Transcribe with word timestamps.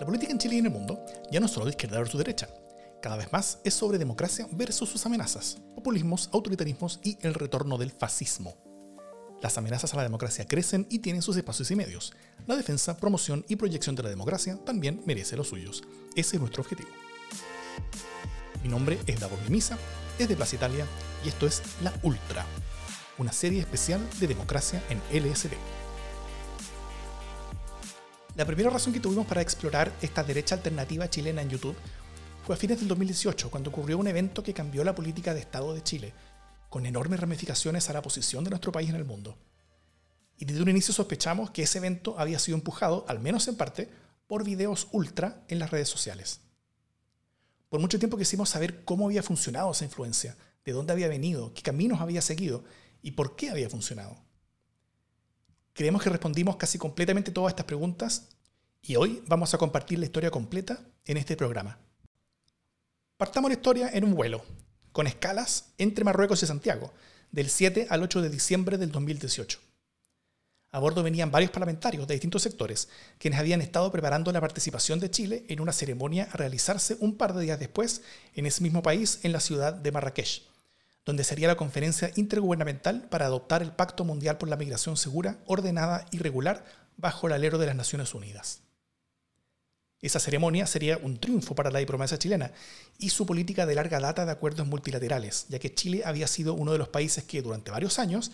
La 0.00 0.06
política 0.06 0.32
en 0.32 0.38
Chile 0.38 0.56
y 0.56 0.58
en 0.58 0.66
el 0.66 0.72
mundo 0.72 1.04
ya 1.30 1.38
no 1.38 1.46
es 1.46 1.52
solo 1.52 1.66
de 1.66 1.70
izquierda 1.70 1.98
versus 1.98 2.18
derecha. 2.18 2.48
Cada 3.00 3.16
vez 3.16 3.32
más 3.32 3.60
es 3.62 3.74
sobre 3.74 3.96
democracia 3.98 4.48
versus 4.50 4.88
sus 4.88 5.06
amenazas, 5.06 5.58
populismos, 5.74 6.30
autoritarismos 6.32 6.98
y 7.04 7.16
el 7.20 7.34
retorno 7.34 7.78
del 7.78 7.92
fascismo. 7.92 8.56
Las 9.40 9.56
amenazas 9.56 9.92
a 9.94 9.98
la 9.98 10.02
democracia 10.02 10.46
crecen 10.46 10.86
y 10.90 10.98
tienen 10.98 11.22
sus 11.22 11.36
espacios 11.36 11.70
y 11.70 11.76
medios. 11.76 12.12
La 12.46 12.56
defensa, 12.56 12.96
promoción 12.96 13.44
y 13.48 13.56
proyección 13.56 13.94
de 13.94 14.02
la 14.02 14.08
democracia 14.08 14.58
también 14.64 15.02
merece 15.06 15.36
los 15.36 15.48
suyos. 15.48 15.84
Ese 16.16 16.36
es 16.36 16.40
nuestro 16.40 16.62
objetivo. 16.62 16.88
Mi 18.62 18.70
nombre 18.70 18.98
es 19.06 19.20
Davos 19.20 19.38
Mimisa, 19.42 19.78
es 20.18 20.28
de 20.28 20.34
Plaza 20.34 20.56
Italia 20.56 20.86
y 21.24 21.28
esto 21.28 21.46
es 21.46 21.62
La 21.82 21.92
Ultra, 22.02 22.44
una 23.18 23.32
serie 23.32 23.60
especial 23.60 24.00
de 24.18 24.26
democracia 24.26 24.82
en 24.88 24.98
LSD. 25.12 25.52
La 28.36 28.44
primera 28.44 28.68
razón 28.68 28.92
que 28.92 28.98
tuvimos 28.98 29.28
para 29.28 29.42
explorar 29.42 29.92
esta 30.02 30.24
derecha 30.24 30.56
alternativa 30.56 31.08
chilena 31.08 31.40
en 31.40 31.50
YouTube 31.50 31.76
fue 32.44 32.56
a 32.56 32.58
fines 32.58 32.80
del 32.80 32.88
2018, 32.88 33.48
cuando 33.48 33.70
ocurrió 33.70 33.96
un 33.96 34.08
evento 34.08 34.42
que 34.42 34.52
cambió 34.52 34.82
la 34.82 34.94
política 34.94 35.32
de 35.32 35.38
Estado 35.38 35.72
de 35.72 35.84
Chile, 35.84 36.12
con 36.68 36.84
enormes 36.84 37.20
ramificaciones 37.20 37.88
a 37.88 37.92
la 37.92 38.02
posición 38.02 38.42
de 38.42 38.50
nuestro 38.50 38.72
país 38.72 38.90
en 38.90 38.96
el 38.96 39.04
mundo. 39.04 39.38
Y 40.36 40.46
desde 40.46 40.62
un 40.62 40.68
inicio 40.68 40.92
sospechamos 40.92 41.52
que 41.52 41.62
ese 41.62 41.78
evento 41.78 42.18
había 42.18 42.40
sido 42.40 42.58
empujado, 42.58 43.04
al 43.06 43.20
menos 43.20 43.46
en 43.46 43.54
parte, 43.54 43.88
por 44.26 44.42
videos 44.42 44.88
ultra 44.90 45.44
en 45.46 45.60
las 45.60 45.70
redes 45.70 45.88
sociales. 45.88 46.40
Por 47.68 47.78
mucho 47.78 48.00
tiempo 48.00 48.18
quisimos 48.18 48.48
saber 48.48 48.84
cómo 48.84 49.06
había 49.06 49.22
funcionado 49.22 49.70
esa 49.70 49.84
influencia, 49.84 50.36
de 50.64 50.72
dónde 50.72 50.92
había 50.92 51.06
venido, 51.06 51.54
qué 51.54 51.62
caminos 51.62 52.00
había 52.00 52.20
seguido 52.20 52.64
y 53.00 53.12
por 53.12 53.36
qué 53.36 53.50
había 53.50 53.70
funcionado. 53.70 54.23
Creemos 55.74 56.04
que 56.04 56.10
respondimos 56.10 56.54
casi 56.54 56.78
completamente 56.78 57.32
todas 57.32 57.50
estas 57.50 57.66
preguntas 57.66 58.28
y 58.80 58.94
hoy 58.94 59.24
vamos 59.26 59.52
a 59.54 59.58
compartir 59.58 59.98
la 59.98 60.04
historia 60.04 60.30
completa 60.30 60.78
en 61.04 61.16
este 61.16 61.36
programa. 61.36 61.80
Partamos 63.16 63.50
la 63.50 63.56
historia 63.56 63.90
en 63.92 64.04
un 64.04 64.14
vuelo, 64.14 64.44
con 64.92 65.08
escalas 65.08 65.72
entre 65.76 66.04
Marruecos 66.04 66.44
y 66.44 66.46
Santiago, 66.46 66.92
del 67.32 67.50
7 67.50 67.88
al 67.90 68.04
8 68.04 68.22
de 68.22 68.30
diciembre 68.30 68.78
del 68.78 68.92
2018. 68.92 69.58
A 70.70 70.78
bordo 70.78 71.02
venían 71.02 71.32
varios 71.32 71.50
parlamentarios 71.50 72.06
de 72.06 72.14
distintos 72.14 72.42
sectores, 72.42 72.88
quienes 73.18 73.40
habían 73.40 73.60
estado 73.60 73.90
preparando 73.90 74.30
la 74.30 74.40
participación 74.40 75.00
de 75.00 75.10
Chile 75.10 75.44
en 75.48 75.60
una 75.60 75.72
ceremonia 75.72 76.28
a 76.30 76.36
realizarse 76.36 76.96
un 77.00 77.16
par 77.16 77.34
de 77.34 77.42
días 77.42 77.58
después 77.58 78.02
en 78.36 78.46
ese 78.46 78.62
mismo 78.62 78.80
país, 78.80 79.18
en 79.24 79.32
la 79.32 79.40
ciudad 79.40 79.72
de 79.72 79.90
Marrakech 79.90 80.53
donde 81.04 81.24
sería 81.24 81.48
la 81.48 81.56
conferencia 81.56 82.10
intergubernamental 82.16 83.08
para 83.08 83.26
adoptar 83.26 83.62
el 83.62 83.72
Pacto 83.72 84.04
Mundial 84.04 84.38
por 84.38 84.48
la 84.48 84.56
Migración 84.56 84.96
Segura, 84.96 85.38
Ordenada 85.46 86.06
y 86.10 86.18
Regular 86.18 86.64
bajo 86.96 87.26
el 87.26 87.34
alero 87.34 87.58
de 87.58 87.66
las 87.66 87.76
Naciones 87.76 88.14
Unidas. 88.14 88.62
Esa 90.00 90.20
ceremonia 90.20 90.66
sería 90.66 90.98
un 90.98 91.18
triunfo 91.18 91.54
para 91.54 91.70
la 91.70 91.78
diplomacia 91.78 92.18
chilena 92.18 92.52
y 92.98 93.08
su 93.08 93.24
política 93.24 93.64
de 93.64 93.74
larga 93.74 94.00
data 94.00 94.26
de 94.26 94.32
acuerdos 94.32 94.66
multilaterales, 94.66 95.46
ya 95.48 95.58
que 95.58 95.74
Chile 95.74 96.02
había 96.04 96.26
sido 96.26 96.52
uno 96.52 96.72
de 96.72 96.78
los 96.78 96.88
países 96.88 97.24
que 97.24 97.40
durante 97.40 97.70
varios 97.70 97.98
años 97.98 98.30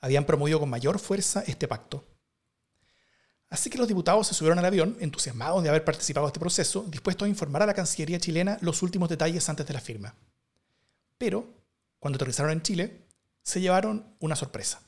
habían 0.00 0.24
promovido 0.24 0.60
con 0.60 0.70
mayor 0.70 1.00
fuerza 1.00 1.42
este 1.46 1.66
pacto. 1.66 2.04
Así 3.48 3.70
que 3.70 3.78
los 3.78 3.88
diputados 3.88 4.26
se 4.26 4.34
subieron 4.34 4.58
al 4.58 4.64
avión, 4.64 4.96
entusiasmados 5.00 5.62
de 5.62 5.68
haber 5.68 5.84
participado 5.84 6.26
en 6.26 6.28
este 6.28 6.40
proceso, 6.40 6.84
dispuestos 6.88 7.26
a 7.26 7.28
informar 7.28 7.62
a 7.62 7.66
la 7.66 7.74
Cancillería 7.74 8.20
chilena 8.20 8.58
los 8.60 8.82
últimos 8.82 9.08
detalles 9.08 9.48
antes 9.48 9.66
de 9.66 9.74
la 9.74 9.80
firma. 9.80 10.14
Pero 11.18 11.63
cuando 12.04 12.18
aterrizaron 12.18 12.52
en 12.52 12.60
Chile, 12.60 13.06
se 13.42 13.62
llevaron 13.62 14.14
una 14.20 14.36
sorpresa. 14.36 14.82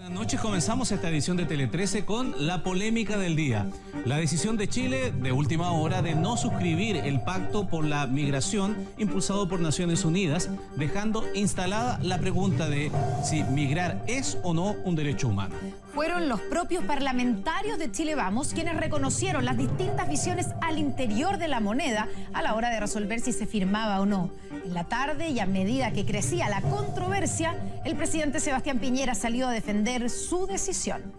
Buenas 0.00 0.18
noches, 0.18 0.40
comenzamos 0.40 0.92
esta 0.92 1.10
edición 1.10 1.36
de 1.36 1.44
Tele 1.44 1.66
13 1.66 2.06
con 2.06 2.46
la 2.46 2.62
polémica 2.62 3.18
del 3.18 3.36
día. 3.36 3.66
La 4.06 4.16
decisión 4.16 4.56
de 4.56 4.66
Chile 4.66 5.12
de 5.12 5.30
última 5.30 5.72
hora 5.72 6.00
de 6.00 6.14
no 6.14 6.38
suscribir 6.38 6.96
el 6.96 7.20
pacto 7.20 7.68
por 7.68 7.84
la 7.84 8.06
migración 8.06 8.88
impulsado 8.96 9.46
por 9.46 9.60
Naciones 9.60 10.06
Unidas, 10.06 10.48
dejando 10.76 11.22
instalada 11.34 11.98
la 12.02 12.16
pregunta 12.16 12.66
de 12.66 12.90
si 13.22 13.44
migrar 13.44 14.02
es 14.06 14.38
o 14.42 14.54
no 14.54 14.74
un 14.84 14.96
derecho 14.96 15.28
humano 15.28 15.54
fueron 16.00 16.28
los 16.28 16.40
propios 16.40 16.84
parlamentarios 16.84 17.78
de 17.78 17.90
Chile 17.90 18.14
Vamos 18.14 18.54
quienes 18.54 18.76
reconocieron 18.76 19.44
las 19.44 19.56
distintas 19.56 20.08
visiones 20.08 20.48
al 20.60 20.78
interior 20.78 21.36
de 21.36 21.48
la 21.48 21.60
moneda 21.60 22.08
a 22.32 22.42
la 22.42 22.54
hora 22.54 22.70
de 22.70 22.80
resolver 22.80 23.20
si 23.20 23.32
se 23.32 23.46
firmaba 23.46 24.00
o 24.00 24.06
no. 24.06 24.30
En 24.64 24.72
la 24.72 24.84
tarde 24.84 25.30
y 25.30 25.40
a 25.40 25.46
medida 25.46 25.92
que 25.92 26.06
crecía 26.06 26.48
la 26.48 26.62
controversia, 26.62 27.54
el 27.84 27.96
presidente 27.96 28.40
Sebastián 28.40 28.78
Piñera 28.78 29.14
salió 29.14 29.48
a 29.48 29.52
defender 29.52 29.89
su 30.08 30.46
decisión. 30.46 31.12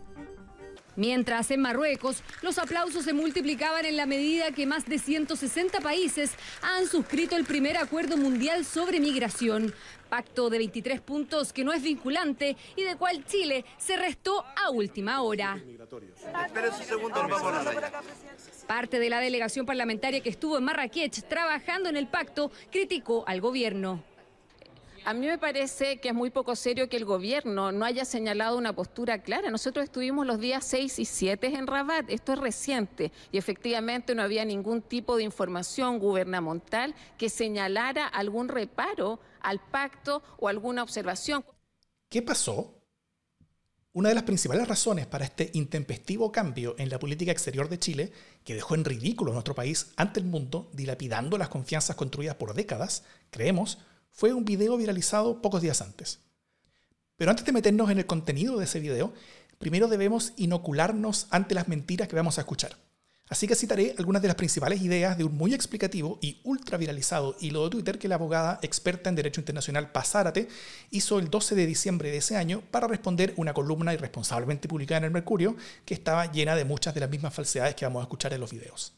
Mientras 0.96 1.52
en 1.52 1.62
Marruecos 1.62 2.24
los 2.42 2.58
aplausos 2.58 3.06
se 3.06 3.14
multiplicaban 3.14 3.86
en 3.86 3.98
la 3.98 4.06
medida 4.06 4.52
que 4.52 4.66
más 4.66 4.86
de 4.86 4.98
160 4.98 5.80
países 5.80 6.32
han 6.62 6.88
suscrito 6.88 7.36
el 7.36 7.46
primer 7.46 7.78
acuerdo 7.78 8.18
mundial 8.18 8.66
sobre 8.66 9.00
migración, 9.00 9.74
pacto 10.10 10.50
de 10.50 10.58
23 10.58 11.02
puntos 11.02 11.54
que 11.54 11.64
no 11.64 11.74
es 11.74 11.82
vinculante 11.82 12.56
y 12.76 12.84
de 12.84 12.96
cual 12.98 13.26
Chile 13.26 13.66
se 13.78 13.98
restó 13.98 14.46
a 14.56 14.70
última 14.70 15.22
hora. 15.22 15.62
Parte 18.68 19.00
de 19.00 19.10
la 19.10 19.20
delegación 19.20 19.66
parlamentaria 19.66 20.22
que 20.22 20.30
estuvo 20.30 20.58
en 20.58 20.64
Marrakech 20.64 21.24
trabajando 21.28 21.90
en 21.90 21.98
el 21.98 22.08
pacto 22.08 22.52
criticó 22.70 23.24
al 23.28 23.42
gobierno. 23.42 24.04
A 25.04 25.16
mí 25.16 25.26
me 25.26 25.40
parece 25.40 26.00
que 26.00 26.10
es 26.10 26.14
muy 26.14 26.30
poco 26.30 26.56
serio 26.56 26.88
que 26.88 26.98
el 26.98 27.06
gobierno 27.06 27.72
no 27.72 27.86
haya 27.86 28.06
señalado 28.06 28.56
una 28.56 28.74
postura 28.74 29.24
clara. 29.24 29.50
Nosotros 29.50 29.86
estuvimos 29.86 30.28
los 30.28 30.40
días 30.40 30.64
6 30.66 31.00
y 31.00 31.06
7 31.06 31.48
en 31.48 31.66
Rabat, 31.66 32.06
esto 32.10 32.34
es 32.34 32.40
reciente, 32.40 33.12
y 33.32 33.40
efectivamente 33.40 34.14
no 34.14 34.22
había 34.22 34.46
ningún 34.46 34.84
tipo 34.84 35.18
de 35.18 35.24
información 35.24 35.98
gubernamental 35.98 36.94
que 37.18 37.30
señalara 37.30 38.06
algún 38.06 38.48
reparo 38.48 39.20
al 39.40 39.60
pacto 39.60 40.22
o 40.38 40.48
alguna 40.48 40.84
observación. 40.84 41.44
¿Qué 42.08 42.22
pasó? 42.22 42.78
Una 43.94 44.10
de 44.10 44.16
las 44.16 44.24
principales 44.24 44.68
razones 44.68 45.08
para 45.08 45.26
este 45.26 45.50
intempestivo 45.54 46.32
cambio 46.32 46.76
en 46.78 46.90
la 46.90 47.00
política 47.00 47.32
exterior 47.32 47.70
de 47.70 47.80
Chile, 47.80 48.12
que 48.46 48.54
dejó 48.54 48.76
en 48.76 48.86
ridículo 48.86 49.32
a 49.32 49.34
nuestro 49.34 49.56
país 49.56 49.94
ante 49.98 50.20
el 50.20 50.28
mundo, 50.28 50.70
dilapidando 50.74 51.40
las 51.40 51.50
confianzas 51.50 51.96
construidas 51.96 52.36
por 52.36 52.54
décadas, 52.54 53.04
creemos, 53.32 53.80
fue 54.12 54.34
un 54.34 54.46
video 54.46 54.78
viralizado 54.78 55.42
pocos 55.42 55.62
días 55.62 55.82
antes. 55.82 56.20
Pero 57.18 57.32
antes 57.32 57.46
de 57.46 57.52
meternos 57.52 57.90
en 57.90 58.00
el 58.00 58.06
contenido 58.06 58.58
de 58.58 58.66
ese 58.66 58.80
video, 58.80 59.14
primero 59.58 59.88
debemos 59.88 60.34
inocularnos 60.38 61.28
ante 61.30 61.56
las 61.56 61.68
mentiras 61.68 62.08
que 62.08 62.16
vamos 62.16 62.38
a 62.38 62.42
escuchar. 62.42 62.78
Así 63.32 63.48
que 63.48 63.56
citaré 63.56 63.96
algunas 63.98 64.22
de 64.22 64.28
las 64.28 64.36
principales 64.36 64.82
ideas 64.82 65.18
de 65.18 65.24
un 65.24 65.38
muy 65.38 65.54
explicativo 65.54 66.20
y 66.22 66.42
ultra 66.44 66.78
viralizado 66.78 67.38
hilo 67.40 67.64
de 67.64 67.70
Twitter 67.70 67.98
que 67.98 68.10
la 68.10 68.16
abogada 68.16 68.60
experta 68.62 69.10
en 69.10 69.16
Derecho 69.16 69.40
Internacional 69.40 69.90
Pazárate 69.90 70.50
hizo 70.90 71.18
el 71.18 71.30
12 71.30 71.56
de 71.56 71.66
diciembre 71.66 72.12
de 72.12 72.18
ese 72.18 72.36
año 72.36 72.62
para 72.72 72.88
responder 72.88 73.34
una 73.38 73.54
columna 73.54 73.94
irresponsablemente 73.94 74.68
publicada 74.68 74.98
en 74.98 75.04
el 75.06 75.12
Mercurio 75.12 75.56
que 75.86 75.94
estaba 75.94 76.30
llena 76.30 76.58
de 76.58 76.66
muchas 76.66 76.94
de 76.94 77.00
las 77.00 77.10
mismas 77.10 77.34
falsedades 77.34 77.74
que 77.76 77.86
vamos 77.86 78.02
a 78.02 78.04
escuchar 78.04 78.34
en 78.34 78.42
los 78.42 78.52
videos. 78.52 78.92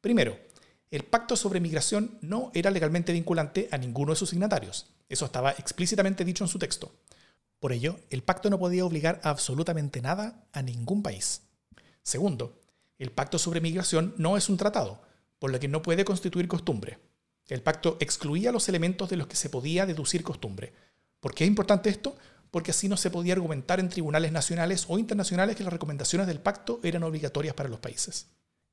Primero, 0.00 0.38
el 0.92 1.04
pacto 1.04 1.36
sobre 1.36 1.58
migración 1.58 2.18
no 2.20 2.50
era 2.52 2.70
legalmente 2.70 3.14
vinculante 3.14 3.66
a 3.72 3.78
ninguno 3.78 4.12
de 4.12 4.16
sus 4.16 4.28
signatarios. 4.28 4.90
Eso 5.08 5.24
estaba 5.24 5.52
explícitamente 5.52 6.22
dicho 6.22 6.44
en 6.44 6.48
su 6.48 6.58
texto. 6.58 6.92
Por 7.60 7.72
ello, 7.72 7.98
el 8.10 8.22
pacto 8.22 8.50
no 8.50 8.58
podía 8.58 8.84
obligar 8.84 9.18
absolutamente 9.24 10.02
nada 10.02 10.44
a 10.52 10.60
ningún 10.60 11.02
país. 11.02 11.44
Segundo, 12.02 12.60
el 12.98 13.10
pacto 13.10 13.38
sobre 13.38 13.62
migración 13.62 14.14
no 14.18 14.36
es 14.36 14.50
un 14.50 14.58
tratado, 14.58 15.00
por 15.38 15.50
lo 15.50 15.58
que 15.58 15.66
no 15.66 15.80
puede 15.80 16.04
constituir 16.04 16.46
costumbre. 16.46 16.98
El 17.48 17.62
pacto 17.62 17.96
excluía 17.98 18.52
los 18.52 18.68
elementos 18.68 19.08
de 19.08 19.16
los 19.16 19.28
que 19.28 19.36
se 19.36 19.48
podía 19.48 19.86
deducir 19.86 20.22
costumbre. 20.22 20.74
¿Por 21.20 21.34
qué 21.34 21.44
es 21.44 21.48
importante 21.48 21.88
esto? 21.88 22.18
Porque 22.50 22.72
así 22.72 22.86
no 22.90 22.98
se 22.98 23.10
podía 23.10 23.32
argumentar 23.32 23.80
en 23.80 23.88
tribunales 23.88 24.30
nacionales 24.30 24.84
o 24.88 24.98
internacionales 24.98 25.56
que 25.56 25.64
las 25.64 25.72
recomendaciones 25.72 26.26
del 26.26 26.40
pacto 26.40 26.80
eran 26.82 27.02
obligatorias 27.02 27.54
para 27.54 27.70
los 27.70 27.80
países. 27.80 28.26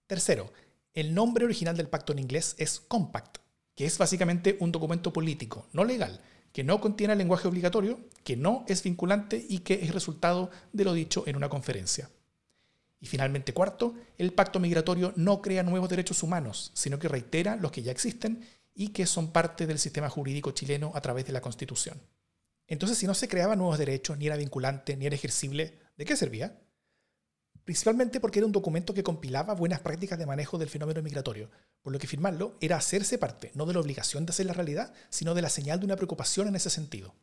Tercero, 0.06 0.52
el 0.94 1.14
nombre 1.14 1.46
original 1.46 1.78
del 1.78 1.90
pacto 1.90 2.14
en 2.14 2.20
inglés 2.20 2.56
es 2.58 2.80
Compact, 2.80 3.38
que 3.76 3.86
es 3.86 3.98
básicamente 3.98 4.58
un 4.60 4.72
documento 4.72 5.14
político, 5.14 5.68
no 5.72 5.84
legal, 5.84 6.22
que 6.52 6.64
no 6.64 6.82
contiene 6.82 7.16
lenguaje 7.16 7.48
obligatorio, 7.48 8.00
que 8.24 8.36
no 8.36 8.66
es 8.68 8.84
vinculante 8.84 9.46
y 9.48 9.60
que 9.60 9.76
es 9.76 9.94
resultado 9.94 10.50
de 10.74 10.84
lo 10.84 10.94
dicho 10.94 11.24
en 11.28 11.36
una 11.36 11.50
conferencia. 11.50 12.10
Y 13.00 13.06
finalmente, 13.06 13.54
cuarto, 13.54 13.96
el 14.18 14.34
pacto 14.34 14.60
migratorio 14.60 15.14
no 15.16 15.42
crea 15.42 15.64
nuevos 15.64 15.90
derechos 15.90 16.22
humanos, 16.24 16.72
sino 16.74 17.00
que 17.00 17.08
reitera 17.08 17.56
los 17.56 17.72
que 17.72 17.84
ya 17.84 17.92
existen 17.92 18.46
y 18.76 18.90
que 18.90 19.06
son 19.06 19.32
parte 19.32 19.68
del 19.68 19.80
sistema 19.80 20.10
jurídico 20.10 20.52
chileno 20.52 20.92
a 20.96 21.02
través 21.02 21.26
de 21.26 21.32
la 21.32 21.42
Constitución. 21.42 22.02
Entonces, 22.68 22.98
si 22.98 23.08
no 23.08 23.14
se 23.14 23.28
creaban 23.28 23.58
nuevos 23.58 23.78
derechos, 23.78 24.18
ni 24.18 24.28
era 24.28 24.36
vinculante, 24.36 24.96
ni 24.96 25.06
era 25.06 25.16
ejercible, 25.16 25.80
¿de 25.98 26.06
qué 26.06 26.16
servía? 26.16 26.60
Principalmente 27.70 28.20
porque 28.20 28.40
era 28.40 28.48
un 28.48 28.52
documento 28.52 28.96
que 28.96 29.04
compilaba 29.04 29.54
buenas 29.54 29.80
prácticas 29.80 30.18
de 30.18 30.26
manejo 30.26 30.58
del 30.58 30.70
fenómeno 30.70 31.04
migratorio, 31.04 31.52
por 31.84 31.94
lo 31.94 32.00
que 32.00 32.08
firmarlo 32.08 32.58
era 32.62 32.78
hacerse 32.78 33.20
parte 33.20 33.52
no 33.54 33.68
de 33.68 33.74
la 33.74 33.80
obligación 33.80 34.26
de 34.26 34.32
hacer 34.32 34.48
la 34.48 34.54
realidad, 34.54 34.92
sino 35.12 35.36
de 35.36 35.44
la 35.44 35.52
señal 35.52 35.78
de 35.78 35.86
una 35.86 35.96
preocupación 35.96 36.48
en 36.48 36.56
ese 36.56 36.72
sentido. 36.72 37.14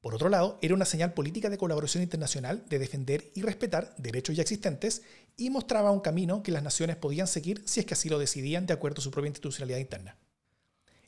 Por 0.00 0.14
otro 0.14 0.30
lado, 0.30 0.58
era 0.62 0.72
una 0.72 0.86
señal 0.86 1.12
política 1.12 1.50
de 1.50 1.58
colaboración 1.58 2.02
internacional 2.02 2.64
de 2.70 2.78
defender 2.78 3.32
y 3.34 3.42
respetar 3.42 3.94
derechos 3.98 4.34
ya 4.34 4.40
existentes 4.40 5.02
y 5.36 5.50
mostraba 5.50 5.90
un 5.90 6.00
camino 6.00 6.42
que 6.42 6.52
las 6.52 6.62
naciones 6.62 6.96
podían 6.96 7.26
seguir 7.26 7.62
si 7.66 7.80
es 7.80 7.86
que 7.86 7.92
así 7.92 8.08
lo 8.08 8.18
decidían 8.18 8.64
de 8.64 8.72
acuerdo 8.72 9.00
a 9.00 9.02
su 9.02 9.10
propia 9.10 9.28
institucionalidad 9.28 9.76
interna. 9.78 10.16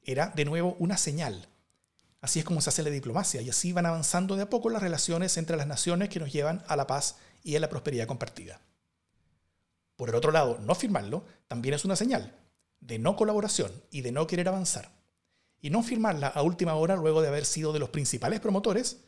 Era, 0.05 0.31
de 0.37 0.45
nuevo, 0.45 0.77
una 0.79 0.99
señal. 0.99 1.49
Así 2.21 2.39
es 2.39 2.45
como 2.45 2.61
se 2.61 2.69
hace 2.69 2.83
la 2.83 2.91
diplomacia 2.91 3.41
y 3.41 3.49
así 3.49 3.73
van 3.73 3.87
avanzando 3.87 4.37
de 4.37 4.43
a 4.43 4.51
poco 4.51 4.69
las 4.69 4.83
relaciones 4.83 5.39
entre 5.39 5.57
las 5.57 5.67
naciones 5.67 6.11
que 6.11 6.21
nos 6.21 6.31
llevan 6.31 6.63
a 6.69 6.77
la 6.77 6.87
paz 6.87 7.17
y 7.43 7.57
a 7.57 7.61
la 7.61 7.69
prosperidad 7.69 8.07
compartida. 8.07 8.61
Por 9.97 10.09
el 10.09 10.15
otro 10.15 10.33
lado, 10.33 10.59
no 10.59 10.75
firmarlo 10.75 11.25
también 11.49 11.75
es 11.75 11.85
una 11.85 11.97
señal 11.97 12.35
de 12.81 12.99
no 12.99 13.17
colaboración 13.17 13.71
y 13.91 14.01
de 14.01 14.13
no 14.13 14.27
querer 14.27 14.49
avanzar 14.49 14.91
y 15.61 15.71
no 15.71 15.83
firmarla 15.83 16.27
a 16.27 16.43
última 16.43 16.75
hora 16.75 16.97
luego 16.97 17.23
de 17.23 17.29
haber 17.29 17.45
sido 17.45 17.73
de 17.73 17.79
los 17.79 17.91
principales 17.91 18.41
promotores, 18.41 18.99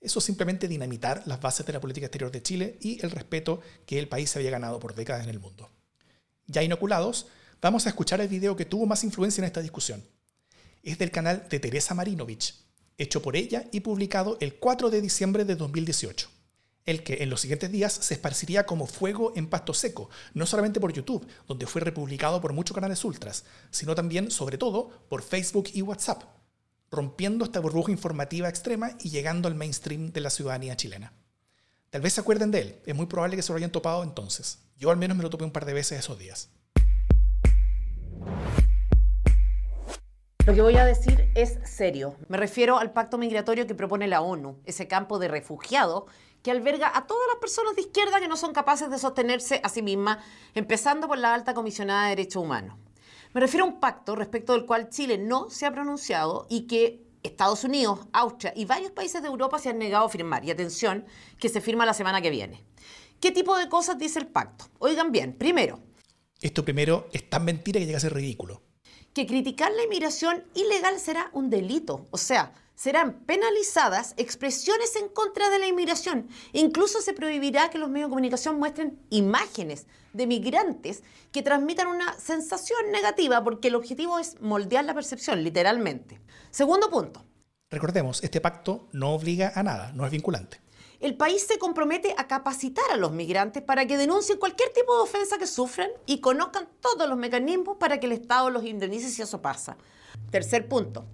eso 0.00 0.20
es 0.20 0.24
simplemente 0.24 0.68
dinamitar 0.68 1.22
las 1.26 1.40
bases 1.40 1.66
de 1.66 1.72
la 1.72 1.80
política 1.80 2.06
exterior 2.06 2.30
de 2.30 2.42
Chile 2.42 2.78
y 2.80 3.04
el 3.04 3.10
respeto 3.10 3.60
que 3.84 3.98
el 3.98 4.08
país 4.08 4.30
se 4.30 4.38
había 4.38 4.52
ganado 4.52 4.78
por 4.78 4.94
décadas 4.94 5.24
en 5.24 5.30
el 5.30 5.40
mundo. 5.40 5.70
Ya 6.46 6.62
inoculados, 6.62 7.26
vamos 7.60 7.86
a 7.86 7.88
escuchar 7.88 8.20
el 8.20 8.28
video 8.28 8.54
que 8.54 8.64
tuvo 8.64 8.86
más 8.86 9.02
influencia 9.02 9.40
en 9.40 9.46
esta 9.46 9.60
discusión. 9.60 10.04
Es 10.82 10.98
del 10.98 11.10
canal 11.10 11.48
de 11.48 11.58
Teresa 11.58 11.94
Marinovich, 11.94 12.54
hecho 12.96 13.20
por 13.22 13.34
ella 13.34 13.64
y 13.72 13.80
publicado 13.80 14.36
el 14.40 14.54
4 14.54 14.90
de 14.90 15.00
diciembre 15.00 15.44
de 15.44 15.56
2018 15.56 16.33
el 16.86 17.02
que 17.02 17.22
en 17.22 17.30
los 17.30 17.40
siguientes 17.40 17.70
días 17.70 17.92
se 17.92 18.14
esparciría 18.14 18.66
como 18.66 18.86
fuego 18.86 19.32
en 19.36 19.48
pasto 19.48 19.72
seco, 19.72 20.10
no 20.34 20.46
solamente 20.46 20.80
por 20.80 20.92
YouTube, 20.92 21.26
donde 21.46 21.66
fue 21.66 21.80
republicado 21.80 22.40
por 22.40 22.52
muchos 22.52 22.74
canales 22.74 23.04
ultras, 23.04 23.44
sino 23.70 23.94
también, 23.94 24.30
sobre 24.30 24.58
todo, 24.58 24.90
por 25.08 25.22
Facebook 25.22 25.68
y 25.72 25.82
WhatsApp, 25.82 26.24
rompiendo 26.90 27.44
esta 27.44 27.60
burbuja 27.60 27.90
informativa 27.90 28.48
extrema 28.48 28.96
y 29.00 29.10
llegando 29.10 29.48
al 29.48 29.54
mainstream 29.54 30.12
de 30.12 30.20
la 30.20 30.30
ciudadanía 30.30 30.76
chilena. 30.76 31.12
Tal 31.90 32.02
vez 32.02 32.12
se 32.12 32.20
acuerden 32.20 32.50
de 32.50 32.60
él, 32.60 32.80
es 32.86 32.94
muy 32.94 33.06
probable 33.06 33.36
que 33.36 33.42
se 33.42 33.52
lo 33.52 33.56
hayan 33.56 33.72
topado 33.72 34.02
entonces. 34.02 34.58
Yo 34.76 34.90
al 34.90 34.96
menos 34.96 35.16
me 35.16 35.22
lo 35.22 35.30
topé 35.30 35.44
un 35.44 35.52
par 35.52 35.64
de 35.64 35.74
veces 35.74 35.98
esos 35.98 36.18
días. 36.18 36.50
Lo 40.46 40.52
que 40.52 40.60
voy 40.60 40.76
a 40.76 40.84
decir 40.84 41.30
es 41.34 41.58
serio. 41.64 42.16
Me 42.28 42.36
refiero 42.36 42.78
al 42.78 42.92
pacto 42.92 43.16
migratorio 43.16 43.66
que 43.66 43.74
propone 43.74 44.08
la 44.08 44.20
ONU, 44.20 44.60
ese 44.66 44.86
campo 44.86 45.18
de 45.18 45.28
refugiados 45.28 46.04
que 46.44 46.50
alberga 46.50 46.92
a 46.94 47.06
todas 47.06 47.26
las 47.32 47.40
personas 47.40 47.74
de 47.74 47.80
izquierda 47.80 48.20
que 48.20 48.28
no 48.28 48.36
son 48.36 48.52
capaces 48.52 48.90
de 48.90 48.98
sostenerse 48.98 49.62
a 49.64 49.70
sí 49.70 49.80
mismas, 49.80 50.18
empezando 50.54 51.08
por 51.08 51.16
la 51.16 51.32
alta 51.32 51.54
comisionada 51.54 52.04
de 52.04 52.10
derechos 52.10 52.42
humanos. 52.42 52.76
Me 53.32 53.40
refiero 53.40 53.64
a 53.64 53.68
un 53.68 53.80
pacto 53.80 54.14
respecto 54.14 54.52
del 54.52 54.66
cual 54.66 54.90
Chile 54.90 55.16
no 55.16 55.48
se 55.48 55.64
ha 55.64 55.72
pronunciado 55.72 56.46
y 56.50 56.66
que 56.66 57.02
Estados 57.22 57.64
Unidos, 57.64 58.00
Austria 58.12 58.52
y 58.54 58.66
varios 58.66 58.92
países 58.92 59.22
de 59.22 59.28
Europa 59.28 59.58
se 59.58 59.70
han 59.70 59.78
negado 59.78 60.04
a 60.04 60.10
firmar. 60.10 60.44
Y 60.44 60.50
atención, 60.50 61.06
que 61.38 61.48
se 61.48 61.62
firma 61.62 61.86
la 61.86 61.94
semana 61.94 62.20
que 62.20 62.28
viene. 62.28 62.62
¿Qué 63.20 63.32
tipo 63.32 63.56
de 63.56 63.70
cosas 63.70 63.98
dice 63.98 64.18
el 64.18 64.26
pacto? 64.26 64.66
Oigan 64.80 65.12
bien, 65.12 65.32
primero. 65.38 65.80
Esto 66.42 66.62
primero 66.62 67.08
es 67.14 67.30
tan 67.30 67.46
mentira 67.46 67.80
que 67.80 67.86
llega 67.86 67.96
a 67.96 68.02
ser 68.02 68.12
ridículo. 68.12 68.60
Que 69.14 69.26
criticar 69.26 69.72
la 69.72 69.84
inmigración 69.84 70.44
ilegal 70.54 71.00
será 71.00 71.30
un 71.32 71.48
delito. 71.48 72.06
O 72.10 72.18
sea, 72.18 72.52
serán 72.74 73.20
penalizadas 73.24 74.14
expresiones 74.16 74.96
en 74.96 75.08
contra 75.08 75.50
de 75.50 75.58
la 75.58 75.66
inmigración. 75.66 76.28
Incluso 76.52 77.00
se 77.00 77.12
prohibirá 77.12 77.70
que 77.70 77.78
los 77.78 77.88
medios 77.88 78.08
de 78.08 78.10
comunicación 78.10 78.58
muestren 78.58 78.98
imágenes 79.10 79.86
de 80.12 80.26
migrantes 80.26 81.02
que 81.32 81.42
transmitan 81.42 81.88
una 81.88 82.18
sensación 82.18 82.90
negativa, 82.92 83.42
porque 83.42 83.68
el 83.68 83.74
objetivo 83.74 84.18
es 84.18 84.40
moldear 84.40 84.84
la 84.84 84.94
percepción, 84.94 85.42
literalmente. 85.42 86.20
Segundo 86.50 86.90
punto. 86.90 87.24
Recordemos, 87.70 88.22
este 88.22 88.40
pacto 88.40 88.88
no 88.92 89.14
obliga 89.14 89.52
a 89.54 89.62
nada, 89.62 89.92
no 89.92 90.06
es 90.06 90.12
vinculante. 90.12 90.60
El 91.00 91.16
país 91.16 91.44
se 91.46 91.58
compromete 91.58 92.14
a 92.16 92.28
capacitar 92.28 92.84
a 92.92 92.96
los 92.96 93.12
migrantes 93.12 93.62
para 93.62 93.84
que 93.86 93.98
denuncien 93.98 94.38
cualquier 94.38 94.72
tipo 94.72 94.96
de 94.96 95.02
ofensa 95.02 95.38
que 95.38 95.46
sufren 95.46 95.90
y 96.06 96.20
conozcan 96.20 96.68
todos 96.80 97.08
los 97.08 97.18
mecanismos 97.18 97.76
para 97.78 97.98
que 97.98 98.06
el 98.06 98.12
Estado 98.12 98.48
los 98.48 98.64
indemnice 98.64 99.10
si 99.10 99.20
eso 99.20 99.42
pasa. 99.42 99.76
Tercer 100.30 100.68
punto. 100.68 101.04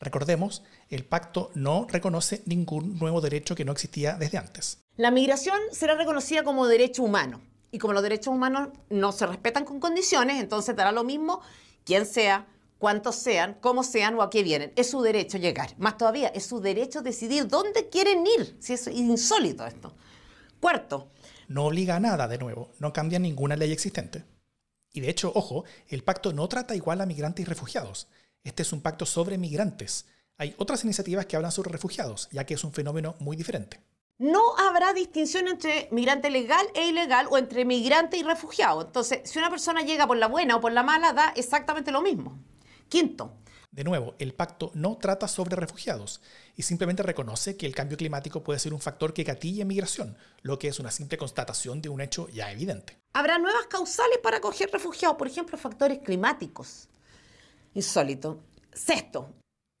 Recordemos, 0.00 0.62
el 0.88 1.04
pacto 1.04 1.50
no 1.54 1.86
reconoce 1.88 2.42
ningún 2.46 2.98
nuevo 2.98 3.20
derecho 3.20 3.54
que 3.54 3.66
no 3.66 3.72
existía 3.72 4.14
desde 4.14 4.38
antes. 4.38 4.78
La 4.96 5.10
migración 5.10 5.58
será 5.72 5.94
reconocida 5.94 6.42
como 6.42 6.66
derecho 6.66 7.02
humano. 7.02 7.40
Y 7.70 7.78
como 7.78 7.92
los 7.92 8.02
derechos 8.02 8.34
humanos 8.34 8.70
no 8.88 9.12
se 9.12 9.26
respetan 9.26 9.64
con 9.64 9.78
condiciones, 9.78 10.40
entonces 10.40 10.74
dará 10.74 10.90
lo 10.90 11.04
mismo 11.04 11.40
quién 11.84 12.04
sea, 12.06 12.48
cuántos 12.78 13.14
sean, 13.14 13.56
cómo 13.60 13.84
sean 13.84 14.14
o 14.16 14.22
a 14.22 14.30
qué 14.30 14.42
vienen. 14.42 14.72
Es 14.74 14.90
su 14.90 15.02
derecho 15.02 15.38
llegar. 15.38 15.74
Más 15.78 15.96
todavía, 15.96 16.28
es 16.28 16.46
su 16.46 16.60
derecho 16.60 17.02
decidir 17.02 17.46
dónde 17.46 17.88
quieren 17.88 18.26
ir. 18.26 18.56
Si 18.58 18.72
es 18.72 18.88
insólito 18.88 19.66
esto. 19.66 19.94
Cuarto. 20.58 21.10
No 21.46 21.66
obliga 21.66 21.96
a 21.96 22.00
nada, 22.00 22.26
de 22.26 22.38
nuevo. 22.38 22.72
No 22.78 22.92
cambia 22.92 23.18
ninguna 23.18 23.54
ley 23.54 23.70
existente. 23.70 24.24
Y 24.92 25.00
de 25.00 25.10
hecho, 25.10 25.30
ojo, 25.34 25.64
el 25.88 26.02
pacto 26.02 26.32
no 26.32 26.48
trata 26.48 26.74
igual 26.74 27.00
a 27.00 27.06
migrantes 27.06 27.44
y 27.44 27.48
refugiados. 27.48 28.08
Este 28.42 28.62
es 28.62 28.72
un 28.72 28.80
pacto 28.80 29.04
sobre 29.04 29.36
migrantes. 29.36 30.06
Hay 30.38 30.54
otras 30.56 30.84
iniciativas 30.84 31.26
que 31.26 31.36
hablan 31.36 31.52
sobre 31.52 31.70
refugiados, 31.70 32.28
ya 32.32 32.44
que 32.46 32.54
es 32.54 32.64
un 32.64 32.72
fenómeno 32.72 33.14
muy 33.18 33.36
diferente. 33.36 33.80
No 34.16 34.56
habrá 34.56 34.94
distinción 34.94 35.48
entre 35.48 35.88
migrante 35.90 36.30
legal 36.30 36.66
e 36.74 36.86
ilegal 36.86 37.26
o 37.30 37.36
entre 37.36 37.66
migrante 37.66 38.16
y 38.16 38.22
refugiado. 38.22 38.82
Entonces, 38.82 39.20
si 39.24 39.38
una 39.38 39.50
persona 39.50 39.82
llega 39.82 40.06
por 40.06 40.16
la 40.16 40.26
buena 40.28 40.56
o 40.56 40.60
por 40.60 40.72
la 40.72 40.82
mala, 40.82 41.12
da 41.12 41.32
exactamente 41.36 41.92
lo 41.92 42.00
mismo. 42.00 42.38
Quinto. 42.88 43.36
De 43.70 43.84
nuevo, 43.84 44.14
el 44.18 44.34
pacto 44.34 44.72
no 44.74 44.96
trata 44.96 45.28
sobre 45.28 45.56
refugiados 45.56 46.20
y 46.56 46.62
simplemente 46.62 47.02
reconoce 47.02 47.56
que 47.56 47.66
el 47.66 47.74
cambio 47.74 47.96
climático 47.96 48.42
puede 48.42 48.58
ser 48.58 48.74
un 48.74 48.80
factor 48.80 49.12
que 49.12 49.22
gatille 49.22 49.64
migración, 49.64 50.16
lo 50.42 50.58
que 50.58 50.68
es 50.68 50.80
una 50.80 50.90
simple 50.90 51.18
constatación 51.18 51.80
de 51.80 51.88
un 51.88 52.00
hecho 52.00 52.28
ya 52.30 52.50
evidente. 52.50 52.98
Habrá 53.12 53.38
nuevas 53.38 53.66
causales 53.66 54.18
para 54.18 54.38
acoger 54.38 54.70
refugiados, 54.72 55.16
por 55.16 55.28
ejemplo, 55.28 55.56
factores 55.56 56.00
climáticos 56.00 56.88
insólito. 57.74 58.40
Sexto. 58.72 59.34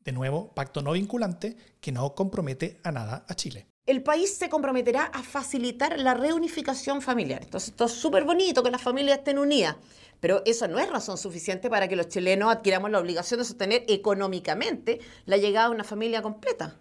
De 0.04 0.12
nuevo, 0.12 0.52
pacto 0.54 0.82
no 0.82 0.92
vinculante 0.92 1.56
que 1.80 1.92
no 1.92 2.14
compromete 2.14 2.80
a 2.82 2.90
nada 2.90 3.24
a 3.28 3.34
Chile. 3.34 3.66
El 3.86 4.02
país 4.02 4.36
se 4.36 4.48
comprometerá 4.48 5.04
a 5.04 5.22
facilitar 5.22 5.98
la 5.98 6.14
reunificación 6.14 7.02
familiar. 7.02 7.42
Entonces, 7.42 7.70
esto 7.70 7.86
es 7.86 7.92
súper 7.92 8.24
bonito 8.24 8.62
que 8.62 8.70
las 8.70 8.82
familias 8.82 9.18
estén 9.18 9.38
unidas, 9.38 9.76
pero 10.20 10.42
eso 10.46 10.68
no 10.68 10.78
es 10.78 10.88
razón 10.88 11.18
suficiente 11.18 11.68
para 11.68 11.88
que 11.88 11.96
los 11.96 12.08
chilenos 12.08 12.52
adquiramos 12.52 12.90
la 12.90 12.98
obligación 12.98 13.40
de 13.40 13.44
sostener 13.44 13.84
económicamente 13.88 15.00
la 15.26 15.38
llegada 15.38 15.68
de 15.68 15.74
una 15.74 15.84
familia 15.84 16.22
completa. 16.22 16.78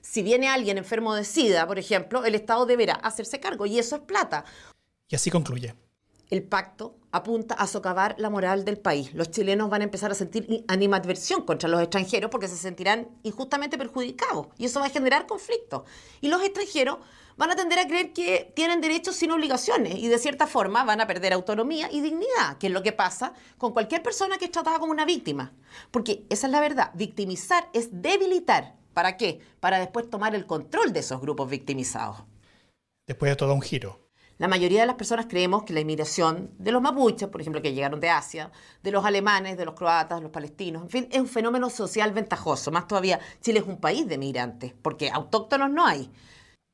Si 0.00 0.22
viene 0.22 0.48
alguien 0.48 0.78
enfermo 0.78 1.14
de 1.14 1.24
SIDA, 1.24 1.66
por 1.66 1.78
ejemplo, 1.78 2.24
el 2.24 2.34
Estado 2.34 2.66
deberá 2.66 2.94
hacerse 2.94 3.38
cargo 3.38 3.66
y 3.66 3.78
eso 3.78 3.96
es 3.96 4.02
plata. 4.02 4.44
Y 5.08 5.14
así 5.14 5.30
concluye. 5.30 5.74
El 6.28 6.42
pacto 6.42 6.96
apunta 7.12 7.54
a 7.54 7.66
socavar 7.66 8.14
la 8.18 8.30
moral 8.30 8.64
del 8.64 8.78
país. 8.78 9.12
Los 9.14 9.30
chilenos 9.30 9.70
van 9.70 9.82
a 9.82 9.84
empezar 9.84 10.10
a 10.10 10.14
sentir 10.14 10.64
animadversión 10.66 11.42
contra 11.42 11.68
los 11.68 11.80
extranjeros 11.80 12.30
porque 12.30 12.48
se 12.48 12.56
sentirán 12.56 13.08
injustamente 13.22 13.78
perjudicados 13.78 14.48
y 14.58 14.64
eso 14.64 14.80
va 14.80 14.86
a 14.86 14.90
generar 14.90 15.26
conflictos. 15.26 15.82
Y 16.22 16.28
los 16.28 16.42
extranjeros 16.42 16.98
van 17.36 17.50
a 17.50 17.56
tender 17.56 17.78
a 17.78 17.86
creer 17.86 18.12
que 18.12 18.50
tienen 18.56 18.80
derechos 18.80 19.16
sin 19.16 19.30
obligaciones 19.30 19.94
y 19.96 20.08
de 20.08 20.18
cierta 20.18 20.46
forma 20.46 20.84
van 20.84 21.00
a 21.00 21.06
perder 21.06 21.34
autonomía 21.34 21.88
y 21.92 22.00
dignidad, 22.00 22.56
que 22.58 22.68
es 22.68 22.72
lo 22.72 22.82
que 22.82 22.92
pasa 22.92 23.34
con 23.58 23.72
cualquier 23.72 24.02
persona 24.02 24.38
que 24.38 24.46
es 24.46 24.50
tratada 24.50 24.78
como 24.78 24.92
una 24.92 25.04
víctima. 25.04 25.52
Porque 25.90 26.24
esa 26.30 26.46
es 26.46 26.52
la 26.52 26.60
verdad, 26.60 26.90
victimizar 26.94 27.68
es 27.74 27.88
debilitar. 27.92 28.76
¿Para 28.94 29.16
qué? 29.16 29.40
Para 29.60 29.78
después 29.78 30.08
tomar 30.08 30.34
el 30.34 30.46
control 30.46 30.92
de 30.92 31.00
esos 31.00 31.20
grupos 31.20 31.48
victimizados. 31.48 32.18
Después 33.06 33.30
de 33.30 33.36
todo 33.36 33.54
un 33.54 33.62
giro. 33.62 34.01
La 34.42 34.48
mayoría 34.48 34.80
de 34.80 34.88
las 34.88 34.96
personas 34.96 35.26
creemos 35.26 35.62
que 35.62 35.72
la 35.72 35.78
inmigración 35.78 36.50
de 36.58 36.72
los 36.72 36.82
mapuches, 36.82 37.28
por 37.28 37.40
ejemplo, 37.40 37.62
que 37.62 37.74
llegaron 37.74 38.00
de 38.00 38.10
Asia, 38.10 38.50
de 38.82 38.90
los 38.90 39.04
alemanes, 39.04 39.56
de 39.56 39.64
los 39.64 39.76
croatas, 39.76 40.18
de 40.18 40.22
los 40.24 40.32
palestinos, 40.32 40.82
en 40.82 40.88
fin, 40.88 41.08
es 41.12 41.20
un 41.20 41.28
fenómeno 41.28 41.70
social 41.70 42.10
ventajoso. 42.10 42.72
Más 42.72 42.88
todavía, 42.88 43.20
Chile 43.40 43.60
es 43.60 43.66
un 43.66 43.78
país 43.78 44.08
de 44.08 44.18
migrantes, 44.18 44.74
porque 44.82 45.10
autóctonos 45.10 45.70
no 45.70 45.86
hay. 45.86 46.10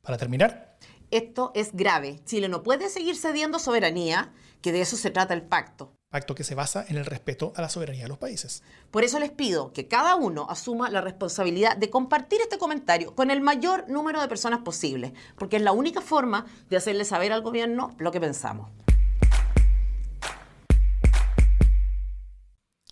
Para 0.01 0.17
terminar. 0.17 0.79
Esto 1.11 1.53
es 1.55 1.75
grave. 1.75 2.21
Chile 2.25 2.49
no 2.49 2.63
puede 2.63 2.89
seguir 2.89 3.17
cediendo 3.17 3.59
soberanía, 3.59 4.33
que 4.63 4.73
de 4.73 4.81
eso 4.81 4.97
se 4.97 5.11
trata 5.11 5.35
el 5.35 5.43
pacto 5.43 5.98
pacto 6.11 6.35
que 6.35 6.45
se 6.45 6.55
basa 6.55 6.85
en 6.89 6.97
el 6.97 7.05
respeto 7.05 7.53
a 7.57 7.61
la 7.61 7.69
soberanía 7.69 8.05
de 8.05 8.09
los 8.09 8.19
países. 8.19 8.63
Por 8.91 9.05
eso 9.05 9.19
les 9.19 9.31
pido 9.31 9.73
que 9.73 9.89
cada 9.89 10.17
uno 10.17 10.47
asuma 10.49 10.91
la 10.91 11.03
responsabilidad 11.03 11.77
de 11.77 11.91
compartir 11.91 12.41
este 12.41 12.59
comentario 12.59 13.15
con 13.15 13.31
el 13.31 13.41
mayor 13.41 13.89
número 13.89 14.21
de 14.21 14.29
personas 14.29 14.61
posible, 14.61 15.13
porque 15.37 15.57
es 15.57 15.63
la 15.63 15.73
única 15.73 16.01
forma 16.01 16.47
de 16.71 16.77
hacerle 16.79 17.05
saber 17.05 17.33
al 17.33 17.43
gobierno 17.43 17.95
lo 17.99 18.11
que 18.11 18.21
pensamos. 18.21 18.71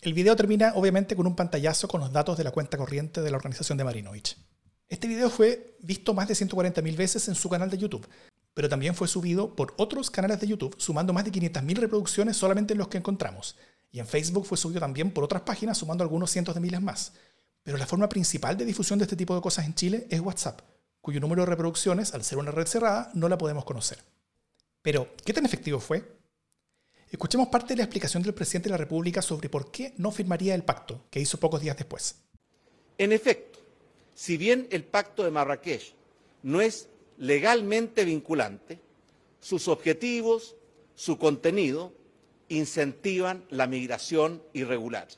El 0.03 0.13
video 0.13 0.37
termina 0.37 0.73
obviamente 0.77 1.17
con 1.17 1.27
un 1.27 1.35
pantallazo 1.35 1.89
con 1.89 2.01
los 2.01 2.13
datos 2.13 2.37
de 2.37 2.45
la 2.45 2.53
cuenta 2.53 2.77
corriente 2.77 3.23
de 3.23 3.31
la 3.31 3.39
organización 3.39 3.77
de 3.79 3.85
Marinovich. 3.85 4.37
Este 4.89 5.09
video 5.09 5.31
fue 5.31 5.77
visto 5.81 6.15
más 6.15 6.29
de 6.29 6.35
140.000 6.35 6.97
veces 6.97 7.27
en 7.27 7.35
su 7.35 7.49
canal 7.49 7.71
de 7.71 7.79
YouTube, 7.79 8.07
pero 8.57 8.71
también 8.71 8.95
fue 8.95 9.07
subido 9.07 9.55
por 9.55 9.75
otros 9.77 10.11
canales 10.11 10.41
de 10.41 10.47
YouTube, 10.47 10.75
sumando 10.79 11.13
más 11.13 11.27
de 11.27 11.31
500.000 11.31 11.77
reproducciones 11.77 12.39
solamente 12.39 12.73
en 12.73 12.79
los 12.79 12.89
que 12.89 12.97
encontramos. 12.97 13.55
Y 13.93 13.99
en 13.99 14.07
Facebook 14.07 14.47
fue 14.47 14.57
subido 14.57 14.81
también 14.81 15.11
por 15.11 15.25
otras 15.25 15.43
páginas, 15.43 15.77
sumando 15.77 16.03
algunos 16.03 16.31
cientos 16.31 16.55
de 16.55 16.63
miles 16.63 16.81
más. 16.81 17.13
Pero 17.63 17.77
la 17.77 17.87
forma 17.87 18.09
principal 18.09 18.57
de 18.57 18.65
difusión 18.65 18.99
de 18.99 19.03
este 19.03 19.15
tipo 19.15 19.35
de 19.35 19.43
cosas 19.43 19.67
en 19.67 19.75
Chile 19.75 20.07
es 20.09 20.21
WhatsApp, 20.21 20.63
cuyo 21.03 21.21
número 21.21 21.43
de 21.43 21.51
reproducciones, 21.51 22.15
al 22.15 22.25
ser 22.25 22.39
una 22.39 22.51
red 22.51 22.67
cerrada, 22.67 23.11
no 23.13 23.29
la 23.29 23.37
podemos 23.37 23.67
conocer. 23.67 23.99
Pero, 24.81 25.07
¿qué 25.23 25.35
tan 25.35 25.45
efectivo 25.45 25.79
fue? 25.79 26.17
Escuchemos 27.11 27.49
parte 27.49 27.75
de 27.75 27.77
la 27.77 27.85
explicación 27.85 28.23
del 28.23 28.33
presidente 28.33 28.71
de 28.71 28.73
la 28.73 28.79
República 28.79 29.21
sobre 29.21 29.51
por 29.51 29.71
qué 29.71 29.93
no 29.99 30.11
firmaría 30.11 30.55
el 30.55 30.65
pacto, 30.65 31.05
que 31.11 31.21
hizo 31.21 31.39
pocos 31.39 31.61
días 31.61 31.77
después. 31.77 32.23
En 32.97 33.13
efecto, 33.13 33.59
si 34.15 34.39
bien 34.39 34.67
el 34.71 34.83
pacto 34.83 35.25
de 35.25 35.31
Marrakech 35.31 35.95
no 36.43 36.63
es 36.63 36.89
legalmente 37.19 38.05
vinculante, 38.05 38.81
sus 39.41 39.69
objetivos, 39.69 40.57
su 40.95 41.19
contenido, 41.19 41.93
incentivan 42.49 43.45
la 43.51 43.67
migración 43.67 44.43
irregular, 44.53 45.09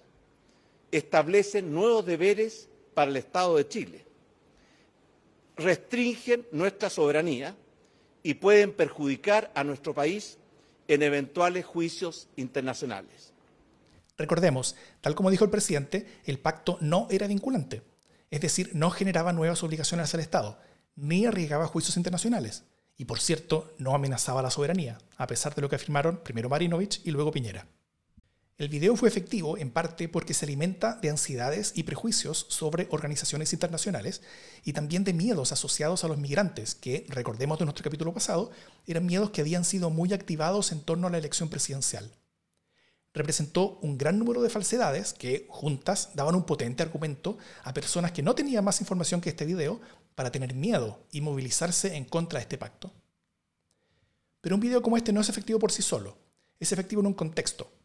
establecen 0.90 1.72
nuevos 1.72 2.06
deberes 2.06 2.68
para 2.94 3.10
el 3.10 3.16
Estado 3.16 3.56
de 3.56 3.68
Chile, 3.68 4.04
restringen 5.56 6.46
nuestra 6.52 6.90
soberanía 6.90 7.56
y 8.22 8.34
pueden 8.34 8.72
perjudicar 8.72 9.50
a 9.54 9.64
nuestro 9.64 9.94
país 9.94 10.38
en 10.88 11.02
eventuales 11.02 11.64
juicios 11.64 12.28
internacionales. 12.36 13.32
Recordemos, 14.16 14.74
tal 15.00 15.14
como 15.14 15.30
dijo 15.30 15.44
el 15.44 15.50
presidente, 15.50 16.06
el 16.24 16.38
pacto 16.38 16.78
no 16.80 17.06
era 17.10 17.26
vinculante, 17.26 17.82
es 18.30 18.40
decir, 18.40 18.70
no 18.74 18.90
generaba 18.90 19.32
nuevas 19.32 19.62
obligaciones 19.62 20.12
al 20.12 20.20
Estado, 20.20 20.58
ni 20.98 21.26
arriesgaba 21.26 21.66
juicios 21.66 21.96
internacionales. 21.96 22.64
Y 22.96 23.04
por 23.04 23.20
cierto, 23.20 23.72
no 23.78 23.94
amenazaba 23.94 24.42
la 24.42 24.50
soberanía, 24.50 24.98
a 25.16 25.26
pesar 25.26 25.54
de 25.54 25.62
lo 25.62 25.68
que 25.68 25.76
afirmaron 25.76 26.18
primero 26.24 26.48
Marinovich 26.48 27.00
y 27.04 27.12
luego 27.12 27.30
Piñera. 27.30 27.66
El 28.58 28.68
video 28.68 28.96
fue 28.96 29.08
efectivo 29.08 29.56
en 29.56 29.70
parte 29.70 30.08
porque 30.08 30.34
se 30.34 30.44
alimenta 30.44 30.96
de 30.96 31.10
ansiedades 31.10 31.70
y 31.76 31.84
prejuicios 31.84 32.46
sobre 32.48 32.88
organizaciones 32.90 33.52
internacionales 33.52 34.20
y 34.64 34.72
también 34.72 35.04
de 35.04 35.12
miedos 35.12 35.52
asociados 35.52 36.02
a 36.02 36.08
los 36.08 36.18
migrantes, 36.18 36.74
que, 36.74 37.06
recordemos 37.08 37.60
de 37.60 37.66
nuestro 37.66 37.84
capítulo 37.84 38.12
pasado, 38.12 38.50
eran 38.84 39.06
miedos 39.06 39.30
que 39.30 39.42
habían 39.42 39.64
sido 39.64 39.90
muy 39.90 40.12
activados 40.12 40.72
en 40.72 40.80
torno 40.80 41.06
a 41.06 41.10
la 41.10 41.18
elección 41.18 41.48
presidencial. 41.48 42.10
Representó 43.14 43.78
un 43.80 43.96
gran 43.96 44.18
número 44.18 44.42
de 44.42 44.50
falsedades 44.50 45.12
que, 45.12 45.46
juntas, 45.48 46.10
daban 46.14 46.34
un 46.34 46.44
potente 46.44 46.82
argumento 46.82 47.38
a 47.62 47.72
personas 47.72 48.10
que 48.10 48.24
no 48.24 48.34
tenían 48.34 48.64
más 48.64 48.80
información 48.80 49.20
que 49.20 49.30
este 49.30 49.44
video 49.44 49.80
para 50.18 50.30
tener 50.30 50.52
miedo 50.52 51.06
y 51.12 51.22
movilizarse 51.22 51.96
en 51.96 52.04
contra 52.04 52.40
de 52.40 52.42
este 52.42 52.58
pacto. 52.58 52.92
Pero 54.42 54.56
un 54.56 54.60
video 54.60 54.82
como 54.82 54.98
este 54.98 55.14
no 55.14 55.22
es 55.22 55.30
efectivo 55.30 55.58
por 55.58 55.72
sí 55.72 55.80
solo, 55.80 56.18
es 56.60 56.72
efectivo 56.72 57.00
en 57.00 57.06
un 57.06 57.14
contexto 57.14 57.78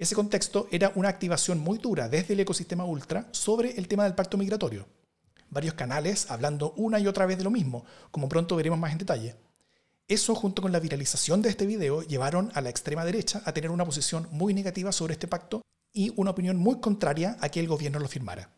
ese 0.00 0.14
contexto 0.14 0.66
era 0.70 0.92
una 0.94 1.10
activación 1.10 1.58
muy 1.58 1.76
dura 1.76 2.08
desde 2.08 2.32
el 2.32 2.40
ecosistema 2.40 2.86
ultra 2.86 3.28
sobre 3.32 3.72
el 3.72 3.86
tema 3.86 4.04
del 4.04 4.14
pacto 4.14 4.38
migratorio. 4.38 4.86
Varios 5.50 5.74
canales 5.74 6.30
hablando 6.30 6.72
una 6.78 6.98
y 6.98 7.06
otra 7.06 7.26
vez 7.26 7.36
de 7.36 7.44
lo 7.44 7.50
mismo, 7.50 7.84
como 8.10 8.26
pronto 8.26 8.56
veremos 8.56 8.78
más 8.78 8.92
en 8.92 8.98
detalle. 8.98 9.36
Eso, 10.08 10.34
junto 10.34 10.62
con 10.62 10.72
la 10.72 10.80
viralización 10.80 11.42
de 11.42 11.50
este 11.50 11.66
video, 11.66 12.00
llevaron 12.00 12.50
a 12.54 12.62
la 12.62 12.70
extrema 12.70 13.04
derecha 13.04 13.42
a 13.44 13.52
tener 13.52 13.70
una 13.70 13.84
posición 13.84 14.26
muy 14.30 14.54
negativa 14.54 14.90
sobre 14.90 15.12
este 15.12 15.28
pacto 15.28 15.60
y 15.92 16.14
una 16.16 16.30
opinión 16.30 16.56
muy 16.56 16.80
contraria 16.80 17.36
a 17.38 17.50
que 17.50 17.60
el 17.60 17.68
gobierno 17.68 17.98
lo 17.98 18.08
firmara. 18.08 18.50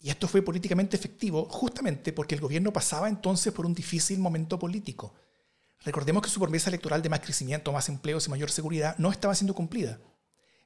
Y 0.00 0.10
esto 0.10 0.26
fue 0.26 0.42
políticamente 0.42 0.96
efectivo 0.96 1.46
justamente 1.50 2.12
porque 2.12 2.34
el 2.34 2.40
gobierno 2.40 2.72
pasaba 2.72 3.08
entonces 3.08 3.52
por 3.52 3.66
un 3.66 3.74
difícil 3.74 4.18
momento 4.18 4.58
político. 4.58 5.14
Recordemos 5.84 6.22
que 6.22 6.30
su 6.30 6.40
promesa 6.40 6.70
electoral 6.70 7.02
de 7.02 7.08
más 7.08 7.20
crecimiento, 7.20 7.72
más 7.72 7.88
empleos 7.88 8.26
y 8.26 8.30
mayor 8.30 8.50
seguridad 8.50 8.96
no 8.98 9.10
estaba 9.10 9.34
siendo 9.34 9.54
cumplida 9.54 9.98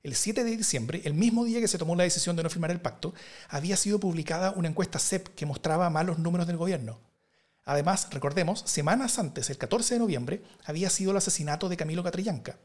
el 0.05 0.15
7 0.15 0.45
de 0.45 0.57
diciembre, 0.57 1.01
el 1.05 1.15
mismo 1.15 1.47
día 1.47 1.61
que 1.61 1.67
se 1.67 1.79
tomó 1.79 1.97
la 1.97 2.05
decisión 2.05 2.37
de 2.37 2.43
no 2.43 2.51
firmar 2.51 2.71
el 2.71 2.81
pacto, 2.81 3.15
había 3.49 3.75
sido 3.75 3.99
publicada 3.99 4.51
una 4.51 4.69
encuesta 4.69 4.99
CEP 4.99 5.29
que 5.29 5.47
mostraba 5.47 5.89
malos 5.89 6.19
números 6.19 6.47
del 6.47 6.59
gobierno. 6.59 7.01
Además, 7.65 8.09
recordemos, 8.11 8.63
semanas 8.67 9.19
antes, 9.19 9.49
el 9.49 9.57
14 9.57 9.95
de 9.95 10.01
noviembre, 10.01 10.43
había 10.67 10.91
sido 10.91 11.13
el 11.13 11.17
asesinato 11.17 11.71
de 11.71 11.79
Camilo 11.79 12.05
Catrillanca. 12.05 12.59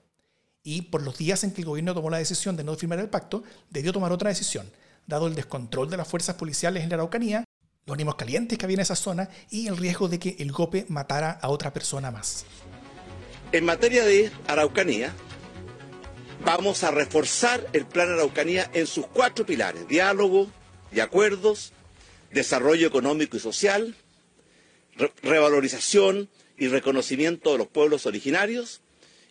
Y 0.63 0.81
por 0.83 1.01
los 1.01 1.17
días 1.17 1.45
en 1.45 1.51
que 1.51 1.61
el 1.61 1.67
gobierno 1.67 1.93
tomó 1.93 2.09
la 2.09 2.17
decisión 2.17 2.57
de 2.57 2.65
no 2.65 2.75
firmar 2.75 2.99
el 2.99 3.09
pacto, 3.09 3.43
debió 3.69 3.93
tomar 3.93 4.11
otra 4.11 4.27
decisión, 4.27 4.69
dado 5.10 5.28
el 5.28 5.36
descontrol 5.36 5.89
de 5.89 5.98
las 5.98 6.08
fuerzas 6.08 6.36
policiales 6.36 6.84
en 6.84 6.89
la 6.89 6.96
Araucanía, 6.96 7.44
los 7.86 7.96
ánimos 7.96 8.16
calientes 8.16 8.58
que 8.58 8.66
había 8.66 8.75
en 8.75 8.82
esa 8.82 8.96
zona 8.96 9.28
y 9.50 9.68
el 9.68 9.75
riesgo 9.75 10.08
de 10.08 10.20
que 10.20 10.36
el 10.39 10.51
GOPE 10.51 10.86
matara 10.88 11.32
a 11.32 11.50
otra 11.50 11.74
persona 11.74 12.12
más. 12.12 12.46
En 13.51 13.66
materia 13.66 14.06
de 14.06 14.32
Araucanía, 14.48 15.12
vamos 16.46 16.84
a 16.84 16.92
reforzar 16.92 17.68
el 17.74 17.88
Plan 17.88 18.12
Araucanía 18.12 18.70
en 18.74 18.86
sus 18.86 19.08
cuatro 19.08 19.46
pilares, 19.46 19.88
diálogo 19.88 20.48
y 20.92 21.00
acuerdos, 21.00 21.74
desarrollo 22.32 22.88
económico 22.88 23.36
y 23.36 23.39
social, 23.39 23.96
revalorización 25.24 26.30
y 26.56 26.68
reconocimiento 26.68 27.51
de 27.54 27.58
los 27.58 27.68
pueblos 27.68 28.06
originarios 28.06 28.82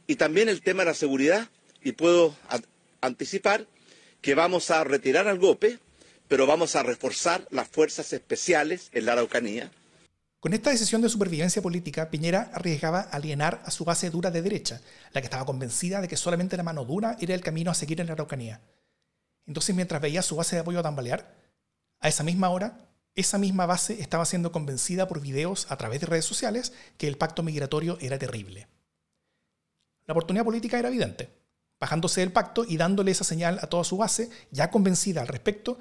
y 0.08 0.16
también 0.16 0.48
el 0.48 0.60
tema 0.62 0.82
de 0.82 0.86
la 0.86 0.94
seguridad 0.94 1.48
y 1.84 1.92
puedo 1.92 2.34
anticipar 3.00 3.68
que 4.20 4.34
vamos 4.34 4.70
a 4.70 4.84
retirar 4.84 5.28
al 5.28 5.38
GOPE, 5.38 5.78
pero 6.28 6.46
vamos 6.46 6.76
a 6.76 6.82
reforzar 6.82 7.46
las 7.50 7.68
fuerzas 7.68 8.12
especiales 8.12 8.90
en 8.92 9.06
la 9.06 9.12
Araucanía 9.12 9.70
con 10.40 10.52
esta 10.52 10.70
decisión 10.70 11.02
de 11.02 11.08
supervivencia 11.08 11.60
política, 11.60 12.10
Piñera 12.10 12.52
arriesgaba 12.54 13.00
alienar 13.00 13.60
a 13.64 13.72
su 13.72 13.84
base 13.84 14.08
dura 14.08 14.30
de 14.30 14.40
derecha, 14.40 14.80
la 15.12 15.20
que 15.20 15.24
estaba 15.24 15.44
convencida 15.44 16.00
de 16.00 16.06
que 16.06 16.16
solamente 16.16 16.56
la 16.56 16.62
mano 16.62 16.84
dura 16.84 17.16
era 17.18 17.34
el 17.34 17.40
camino 17.40 17.72
a 17.72 17.74
seguir 17.74 18.00
en 18.00 18.06
la 18.06 18.12
Araucanía. 18.12 18.60
Entonces, 19.46 19.74
mientras 19.74 20.00
veía 20.00 20.22
su 20.22 20.36
base 20.36 20.54
de 20.54 20.60
apoyo 20.60 20.80
tambalear, 20.80 21.34
a 21.98 22.08
esa 22.08 22.22
misma 22.22 22.50
hora, 22.50 22.78
esa 23.16 23.36
misma 23.36 23.66
base 23.66 24.00
estaba 24.00 24.24
siendo 24.26 24.52
convencida 24.52 25.08
por 25.08 25.20
videos 25.20 25.66
a 25.72 25.76
través 25.76 26.00
de 26.00 26.06
redes 26.06 26.24
sociales 26.24 26.72
que 26.98 27.08
el 27.08 27.16
pacto 27.18 27.42
migratorio 27.42 27.98
era 28.00 28.16
terrible. 28.16 28.68
La 30.06 30.12
oportunidad 30.12 30.44
política 30.44 30.78
era 30.78 30.88
evidente, 30.88 31.30
bajándose 31.80 32.20
del 32.20 32.32
pacto 32.32 32.64
y 32.66 32.76
dándole 32.76 33.10
esa 33.10 33.24
señal 33.24 33.58
a 33.62 33.66
toda 33.66 33.84
su 33.84 33.96
base, 33.96 34.30
ya 34.50 34.70
convencida 34.70 35.20
al 35.20 35.28
respecto, 35.28 35.78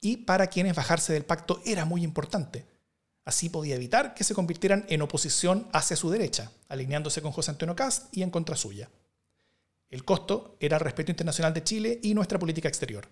y 0.00 0.18
para 0.18 0.48
quienes 0.48 0.74
bajarse 0.74 1.12
del 1.12 1.24
pacto 1.24 1.60
era 1.64 1.84
muy 1.84 2.04
importante 2.04 2.66
Así 3.24 3.48
podía 3.48 3.76
evitar 3.76 4.14
que 4.14 4.24
se 4.24 4.34
convirtieran 4.34 4.84
en 4.88 5.00
oposición 5.00 5.68
hacia 5.72 5.96
su 5.96 6.10
derecha, 6.10 6.52
alineándose 6.68 7.22
con 7.22 7.32
José 7.32 7.52
Antonio 7.52 7.74
Cast 7.74 8.14
y 8.14 8.22
en 8.22 8.30
contra 8.30 8.56
suya. 8.56 8.90
El 9.88 10.04
costo 10.04 10.56
era 10.60 10.76
el 10.76 10.82
respeto 10.82 11.10
internacional 11.10 11.54
de 11.54 11.64
Chile 11.64 12.00
y 12.02 12.12
nuestra 12.12 12.38
política 12.38 12.68
exterior, 12.68 13.08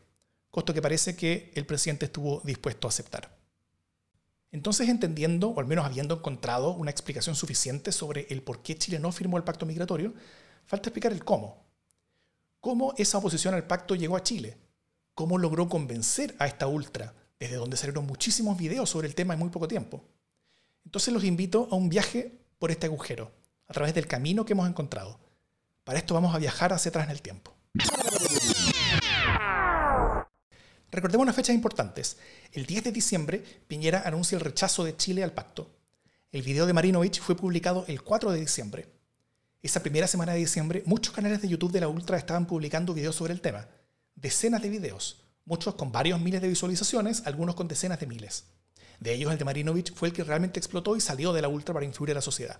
costo 0.51 0.75
que 0.75 0.83
parece 0.83 1.17
que 1.17 1.51
el 1.55 1.65
presidente 1.65 2.07
estuvo 2.07 2.43
dispuesto 2.45 2.87
a 2.87 2.91
aceptar. 2.91 3.39
Entonces, 4.51 4.91
entendiendo, 4.91 5.49
o 5.49 5.61
al 5.61 5.67
menos 5.67 5.87
habiendo 5.87 6.17
encontrado 6.17 6.73
una 6.73 6.91
explicación 6.91 7.35
suficiente 7.35 7.91
sobre 7.91 8.27
el 8.29 8.43
por 8.43 8.63
qué 8.63 8.77
Chile 8.77 8.99
no 8.99 9.13
firmó 9.13 9.39
el 9.39 9.45
pacto 9.45 9.65
migratorio, 9.65 10.13
falta 10.67 10.91
explicar 10.91 11.13
el 11.13 11.25
cómo. 11.25 11.62
¿Cómo 12.63 12.95
esa 12.97 13.19
oposición 13.19 13.55
al 13.55 13.67
pacto 13.67 13.97
llegó 13.97 14.17
a 14.17 14.23
Chile? 14.23 14.57
¿Cómo 15.17 15.37
logró 15.37 15.69
convencer 15.69 16.37
a 16.39 16.47
esta 16.47 16.69
ultra 16.69 17.13
desde 17.41 17.57
donde 17.57 17.77
salieron 17.77 18.07
muchísimos 18.07 18.57
videos 18.57 18.89
sobre 18.89 19.09
el 19.09 19.17
tema 19.17 19.35
en 19.35 19.41
muy 19.41 19.49
poco 19.49 19.67
tiempo. 19.67 20.05
Entonces 20.85 21.13
los 21.13 21.25
invito 21.25 21.67
a 21.73 21.75
un 21.75 21.89
viaje 21.89 22.39
por 22.61 22.71
este 22.71 22.87
agujero, 22.87 23.33
a 23.67 23.73
través 23.73 23.95
del 23.95 24.07
camino 24.07 24.45
que 24.45 24.53
hemos 24.53 24.69
encontrado. 24.69 25.19
Para 25.83 25.99
esto 25.99 26.15
vamos 26.15 26.33
a 26.37 26.39
viajar 26.39 26.73
hacia 26.73 26.91
atrás 26.91 27.07
en 27.07 27.11
el 27.11 27.21
tiempo. 27.21 27.53
Recordemos 30.93 31.25
unas 31.25 31.35
fechas 31.35 31.57
importantes. 31.57 32.19
El 32.53 32.65
10 32.65 32.85
de 32.85 32.93
diciembre, 32.93 33.43
Piñera 33.67 34.03
anuncia 34.07 34.37
el 34.37 34.41
rechazo 34.41 34.85
de 34.85 34.97
Chile 34.97 35.25
al 35.25 35.33
pacto. 35.33 35.69
El 36.31 36.43
video 36.43 36.65
de 36.67 36.75
Marinovich 36.75 37.21
fue 37.21 37.35
publicado 37.35 37.85
el 37.89 38.05
4 38.05 38.31
de 38.31 38.39
diciembre. 38.39 39.02
Esa 39.63 39.81
primera 39.81 40.09
semana 40.09 40.33
de 40.33 40.41
diciembre, 40.41 40.83
muchos 40.87 41.15
canales 41.15 41.41
de 41.41 41.49
YouTube 41.49 41.71
de 41.71 41.81
la 41.81 41.87
Ultra 41.87 42.19
estaban 42.19 42.47
publicando 42.47 42.95
videos 42.95 43.15
sobre 43.15 43.33
el 43.33 43.41
tema. 43.41 43.69
Decenas 44.17 44.61
de 44.61 44.69
videos, 44.69 45.23
muchos 45.45 45.77
con 45.77 45.93
varios 45.93 46.21
miles 46.21 46.43
de 46.43 46.49
visualizaciones, 46.49 47.23
algunos 47.27 47.55
con 47.55 47.69
decenas 47.69 48.01
de 48.01 48.09
miles. 48.09 48.47
De 48.99 49.15
ellos 49.15 49.31
el 49.31 49.39
de 49.39 49.45
Marinovich 49.45 49.95
fue 49.95 50.09
el 50.09 50.15
que 50.15 50.25
realmente 50.25 50.59
explotó 50.59 50.97
y 50.97 51.01
salió 51.01 51.33
de 51.33 51.43
la 51.43 51.49
ultra 51.49 51.73
para 51.73 51.87
influir 51.87 52.11
a 52.11 52.15
la 52.15 52.21
sociedad. 52.21 52.59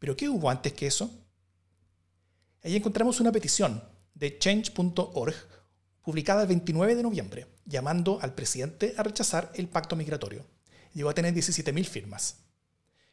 ¿Pero 0.00 0.16
qué 0.16 0.28
hubo 0.28 0.50
antes 0.50 0.72
que 0.72 0.88
eso? 0.88 1.08
Ahí 2.64 2.74
encontramos 2.74 3.20
una 3.20 3.30
petición 3.30 3.84
de 4.14 4.36
change.org 4.36 5.34
publicada 6.02 6.42
el 6.42 6.48
29 6.48 6.96
de 6.96 7.02
noviembre, 7.04 7.46
llamando 7.64 8.18
al 8.20 8.34
presidente 8.34 8.92
a 8.96 9.04
rechazar 9.04 9.52
el 9.54 9.68
pacto 9.68 9.94
migratorio. 9.94 10.44
Llegó 10.94 11.10
a 11.10 11.14
tener 11.14 11.32
17.000 11.32 11.84
firmas. 11.84 12.38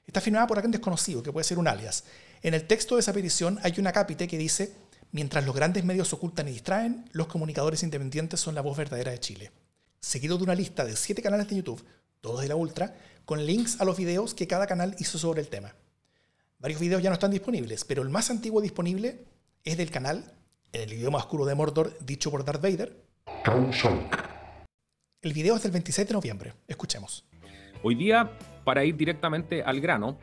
Está 0.08 0.22
firmada 0.22 0.48
por 0.48 0.58
alguien 0.58 0.72
desconocido, 0.72 1.22
que 1.22 1.32
puede 1.32 1.44
ser 1.44 1.60
un 1.60 1.68
alias. 1.68 2.04
En 2.42 2.54
el 2.54 2.66
texto 2.66 2.96
de 2.96 3.02
esa 3.02 3.14
petición 3.14 3.60
hay 3.64 3.74
una 3.78 3.92
cápite 3.92 4.28
que 4.28 4.38
dice 4.38 4.74
Mientras 5.14 5.46
los 5.46 5.54
grandes 5.54 5.84
medios 5.84 6.14
ocultan 6.14 6.48
y 6.48 6.52
distraen, 6.52 7.06
los 7.12 7.28
comunicadores 7.28 7.84
independientes 7.84 8.40
son 8.40 8.56
la 8.56 8.62
voz 8.62 8.78
verdadera 8.78 9.12
de 9.12 9.20
Chile. 9.20 9.52
Seguido 10.00 10.38
de 10.38 10.46
una 10.46 10.56
lista 10.56 10.86
de 10.86 10.96
siete 10.96 11.22
canales 11.22 11.50
de 11.50 11.58
YouTube, 11.58 11.84
todos 12.22 12.42
de 12.42 12.48
la 12.48 12.56
Ultra, 12.56 12.96
con 13.26 13.46
links 13.46 13.82
a 13.82 13.86
los 13.86 13.98
videos 13.98 14.34
que 14.34 14.48
cada 14.48 14.68
canal 14.68 14.96
hizo 15.00 15.18
sobre 15.18 15.42
el 15.42 15.50
tema. 15.50 15.76
Varios 16.60 16.80
videos 16.80 17.04
ya 17.04 17.10
no 17.10 17.16
están 17.16 17.32
disponibles, 17.32 17.84
pero 17.84 18.04
el 18.04 18.10
más 18.10 18.30
antiguo 18.30 18.62
disponible 18.62 19.26
es 19.66 19.78
del 19.78 19.92
canal, 19.92 20.34
en 20.72 20.82
el 20.82 20.94
idioma 20.94 21.18
oscuro 21.18 21.46
de 21.46 21.56
Mordor 21.56 21.98
dicho 22.00 22.32
por 22.32 22.46
Darth 22.46 22.62
Vader. 22.62 22.96
El 25.22 25.34
video 25.34 25.58
es 25.58 25.64
del 25.64 25.74
26 25.74 26.08
de 26.08 26.14
noviembre. 26.14 26.54
Escuchemos. 26.70 27.26
Hoy 27.84 27.96
día 27.96 28.32
para 28.64 28.86
ir 28.86 28.96
directamente 28.96 29.62
al 29.62 29.82
grano, 29.82 30.18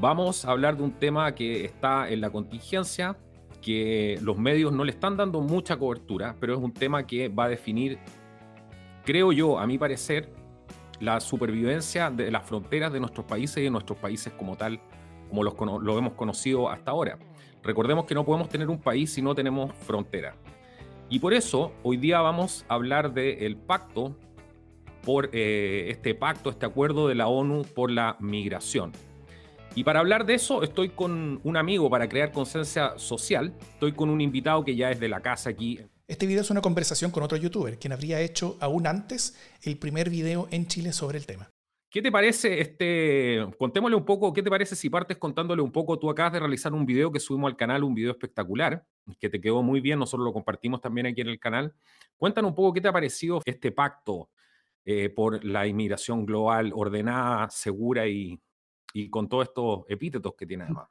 vamos 0.00 0.44
a 0.44 0.50
hablar 0.50 0.76
de 0.76 0.82
un 0.82 0.92
tema 0.92 1.34
que 1.34 1.64
está 1.64 2.08
en 2.08 2.20
la 2.20 2.30
contingencia, 2.30 3.16
que 3.60 4.18
los 4.22 4.38
medios 4.38 4.72
no 4.72 4.84
le 4.84 4.92
están 4.92 5.16
dando 5.16 5.40
mucha 5.40 5.76
cobertura, 5.76 6.36
pero 6.38 6.54
es 6.54 6.60
un 6.60 6.72
tema 6.72 7.06
que 7.06 7.28
va 7.28 7.44
a 7.44 7.48
definir, 7.48 7.98
creo 9.04 9.32
yo, 9.32 9.58
a 9.58 9.66
mi 9.66 9.78
parecer, 9.78 10.30
la 11.00 11.20
supervivencia 11.20 12.10
de 12.10 12.30
las 12.30 12.44
fronteras 12.44 12.92
de 12.92 13.00
nuestros 13.00 13.26
países 13.26 13.58
y 13.58 13.62
de 13.62 13.70
nuestros 13.70 13.98
países 13.98 14.32
como 14.32 14.56
tal, 14.56 14.80
como 15.28 15.42
los, 15.42 15.54
lo 15.82 15.98
hemos 15.98 16.12
conocido 16.12 16.68
hasta 16.68 16.90
ahora. 16.90 17.18
Recordemos 17.62 18.04
que 18.04 18.14
no 18.14 18.24
podemos 18.24 18.48
tener 18.48 18.68
un 18.68 18.78
país 18.78 19.12
si 19.12 19.22
no 19.22 19.34
tenemos 19.34 19.74
frontera. 19.74 20.36
Y 21.08 21.18
por 21.18 21.32
eso 21.32 21.72
hoy 21.82 21.96
día 21.96 22.20
vamos 22.20 22.64
a 22.68 22.74
hablar 22.74 23.12
del 23.14 23.56
pacto, 23.56 24.16
por 25.04 25.28
eh, 25.32 25.86
este 25.90 26.14
pacto, 26.14 26.50
este 26.50 26.66
acuerdo 26.66 27.08
de 27.08 27.14
la 27.14 27.28
ONU 27.28 27.62
por 27.74 27.90
la 27.90 28.16
migración. 28.20 28.92
Y 29.74 29.84
para 29.84 30.00
hablar 30.00 30.24
de 30.26 30.34
eso 30.34 30.62
estoy 30.62 30.90
con 30.90 31.40
un 31.42 31.56
amigo 31.56 31.90
para 31.90 32.08
crear 32.08 32.32
conciencia 32.32 32.98
social, 32.98 33.52
estoy 33.72 33.92
con 33.92 34.08
un 34.08 34.20
invitado 34.20 34.64
que 34.64 34.76
ya 34.76 34.90
es 34.90 35.00
de 35.00 35.08
la 35.08 35.20
casa 35.20 35.50
aquí 35.50 35.80
este 36.06 36.26
video 36.26 36.42
es 36.42 36.50
una 36.50 36.60
conversación 36.60 37.10
con 37.10 37.22
otro 37.22 37.38
youtuber, 37.38 37.78
quien 37.78 37.94
habría 37.94 38.20
hecho 38.20 38.58
aún 38.60 38.86
antes 38.86 39.38
el 39.62 39.78
primer 39.78 40.10
video 40.10 40.48
en 40.50 40.66
Chile 40.66 40.92
sobre 40.92 41.16
el 41.16 41.24
tema. 41.24 41.48
¿Qué 41.90 42.02
te 42.02 42.12
parece 42.12 42.60
este? 42.60 43.46
Contémosle 43.58 43.96
un 43.96 44.04
poco, 44.04 44.30
¿qué 44.30 44.42
te 44.42 44.50
parece 44.50 44.76
si 44.76 44.90
partes 44.90 45.16
contándole 45.16 45.62
un 45.62 45.72
poco? 45.72 45.98
Tú 45.98 46.10
acabas 46.10 46.34
de 46.34 46.40
realizar 46.40 46.74
un 46.74 46.84
video 46.84 47.10
que 47.10 47.20
subimos 47.20 47.50
al 47.50 47.56
canal, 47.56 47.84
un 47.84 47.94
video 47.94 48.10
espectacular, 48.10 48.84
que 49.18 49.30
te 49.30 49.40
quedó 49.40 49.62
muy 49.62 49.80
bien, 49.80 49.98
nosotros 49.98 50.26
lo 50.26 50.32
compartimos 50.34 50.82
también 50.82 51.06
aquí 51.06 51.22
en 51.22 51.28
el 51.28 51.38
canal. 51.38 51.72
Cuéntanos 52.18 52.50
un 52.50 52.54
poco 52.54 52.74
qué 52.74 52.82
te 52.82 52.88
ha 52.88 52.92
parecido 52.92 53.40
este 53.46 53.72
pacto 53.72 54.28
eh, 54.84 55.08
por 55.08 55.42
la 55.42 55.66
inmigración 55.66 56.26
global 56.26 56.70
ordenada, 56.74 57.48
segura 57.48 58.06
y, 58.06 58.38
y 58.94 59.10
con 59.10 59.28
todos 59.28 59.48
estos 59.48 59.84
epítetos 59.88 60.34
que 60.38 60.46
tiene 60.46 60.64
además. 60.64 60.88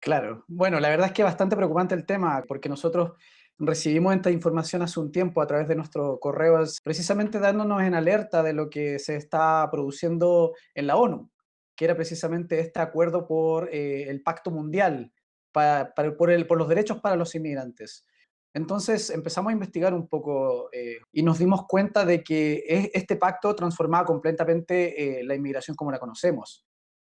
Claro, 0.00 0.44
bueno, 0.48 0.80
la 0.80 0.90
verdad 0.90 1.06
es 1.06 1.12
que 1.12 1.22
es 1.22 1.26
bastante 1.26 1.56
preocupante 1.56 1.94
el 1.94 2.04
tema, 2.04 2.42
porque 2.46 2.68
nosotros 2.68 3.12
recibimos 3.58 4.14
esta 4.14 4.30
información 4.30 4.82
hace 4.82 4.98
un 4.98 5.12
tiempo 5.12 5.40
a 5.40 5.46
través 5.46 5.68
de 5.68 5.76
nuestro 5.76 6.18
correo, 6.18 6.62
precisamente 6.82 7.38
dándonos 7.38 7.80
en 7.82 7.94
alerta 7.94 8.42
de 8.42 8.52
lo 8.52 8.68
que 8.68 8.98
se 8.98 9.14
está 9.16 9.68
produciendo 9.70 10.52
en 10.74 10.88
la 10.88 10.96
ONU, 10.96 11.30
que 11.76 11.84
era 11.84 11.94
precisamente 11.94 12.58
este 12.58 12.80
acuerdo 12.80 13.26
por 13.26 13.72
eh, 13.72 14.10
el 14.10 14.20
Pacto 14.22 14.50
Mundial 14.50 15.12
para, 15.52 15.94
por, 15.94 16.30
el, 16.32 16.48
por 16.48 16.58
los 16.58 16.68
derechos 16.68 17.00
para 17.00 17.14
los 17.14 17.34
inmigrantes. 17.36 18.04
Entonces 18.52 19.10
empezamos 19.10 19.50
a 19.50 19.54
investigar 19.54 19.94
un 19.94 20.08
poco 20.08 20.70
eh, 20.72 20.98
y 21.12 21.22
nos 21.22 21.38
dimos 21.38 21.66
cuenta 21.68 22.04
de 22.04 22.22
que 22.22 22.90
este 22.92 23.16
pacto 23.16 23.54
transformaba 23.54 24.04
completamente 24.04 25.20
eh, 25.20 25.24
la 25.24 25.36
inmigración 25.36 25.76
como 25.76 25.92
la 25.92 25.98
conocemos. 25.98 26.64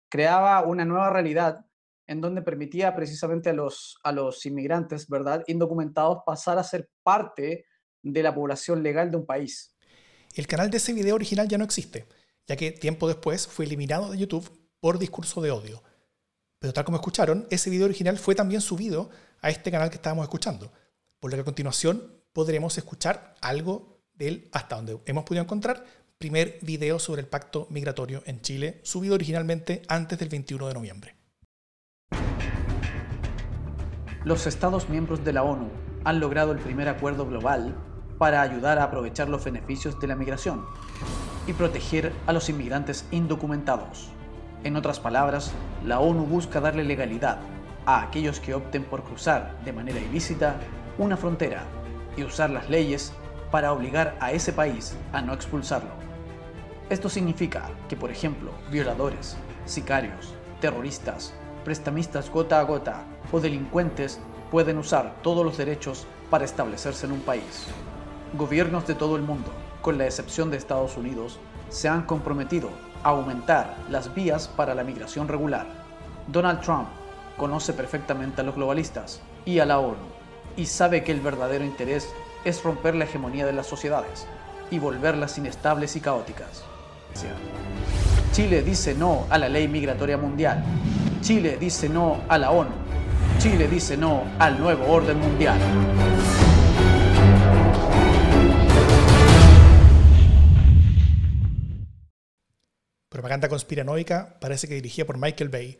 Creaba 0.08 0.62
una 0.62 0.84
nueva 0.84 1.10
realidad 1.10 1.66
en 2.06 2.20
donde 2.20 2.42
permitía 2.42 2.96
precisamente 2.96 3.50
a 3.50 3.52
los, 3.52 3.98
a 4.02 4.12
los 4.12 4.44
inmigrantes, 4.46 5.08
¿verdad?, 5.08 5.44
indocumentados 5.46 6.22
pasar 6.24 6.58
a 6.58 6.64
ser 6.64 6.88
parte 7.02 7.66
de 8.02 8.22
la 8.22 8.34
población 8.34 8.82
legal 8.82 9.10
de 9.10 9.18
un 9.18 9.26
país. 9.26 9.76
El 10.34 10.46
canal 10.46 10.70
de 10.70 10.78
ese 10.78 10.92
video 10.92 11.14
original 11.14 11.48
ya 11.48 11.58
no 11.58 11.64
existe, 11.64 12.06
ya 12.46 12.56
que 12.56 12.72
tiempo 12.72 13.08
después 13.08 13.46
fue 13.46 13.66
eliminado 13.66 14.10
de 14.10 14.18
YouTube 14.18 14.50
por 14.80 14.98
discurso 14.98 15.40
de 15.42 15.50
odio. 15.50 15.82
Pero 16.58 16.72
tal 16.72 16.84
como 16.84 16.96
escucharon, 16.96 17.46
ese 17.50 17.70
video 17.70 17.84
original 17.84 18.18
fue 18.18 18.34
también 18.34 18.60
subido 18.60 19.10
a 19.40 19.50
este 19.50 19.70
canal 19.70 19.90
que 19.90 19.96
estábamos 19.96 20.24
escuchando, 20.24 20.72
por 21.20 21.30
lo 21.30 21.36
que 21.36 21.42
a 21.42 21.44
continuación 21.44 22.24
podremos 22.32 22.76
escuchar 22.78 23.34
algo 23.40 24.02
del, 24.12 24.48
hasta 24.52 24.76
donde 24.76 24.98
hemos 25.06 25.24
podido 25.24 25.44
encontrar, 25.44 25.84
primer 26.18 26.58
video 26.62 26.98
sobre 26.98 27.20
el 27.20 27.28
pacto 27.28 27.68
migratorio 27.70 28.22
en 28.26 28.40
Chile, 28.40 28.80
subido 28.82 29.14
originalmente 29.14 29.82
antes 29.86 30.18
del 30.18 30.28
21 30.28 30.66
de 30.66 30.74
noviembre. 30.74 31.14
los 34.24 34.46
Estados 34.46 34.88
miembros 34.90 35.24
de 35.24 35.32
la 35.32 35.44
ONU 35.44 35.70
han 36.04 36.20
logrado 36.20 36.52
el 36.52 36.58
primer 36.58 36.88
acuerdo 36.88 37.24
global 37.24 37.74
para 38.18 38.42
ayudar 38.42 38.78
a 38.78 38.84
aprovechar 38.84 39.28
los 39.28 39.44
beneficios 39.44 39.98
de 40.00 40.08
la 40.08 40.16
migración 40.16 40.66
y 41.46 41.52
proteger 41.52 42.12
a 42.26 42.32
los 42.32 42.48
inmigrantes 42.50 43.06
indocumentados. 43.10 44.10
En 44.64 44.76
otras 44.76 44.98
palabras, 44.98 45.52
la 45.86 46.00
ONU 46.00 46.26
busca 46.26 46.60
darle 46.60 46.84
legalidad 46.84 47.38
a 47.86 48.02
aquellos 48.02 48.40
que 48.40 48.54
opten 48.54 48.84
por 48.84 49.04
cruzar 49.04 49.56
de 49.64 49.72
manera 49.72 50.00
ilícita 50.00 50.56
una 50.98 51.16
frontera 51.16 51.62
y 52.16 52.24
usar 52.24 52.50
las 52.50 52.68
leyes 52.68 53.12
para 53.50 53.72
obligar 53.72 54.16
a 54.20 54.32
ese 54.32 54.52
país 54.52 54.94
a 55.12 55.22
no 55.22 55.32
expulsarlo. 55.32 56.07
Esto 56.90 57.10
significa 57.10 57.68
que, 57.86 57.96
por 57.96 58.10
ejemplo, 58.10 58.50
violadores, 58.70 59.36
sicarios, 59.66 60.34
terroristas, 60.60 61.34
prestamistas 61.62 62.30
gota 62.30 62.60
a 62.60 62.62
gota 62.62 63.04
o 63.30 63.40
delincuentes 63.40 64.18
pueden 64.50 64.78
usar 64.78 65.16
todos 65.22 65.44
los 65.44 65.58
derechos 65.58 66.06
para 66.30 66.46
establecerse 66.46 67.04
en 67.04 67.12
un 67.12 67.20
país. 67.20 67.66
Gobiernos 68.32 68.86
de 68.86 68.94
todo 68.94 69.16
el 69.16 69.22
mundo, 69.22 69.50
con 69.82 69.98
la 69.98 70.06
excepción 70.06 70.50
de 70.50 70.56
Estados 70.56 70.96
Unidos, 70.96 71.38
se 71.68 71.88
han 71.88 72.06
comprometido 72.06 72.70
a 73.02 73.10
aumentar 73.10 73.76
las 73.90 74.14
vías 74.14 74.48
para 74.48 74.74
la 74.74 74.82
migración 74.82 75.28
regular. 75.28 75.66
Donald 76.26 76.62
Trump 76.62 76.88
conoce 77.36 77.74
perfectamente 77.74 78.40
a 78.40 78.44
los 78.44 78.54
globalistas 78.54 79.20
y 79.44 79.58
a 79.58 79.66
la 79.66 79.78
ONU 79.78 79.96
y 80.56 80.64
sabe 80.64 81.04
que 81.04 81.12
el 81.12 81.20
verdadero 81.20 81.66
interés 81.66 82.08
es 82.44 82.62
romper 82.64 82.94
la 82.94 83.04
hegemonía 83.04 83.44
de 83.44 83.52
las 83.52 83.66
sociedades 83.66 84.26
y 84.70 84.78
volverlas 84.78 85.36
inestables 85.36 85.94
y 85.96 86.00
caóticas. 86.00 86.64
Chile 88.32 88.62
dice 88.62 88.94
no 88.94 89.26
a 89.30 89.38
la 89.38 89.48
ley 89.48 89.68
migratoria 89.68 90.16
mundial. 90.16 90.62
Chile 91.20 91.56
dice 91.58 91.88
no 91.88 92.22
a 92.28 92.38
la 92.38 92.50
ONU 92.50 92.88
Chile 93.38 93.68
dice 93.68 93.96
no 93.96 94.24
al 94.40 94.58
nuevo 94.58 94.84
orden 94.86 95.16
mundial. 95.20 95.56
Propaganda 103.08 103.48
conspiranoica 103.48 104.38
parece 104.40 104.66
que 104.66 104.74
dirigida 104.74 105.06
por 105.06 105.18
Michael 105.18 105.50
Bay. 105.50 105.78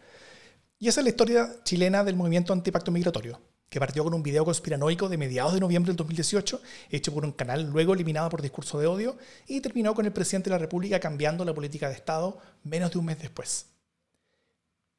Y 0.79 0.87
esa 0.87 1.01
es 1.01 1.05
la 1.05 1.11
historia 1.11 1.49
chilena 1.65 2.05
del 2.05 2.15
movimiento 2.15 2.53
antipacto 2.53 2.93
migratorio, 2.93 3.41
que 3.69 3.81
partió 3.81 4.05
con 4.05 4.15
un 4.15 4.23
video 4.23 4.45
conspiranoico 4.45 5.09
de 5.09 5.19
mediados 5.19 5.55
de 5.55 5.61
noviembre 5.61 5.91
del 5.91 5.97
2018, 5.97 6.61
hecho 6.91 7.13
por 7.13 7.25
un 7.25 7.33
canal 7.33 7.71
luego 7.71 7.95
eliminado 7.95 8.29
por 8.31 8.43
discurso 8.43 8.79
de 8.79 8.87
odio, 8.87 9.17
y 9.47 9.61
terminó 9.61 9.95
con 9.95 10.07
el 10.07 10.13
presidente 10.13 10.51
de 10.51 10.55
la 10.55 10.59
República 10.59 11.01
cambiando 11.01 11.45
la 11.45 11.55
política 11.55 11.89
de 11.89 11.95
Estado 11.95 12.39
menos 12.65 12.91
de 12.91 12.99
un 12.99 13.05
mes 13.05 13.19
después. 13.19 13.67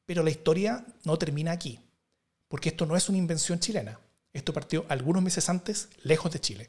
Pero 0.06 0.22
la 0.22 0.30
historia 0.30 0.84
no 1.04 1.18
termina 1.18 1.52
aquí 1.52 1.80
porque 2.50 2.70
esto 2.70 2.84
no 2.84 2.96
es 2.96 3.08
una 3.08 3.16
invención 3.16 3.60
chilena. 3.60 4.00
Esto 4.32 4.52
partió 4.52 4.84
algunos 4.88 5.22
meses 5.22 5.48
antes, 5.48 5.88
lejos 6.02 6.32
de 6.32 6.40
Chile. 6.40 6.68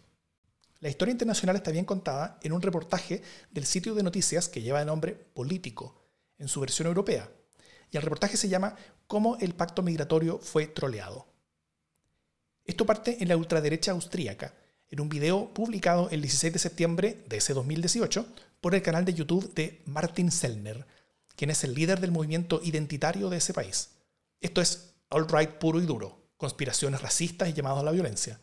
La 0.79 0.89
historia 0.89 1.11
internacional 1.11 1.55
está 1.55 1.71
bien 1.71 1.85
contada 1.85 2.37
en 2.43 2.53
un 2.53 2.61
reportaje 2.61 3.23
del 3.49 3.65
sitio 3.65 3.95
de 3.95 4.03
noticias 4.03 4.47
que 4.47 4.61
lleva 4.61 4.79
el 4.79 4.85
nombre 4.85 5.15
Político, 5.15 6.05
en 6.37 6.47
su 6.47 6.59
versión 6.59 6.87
europea. 6.87 7.31
Y 7.89 7.97
el 7.97 8.03
reportaje 8.03 8.37
se 8.37 8.47
llama 8.47 8.75
Cómo 9.07 9.37
el 9.41 9.55
pacto 9.55 9.81
migratorio 9.81 10.37
fue 10.37 10.67
troleado. 10.67 11.25
Esto 12.71 12.85
parte 12.85 13.17
en 13.19 13.27
la 13.27 13.35
ultraderecha 13.35 13.91
austríaca, 13.91 14.53
en 14.89 15.01
un 15.01 15.09
video 15.09 15.53
publicado 15.53 16.07
el 16.09 16.21
16 16.21 16.53
de 16.53 16.59
septiembre 16.59 17.21
de 17.27 17.35
ese 17.35 17.53
2018 17.53 18.25
por 18.61 18.75
el 18.75 18.81
canal 18.81 19.03
de 19.03 19.13
YouTube 19.13 19.53
de 19.53 19.81
Martin 19.87 20.31
Sellner, 20.31 20.87
quien 21.35 21.49
es 21.49 21.65
el 21.65 21.73
líder 21.73 21.99
del 21.99 22.11
movimiento 22.11 22.61
identitario 22.63 23.29
de 23.29 23.39
ese 23.39 23.53
país. 23.53 23.89
Esto 24.39 24.61
es 24.61 24.93
alt-right 25.09 25.57
puro 25.57 25.81
y 25.81 25.85
duro, 25.85 26.29
conspiraciones 26.37 27.01
racistas 27.01 27.49
y 27.49 27.53
llamados 27.53 27.81
a 27.81 27.83
la 27.83 27.91
violencia. 27.91 28.39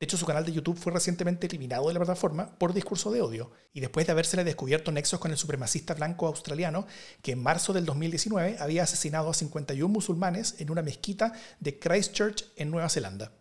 De 0.00 0.04
hecho, 0.04 0.16
su 0.16 0.24
canal 0.24 0.46
de 0.46 0.52
YouTube 0.52 0.78
fue 0.78 0.94
recientemente 0.94 1.46
eliminado 1.46 1.88
de 1.88 1.92
la 1.92 2.00
plataforma 2.00 2.58
por 2.58 2.72
discurso 2.72 3.10
de 3.10 3.20
odio, 3.20 3.50
y 3.74 3.80
después 3.80 4.06
de 4.06 4.12
habérsele 4.12 4.42
descubierto 4.42 4.90
nexos 4.90 5.20
con 5.20 5.32
el 5.32 5.36
supremacista 5.36 5.92
blanco 5.92 6.26
australiano 6.26 6.86
que 7.20 7.32
en 7.32 7.42
marzo 7.42 7.74
del 7.74 7.84
2019 7.84 8.56
había 8.58 8.84
asesinado 8.84 9.28
a 9.28 9.34
51 9.34 9.86
musulmanes 9.86 10.54
en 10.60 10.70
una 10.70 10.80
mezquita 10.80 11.34
de 11.60 11.78
Christchurch 11.78 12.46
en 12.56 12.70
Nueva 12.70 12.88
Zelanda. 12.88 13.32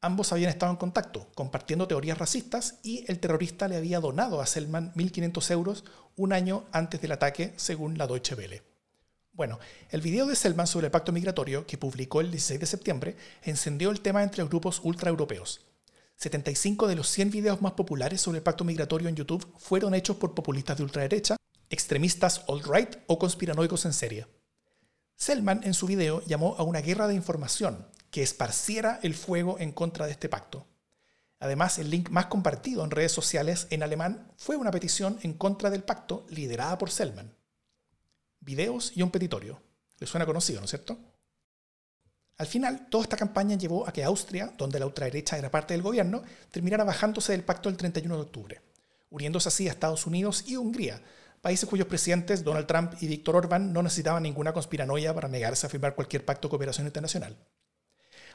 Ambos 0.00 0.32
habían 0.32 0.50
estado 0.50 0.72
en 0.72 0.78
contacto, 0.78 1.28
compartiendo 1.34 1.88
teorías 1.88 2.18
racistas, 2.18 2.78
y 2.82 3.04
el 3.08 3.18
terrorista 3.18 3.66
le 3.66 3.76
había 3.76 3.98
donado 3.98 4.40
a 4.40 4.46
Selman 4.46 4.92
1.500 4.94 5.50
euros 5.50 5.84
un 6.16 6.32
año 6.32 6.64
antes 6.70 7.00
del 7.00 7.12
ataque, 7.12 7.54
según 7.56 7.96
la 7.96 8.06
Deutsche 8.06 8.34
Welle. 8.34 8.62
Bueno, 9.32 9.58
el 9.90 10.00
video 10.00 10.26
de 10.26 10.36
Selman 10.36 10.66
sobre 10.66 10.86
el 10.86 10.90
pacto 10.90 11.12
migratorio, 11.12 11.66
que 11.66 11.78
publicó 11.78 12.20
el 12.20 12.30
16 12.30 12.60
de 12.60 12.66
septiembre, 12.66 13.16
encendió 13.42 13.90
el 13.90 14.00
tema 14.00 14.22
entre 14.22 14.44
grupos 14.44 14.80
ultraeuropeos. 14.82 15.66
75 16.16 16.88
de 16.88 16.96
los 16.96 17.08
100 17.08 17.30
videos 17.30 17.60
más 17.60 17.72
populares 17.72 18.20
sobre 18.20 18.38
el 18.38 18.42
pacto 18.42 18.64
migratorio 18.64 19.08
en 19.08 19.16
YouTube 19.16 19.46
fueron 19.58 19.94
hechos 19.94 20.16
por 20.16 20.34
populistas 20.34 20.78
de 20.78 20.84
ultraderecha, 20.84 21.36
extremistas 21.68 22.42
alt-right 22.48 22.96
o 23.06 23.18
conspiranoicos 23.18 23.84
en 23.84 23.92
serie. 23.92 24.26
Selman 25.16 25.60
en 25.64 25.74
su 25.74 25.86
video 25.86 26.22
llamó 26.26 26.54
a 26.58 26.62
una 26.62 26.80
guerra 26.80 27.08
de 27.08 27.14
información 27.14 27.86
que 28.10 28.22
esparciera 28.22 29.00
el 29.02 29.14
fuego 29.14 29.58
en 29.58 29.72
contra 29.72 30.06
de 30.06 30.12
este 30.12 30.28
pacto. 30.28 30.66
Además, 31.38 31.78
el 31.78 31.90
link 31.90 32.08
más 32.10 32.26
compartido 32.26 32.82
en 32.82 32.90
redes 32.90 33.12
sociales 33.12 33.66
en 33.70 33.82
alemán 33.82 34.32
fue 34.36 34.56
una 34.56 34.70
petición 34.70 35.18
en 35.22 35.34
contra 35.34 35.70
del 35.70 35.82
pacto 35.82 36.26
liderada 36.30 36.78
por 36.78 36.90
Selman. 36.90 37.34
videos 38.40 38.92
y 38.94 39.02
un 39.02 39.10
petitorio. 39.10 39.60
Le 39.98 40.06
suena 40.06 40.24
conocido, 40.24 40.60
¿no 40.60 40.66
es 40.66 40.70
cierto? 40.70 40.96
Al 42.38 42.46
final, 42.46 42.88
toda 42.90 43.04
esta 43.04 43.16
campaña 43.16 43.56
llevó 43.56 43.88
a 43.88 43.92
que 43.92 44.04
Austria, 44.04 44.52
donde 44.56 44.78
la 44.78 44.86
ultraderecha 44.86 45.38
era 45.38 45.50
parte 45.50 45.74
del 45.74 45.82
gobierno, 45.82 46.22
terminara 46.50 46.84
bajándose 46.84 47.32
del 47.32 47.44
pacto 47.44 47.68
del 47.68 47.78
31 47.78 48.14
de 48.14 48.22
octubre, 48.22 48.62
uniéndose 49.10 49.48
así 49.48 49.68
a 49.68 49.72
Estados 49.72 50.06
Unidos 50.06 50.44
y 50.46 50.56
Hungría, 50.56 51.00
países 51.40 51.68
cuyos 51.68 51.88
presidentes 51.88 52.44
Donald 52.44 52.66
Trump 52.66 52.94
y 53.00 53.08
Víctor 53.08 53.36
Orbán 53.36 53.72
no 53.72 53.82
necesitaban 53.82 54.22
ninguna 54.22 54.52
conspiranoia 54.52 55.14
para 55.14 55.28
negarse 55.28 55.66
a 55.66 55.70
firmar 55.70 55.94
cualquier 55.94 56.24
pacto 56.24 56.48
de 56.48 56.50
cooperación 56.50 56.86
internacional. 56.86 57.36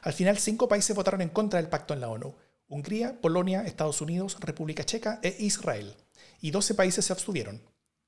Al 0.02 0.12
final, 0.12 0.36
cinco 0.36 0.68
países 0.68 0.94
votaron 0.94 1.20
en 1.20 1.28
contra 1.28 1.60
del 1.60 1.70
pacto 1.70 1.94
en 1.94 2.00
la 2.00 2.08
ONU, 2.08 2.34
Hungría, 2.68 3.20
Polonia, 3.20 3.62
Estados 3.62 4.00
Unidos, 4.00 4.36
República 4.40 4.84
Checa 4.84 5.20
e 5.22 5.36
Israel, 5.38 5.94
y 6.40 6.50
12 6.50 6.74
países 6.74 7.04
se 7.04 7.12
abstuvieron, 7.12 7.62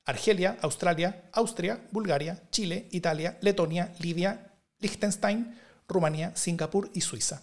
Argelia, 0.04 0.58
Australia, 0.60 1.30
Austria, 1.32 1.86
Bulgaria, 1.92 2.42
Chile, 2.50 2.88
Italia, 2.90 3.38
Letonia, 3.40 3.94
Libia, 4.00 4.52
Liechtenstein, 4.80 5.58
Rumanía, 5.88 6.34
Singapur 6.36 6.90
y 6.92 7.00
Suiza. 7.00 7.42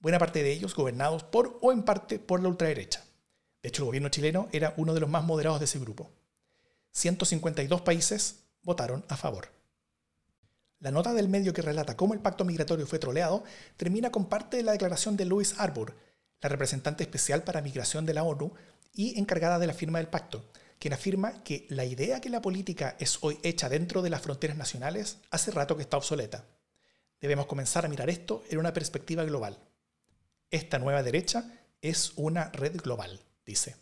Buena 0.00 0.18
parte 0.18 0.42
de 0.42 0.52
ellos 0.52 0.74
gobernados 0.74 1.22
por 1.22 1.58
o 1.60 1.70
en 1.70 1.82
parte 1.82 2.18
por 2.18 2.42
la 2.42 2.48
ultraderecha. 2.48 3.04
De 3.62 3.68
hecho, 3.68 3.82
el 3.82 3.86
gobierno 3.86 4.08
chileno 4.08 4.48
era 4.52 4.74
uno 4.76 4.94
de 4.94 5.00
los 5.00 5.10
más 5.10 5.24
moderados 5.24 5.60
de 5.60 5.66
ese 5.66 5.78
grupo. 5.78 6.10
152 6.92 7.82
países 7.82 8.44
votaron 8.62 9.04
a 9.08 9.16
favor. 9.16 9.55
La 10.78 10.90
nota 10.90 11.14
del 11.14 11.28
medio 11.28 11.52
que 11.52 11.62
relata 11.62 11.96
cómo 11.96 12.12
el 12.12 12.20
pacto 12.20 12.44
migratorio 12.44 12.86
fue 12.86 12.98
troleado 12.98 13.44
termina 13.76 14.10
con 14.10 14.26
parte 14.26 14.58
de 14.58 14.62
la 14.62 14.72
declaración 14.72 15.16
de 15.16 15.24
Louis 15.24 15.54
Arbour, 15.58 15.96
la 16.40 16.48
representante 16.50 17.02
especial 17.02 17.44
para 17.44 17.62
migración 17.62 18.04
de 18.04 18.14
la 18.14 18.24
ONU 18.24 18.52
y 18.92 19.18
encargada 19.18 19.58
de 19.58 19.66
la 19.66 19.74
firma 19.74 19.98
del 19.98 20.08
pacto, 20.08 20.44
quien 20.78 20.92
afirma 20.92 21.42
que 21.42 21.66
la 21.70 21.84
idea 21.84 22.20
que 22.20 22.28
la 22.28 22.42
política 22.42 22.96
es 22.98 23.18
hoy 23.22 23.38
hecha 23.42 23.68
dentro 23.68 24.02
de 24.02 24.10
las 24.10 24.20
fronteras 24.20 24.56
nacionales 24.56 25.18
hace 25.30 25.50
rato 25.50 25.76
que 25.76 25.82
está 25.82 25.96
obsoleta. 25.96 26.44
Debemos 27.20 27.46
comenzar 27.46 27.86
a 27.86 27.88
mirar 27.88 28.10
esto 28.10 28.44
en 28.50 28.58
una 28.58 28.74
perspectiva 28.74 29.24
global. 29.24 29.58
Esta 30.50 30.78
nueva 30.78 31.02
derecha 31.02 31.50
es 31.80 32.12
una 32.16 32.50
red 32.50 32.76
global, 32.76 33.20
dice. 33.46 33.76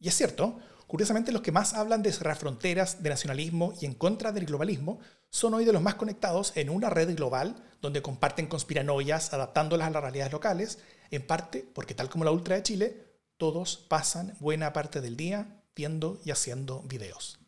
Y 0.00 0.08
es 0.08 0.16
cierto, 0.16 0.58
curiosamente 0.92 1.32
los 1.32 1.40
que 1.40 1.52
más 1.52 1.72
hablan 1.72 2.02
de 2.02 2.12
cerrar 2.12 2.36
fronteras, 2.36 3.02
de 3.02 3.08
nacionalismo 3.08 3.72
y 3.80 3.86
en 3.86 3.94
contra 3.94 4.30
del 4.30 4.44
globalismo 4.44 5.00
son 5.30 5.54
hoy 5.54 5.64
de 5.64 5.72
los 5.72 5.80
más 5.80 5.94
conectados 5.94 6.52
en 6.54 6.68
una 6.68 6.90
red 6.90 7.16
global 7.16 7.56
donde 7.80 8.02
comparten 8.02 8.46
conspiranoias 8.46 9.32
adaptándolas 9.32 9.86
a 9.86 9.90
las 9.90 10.02
realidades 10.02 10.34
locales, 10.34 10.80
en 11.10 11.26
parte 11.26 11.66
porque 11.74 11.94
tal 11.94 12.10
como 12.10 12.24
la 12.24 12.30
Ultra 12.30 12.56
de 12.56 12.62
Chile, 12.62 13.04
todos 13.38 13.78
pasan 13.78 14.34
buena 14.38 14.74
parte 14.74 15.00
del 15.00 15.16
día 15.16 15.62
viendo 15.74 16.20
y 16.26 16.30
haciendo 16.30 16.82
videos. 16.82 17.38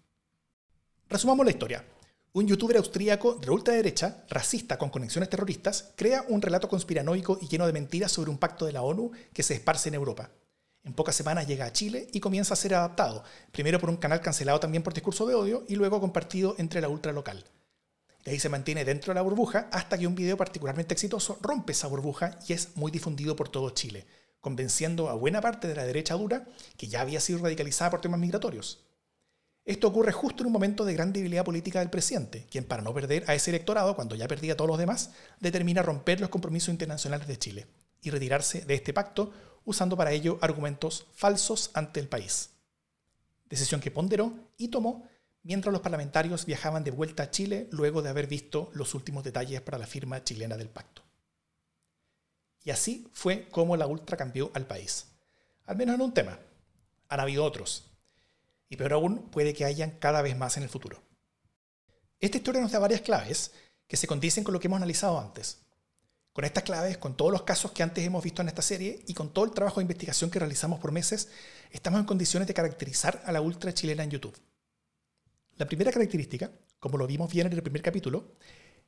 Resumamos 1.11 1.45
la 1.45 1.53
historia. 1.53 1.85
Un 2.33 2.47
youtuber 2.47 2.79
austríaco 2.79 3.35
de 3.35 3.51
ultraderecha, 3.51 4.25
racista 4.31 4.79
con 4.79 4.89
conexiones 4.89 5.29
terroristas, 5.29 5.93
crea 5.97 6.25
un 6.29 6.41
relato 6.41 6.71
conspiranoico 6.71 7.37
y 7.43 7.49
lleno 7.49 7.67
de 7.67 7.75
mentiras 7.75 8.11
sobre 8.11 8.31
un 8.31 8.39
pacto 8.39 8.65
de 8.65 8.73
la 8.73 8.81
ONU 8.81 9.13
que 9.35 9.43
se 9.43 9.53
esparce 9.53 9.91
en 9.91 9.97
Europa. 9.97 10.31
En 10.85 10.93
pocas 10.93 11.17
semanas 11.17 11.47
llega 11.47 11.65
a 11.65 11.73
Chile 11.73 12.09
y 12.13 12.21
comienza 12.21 12.53
a 12.53 12.59
ser 12.59 12.75
adaptado, 12.75 13.25
primero 13.53 13.81
por 13.81 13.89
un 13.89 13.97
canal 13.97 14.21
cancelado 14.21 14.61
también 14.61 14.83
por 14.83 14.93
discurso 14.93 15.27
de 15.27 15.35
odio 15.35 15.65
y 15.67 15.77
luego 15.77 15.99
compartido 15.99 16.55
entre 16.59 16.83
la 16.83 16.91
ultra 16.91 17.11
local. 17.13 17.43
De 18.23 18.31
ahí 18.31 18.39
se 18.39 18.51
mantiene 18.51 18.85
dentro 18.85 19.11
de 19.11 19.15
la 19.15 19.23
burbuja 19.23 19.69
hasta 19.73 19.97
que 19.97 20.07
un 20.07 20.15
video 20.15 20.37
particularmente 20.37 20.93
exitoso 20.93 21.39
rompe 21.41 21.73
esa 21.73 21.89
burbuja 21.89 22.39
y 22.47 22.53
es 22.53 22.77
muy 22.77 22.91
difundido 22.91 23.35
por 23.35 23.49
todo 23.49 23.71
Chile, 23.71 24.07
convenciendo 24.41 25.09
a 25.09 25.15
buena 25.15 25.41
parte 25.41 25.69
de 25.69 25.75
la 25.75 25.85
derecha 25.85 26.15
dura 26.15 26.47
que 26.77 26.87
ya 26.87 27.01
había 27.01 27.21
sido 27.21 27.39
radicalizada 27.39 27.91
por 27.91 28.03
temas 28.03 28.21
migratorios. 28.21 28.85
Esto 29.65 29.89
ocurre 29.89 30.13
justo 30.13 30.43
en 30.43 30.49
un 30.49 30.53
momento 30.53 30.85
de 30.85 30.93
gran 30.93 31.15
debilidad 31.15 31.47
política 31.47 31.79
del 31.79 31.89
presidente, 31.89 32.47
quien 32.51 32.65
para 32.65 32.83
no 32.83 32.93
perder 32.93 33.25
a 33.27 33.35
ese 33.35 33.51
electorado, 33.51 33.97
cuando 33.97 34.15
ya 34.15 34.29
perdía 34.29 34.53
a 34.53 34.57
todos 34.57 34.69
los 34.69 34.79
demás, 34.79 35.13
determina 35.41 35.81
romper 35.81 36.21
los 36.21 36.29
compromisos 36.29 36.69
internacionales 36.69 37.27
de 37.27 37.39
Chile 37.39 37.67
y 38.03 38.11
retirarse 38.11 38.67
de 38.67 38.75
este 38.75 38.93
pacto 38.93 39.33
usando 39.65 39.97
para 39.97 40.13
ello 40.13 40.39
argumentos 40.41 41.07
falsos 41.15 41.71
ante 41.75 42.01
el 42.01 42.09
país. 42.09 42.51
Decisión 43.49 43.81
que 43.81 43.91
ponderó 43.91 44.33
y 44.57 44.69
tomó 44.69 45.09
mientras 45.43 45.73
los 45.73 45.83
parlamentarios 45.83 46.47
viajaban 46.47 46.85
de 46.85 46.91
vuelta 46.91 47.25
a 47.25 47.31
Chile 47.31 47.69
luego 47.71 48.03
de 48.03 48.11
haber 48.11 48.27
visto 48.27 48.71
los 48.75 48.95
últimos 48.95 49.25
detalles 49.25 49.61
para 49.61 49.79
la 49.79 49.87
firma 49.87 50.25
chilena 50.25 50.57
del 50.57 50.69
pacto. 50.69 51.03
Y 52.65 52.71
así 52.71 53.09
fue 53.13 53.49
como 53.51 53.77
la 53.77 53.87
ultra 53.87 54.17
cambió 54.17 54.51
al 54.55 54.67
país. 54.67 55.07
Al 55.67 55.77
menos 55.77 55.95
en 55.95 56.01
un 56.01 56.15
tema. 56.15 56.39
Han 57.09 57.21
habido 57.21 57.45
otros. 57.45 57.85
Y 58.71 58.77
peor 58.77 58.95
aún, 58.95 59.31
puede 59.31 59.53
que 59.53 59.67
hayan 59.67 59.93
cada 59.93 60.23
vez 60.23 60.37
más 60.37 60.57
en 60.57 60.63
el 60.63 60.71
futuro. 60.71 61.03
Esta 62.19 62.39
historia 62.39 62.63
nos 62.63 62.73
da 62.73 62.79
varias 62.79 63.03
claves 63.03 63.53
que 63.87 63.99
se 63.99 64.07
condicen 64.07 64.45
con 64.45 64.55
lo 64.55 64.61
que 64.61 64.67
hemos 64.67 64.79
analizado 64.79 65.21
antes. 65.21 65.64
Con 66.35 66.45
estas 66.45 66.65
claves, 66.65 66.99
con 66.99 67.17
todos 67.17 67.31
los 67.31 67.45
casos 67.45 67.71
que 67.71 67.85
antes 67.85 68.05
hemos 68.05 68.25
visto 68.25 68.43
en 68.43 68.49
esta 68.49 68.61
serie 68.61 69.05
y 69.07 69.15
con 69.15 69.33
todo 69.33 69.45
el 69.45 69.53
trabajo 69.53 69.79
de 69.79 69.85
investigación 69.85 70.31
que 70.31 70.41
realizamos 70.41 70.81
por 70.81 70.91
meses, 70.91 71.29
estamos 71.71 72.01
en 72.01 72.07
condiciones 72.07 72.49
de 72.49 72.55
caracterizar 72.55 73.23
a 73.25 73.31
la 73.31 73.41
ultra 73.41 73.73
chilena 73.73 74.03
en 74.03 74.11
YouTube. 74.11 74.37
La 75.59 75.67
primera 75.67 75.93
característica, 75.93 76.51
como 76.81 76.99
lo 76.99 77.07
vimos 77.07 77.33
bien 77.33 77.47
en 77.47 77.53
el 77.53 77.63
primer 77.63 77.83
capítulo, 77.83 78.33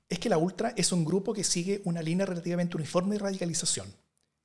es 0.09 0.18
que 0.18 0.28
la 0.28 0.38
ultra 0.38 0.74
es 0.76 0.90
un 0.90 1.04
grupo 1.04 1.32
que 1.32 1.44
sigue 1.44 1.82
una 1.85 2.02
línea 2.02 2.26
relativamente 2.26 2.76
uniforme 2.76 3.14
de 3.14 3.20
radicalización, 3.20 3.94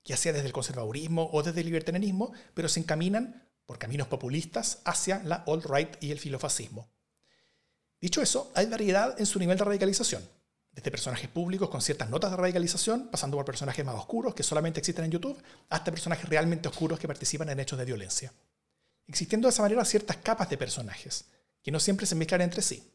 ya 0.03 0.15
sea 0.15 0.31
desde 0.31 0.45
el 0.45 0.53
conservadurismo 0.53 1.27
o 1.33 1.41
desde 1.41 1.61
el 1.61 1.65
libertarianismo, 1.65 2.33
pero 2.53 2.69
se 2.69 2.81
encaminan 2.81 3.49
por 3.65 3.79
caminos 3.79 4.09
populistas 4.09 4.79
hacia 4.85 5.23
la 5.23 5.43
alt-right 5.47 5.97
y 6.01 6.11
el 6.11 6.19
filofascismo. 6.19 6.87
Dicho 7.99 8.21
eso, 8.21 8.51
hay 8.53 8.67
variedad 8.67 9.19
en 9.19 9.25
su 9.25 9.39
nivel 9.39 9.57
de 9.57 9.63
radicalización, 9.63 10.21
desde 10.71 10.91
personajes 10.91 11.29
públicos 11.29 11.69
con 11.69 11.81
ciertas 11.81 12.09
notas 12.09 12.31
de 12.31 12.37
radicalización, 12.37 13.09
pasando 13.09 13.37
por 13.37 13.45
personajes 13.45 13.85
más 13.85 13.95
oscuros 13.95 14.33
que 14.33 14.43
solamente 14.43 14.79
existen 14.79 15.05
en 15.05 15.11
YouTube, 15.11 15.41
hasta 15.69 15.91
personajes 15.91 16.29
realmente 16.29 16.69
oscuros 16.69 16.99
que 16.99 17.07
participan 17.07 17.49
en 17.49 17.59
hechos 17.59 17.77
de 17.77 17.85
violencia. 17.85 18.33
Existiendo 19.07 19.47
de 19.47 19.51
esa 19.51 19.63
manera 19.63 19.83
ciertas 19.83 20.17
capas 20.17 20.49
de 20.49 20.57
personajes, 20.57 21.25
que 21.61 21.71
no 21.71 21.79
siempre 21.79 22.05
se 22.05 22.15
mezclan 22.15 22.41
entre 22.41 22.61
sí 22.61 22.91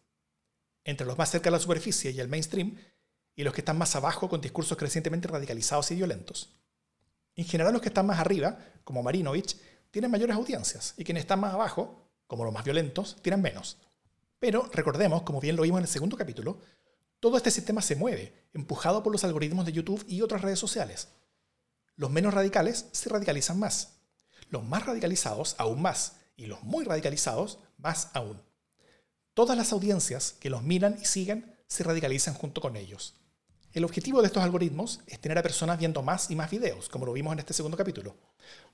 entre 0.87 1.07
los 1.07 1.19
más 1.19 1.31
cerca 1.31 1.47
de 1.47 1.51
la 1.51 1.59
superficie 1.59 2.13
y 2.13 2.21
el 2.21 2.29
mainstream, 2.29 2.79
y 3.35 3.43
los 3.43 3.53
que 3.53 3.61
están 3.61 3.77
más 3.77 3.95
abajo 3.97 4.29
con 4.29 4.41
discursos 4.41 4.79
crecientemente 4.79 5.29
radicalizados 5.29 5.91
y 5.91 5.97
violentos. 5.97 6.55
En 7.35 7.45
general, 7.45 7.73
los 7.73 7.83
que 7.83 7.89
están 7.89 8.07
más 8.07 8.19
arriba, 8.19 8.57
como 8.85 9.03
Marinovich, 9.03 9.57
tienen 9.91 10.11
mayores 10.11 10.37
audiencias, 10.37 10.95
y 10.97 11.05
quienes 11.05 11.23
están 11.23 11.41
más 11.41 11.53
abajo, 11.53 12.09
como 12.27 12.45
los 12.45 12.55
más 12.55 12.65
violentos, 12.65 13.17
tienen 13.21 13.43
menos. 13.43 13.79
Pero 14.39 14.71
recordemos, 14.73 15.23
como 15.23 15.41
bien 15.41 15.57
lo 15.57 15.63
vimos 15.63 15.79
en 15.79 15.85
el 15.85 15.91
segundo 15.91 16.17
capítulo, 16.17 16.61
todo 17.27 17.39
este 17.39 17.51
sistema 17.51 17.83
se 17.83 17.97
mueve, 17.97 18.33
empujado 18.55 19.03
por 19.03 19.11
los 19.11 19.25
algoritmos 19.25 19.67
de 19.67 19.73
YouTube 19.73 20.05
y 20.07 20.23
otras 20.23 20.43
redes 20.43 20.61
sociales. 20.61 21.09
Los 21.97 22.09
menos 22.09 22.33
radicales 22.33 22.87
se 22.93 23.09
radicalizan 23.09 23.59
más, 23.59 23.97
los 24.49 24.63
más 24.63 24.87
radicalizados 24.87 25.57
aún 25.59 25.83
más, 25.83 26.19
y 26.37 26.47
los 26.47 26.63
muy 26.63 26.85
radicalizados 26.85 27.59
más 27.79 28.11
aún. 28.15 28.41
Todas 29.35 29.59
las 29.59 29.73
audiencias 29.73 30.37
que 30.39 30.51
los 30.51 30.63
miran 30.63 30.99
y 31.03 31.05
siguen 31.05 31.53
se 31.67 31.83
radicalizan 31.83 32.35
junto 32.35 32.61
con 32.61 32.77
ellos. 32.77 33.17
El 33.73 33.83
objetivo 33.83 34.21
de 34.21 34.29
estos 34.29 34.45
algoritmos 34.45 35.01
es 35.09 35.19
tener 35.19 35.37
a 35.37 35.43
personas 35.43 35.81
viendo 35.81 36.03
más 36.03 36.31
y 36.31 36.37
más 36.37 36.49
videos, 36.49 36.89
como 36.89 37.07
lo 37.07 37.13
vimos 37.13 37.33
en 37.33 37.41
este 37.41 37.55
segundo 37.55 37.77
capítulo. 37.77 38.15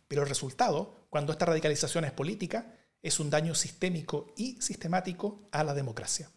Pero 0.09 0.25
el 0.25 0.29
resultado, 0.29 1.07
cuando 1.09 1.33
esta 1.33 1.47
radicalización 1.47 2.05
es 2.05 2.12
política, 2.12 2.77
es 3.01 3.19
un 3.19 3.31
daño 3.31 3.55
sistémico 3.55 4.35
y 4.37 4.61
sistemático 4.61 5.49
a 5.53 5.65
la 5.65 5.73
democracia. 5.73 6.31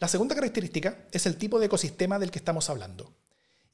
La 0.00 0.06
segunda 0.06 0.36
característica 0.36 1.08
es 1.10 1.26
el 1.26 1.36
tipo 1.36 1.58
de 1.58 1.66
ecosistema 1.66 2.20
del 2.20 2.30
que 2.30 2.38
estamos 2.38 2.70
hablando. 2.70 3.12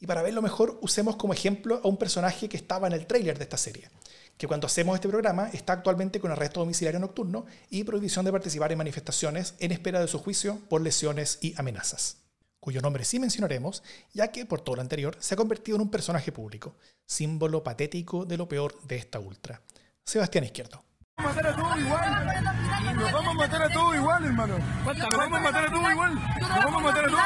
Y 0.01 0.07
para 0.07 0.23
verlo 0.23 0.41
mejor, 0.41 0.79
usemos 0.81 1.17
como 1.17 1.35
ejemplo 1.35 1.83
a 1.85 1.89
un 1.89 1.99
personaje 1.99 2.49
que 2.49 2.57
estaba 2.57 2.87
en 2.87 2.95
el 2.95 3.07
tráiler 3.07 3.37
de 3.37 3.45
esta 3.45 3.59
serie, 3.59 3.91
que 4.39 4.47
cuando 4.47 4.67
hacemos 4.67 4.95
este 4.95 5.09
programa 5.09 5.51
está 5.53 5.75
actualmente 5.75 6.21
con 6.21 6.31
arresto 6.31 6.61
domiciliario 6.61 6.99
nocturno 6.99 7.45
y 7.69 7.85
prohibición 7.85 8.25
de 8.25 8.33
participar 8.33 8.73
en 8.73 8.79
manifestaciones 8.79 9.55
en 9.59 9.73
espera 9.73 10.01
de 10.01 10.09
su 10.09 10.19
juicio 10.19 10.59
por 10.71 10.81
lesiones 10.81 11.39
y 11.43 11.55
amenazas, 11.59 12.17
cuyo 12.59 12.81
nombre 12.81 13.05
sí 13.05 13.19
mencionaremos, 13.19 13.83
ya 14.15 14.29
que 14.29 14.47
por 14.47 14.63
todo 14.63 14.77
lo 14.77 14.83
anterior 14.83 15.19
se 15.21 15.35
ha 15.35 15.37
convertido 15.37 15.77
en 15.77 15.83
un 15.83 15.91
personaje 15.91 16.33
público, 16.33 16.75
símbolo 17.05 17.63
patético 17.63 18.25
de 18.25 18.39
lo 18.39 18.49
peor 18.49 18.81
de 18.85 18.97
esta 18.97 19.21
ultra. 19.21 19.61
Sebastián 20.03 20.45
Izquierdo. 20.45 20.83
Nos 21.17 21.27
vamos 21.27 21.39
a 21.39 21.45
matar 21.45 21.47
a 21.47 21.55
todos 21.57 21.79
igual. 21.79 22.97
Nos 22.97 23.13
vamos 23.13 23.29
a 23.29 23.35
matar 23.35 23.63
a 23.63 23.69
todos 23.73 23.97
igual, 23.97 24.25
hermano. 24.25 24.59
Nos 24.59 24.99
vamos 24.99 25.39
a 25.39 25.43
matar 25.43 25.65
a 25.65 25.71
todos 25.71 25.93
igual. 25.93 26.15
Nos 26.15 26.49
vamos 26.49 26.75
a 26.75 26.85
matar 26.85 27.05
a 27.05 27.09
todos. 27.09 27.23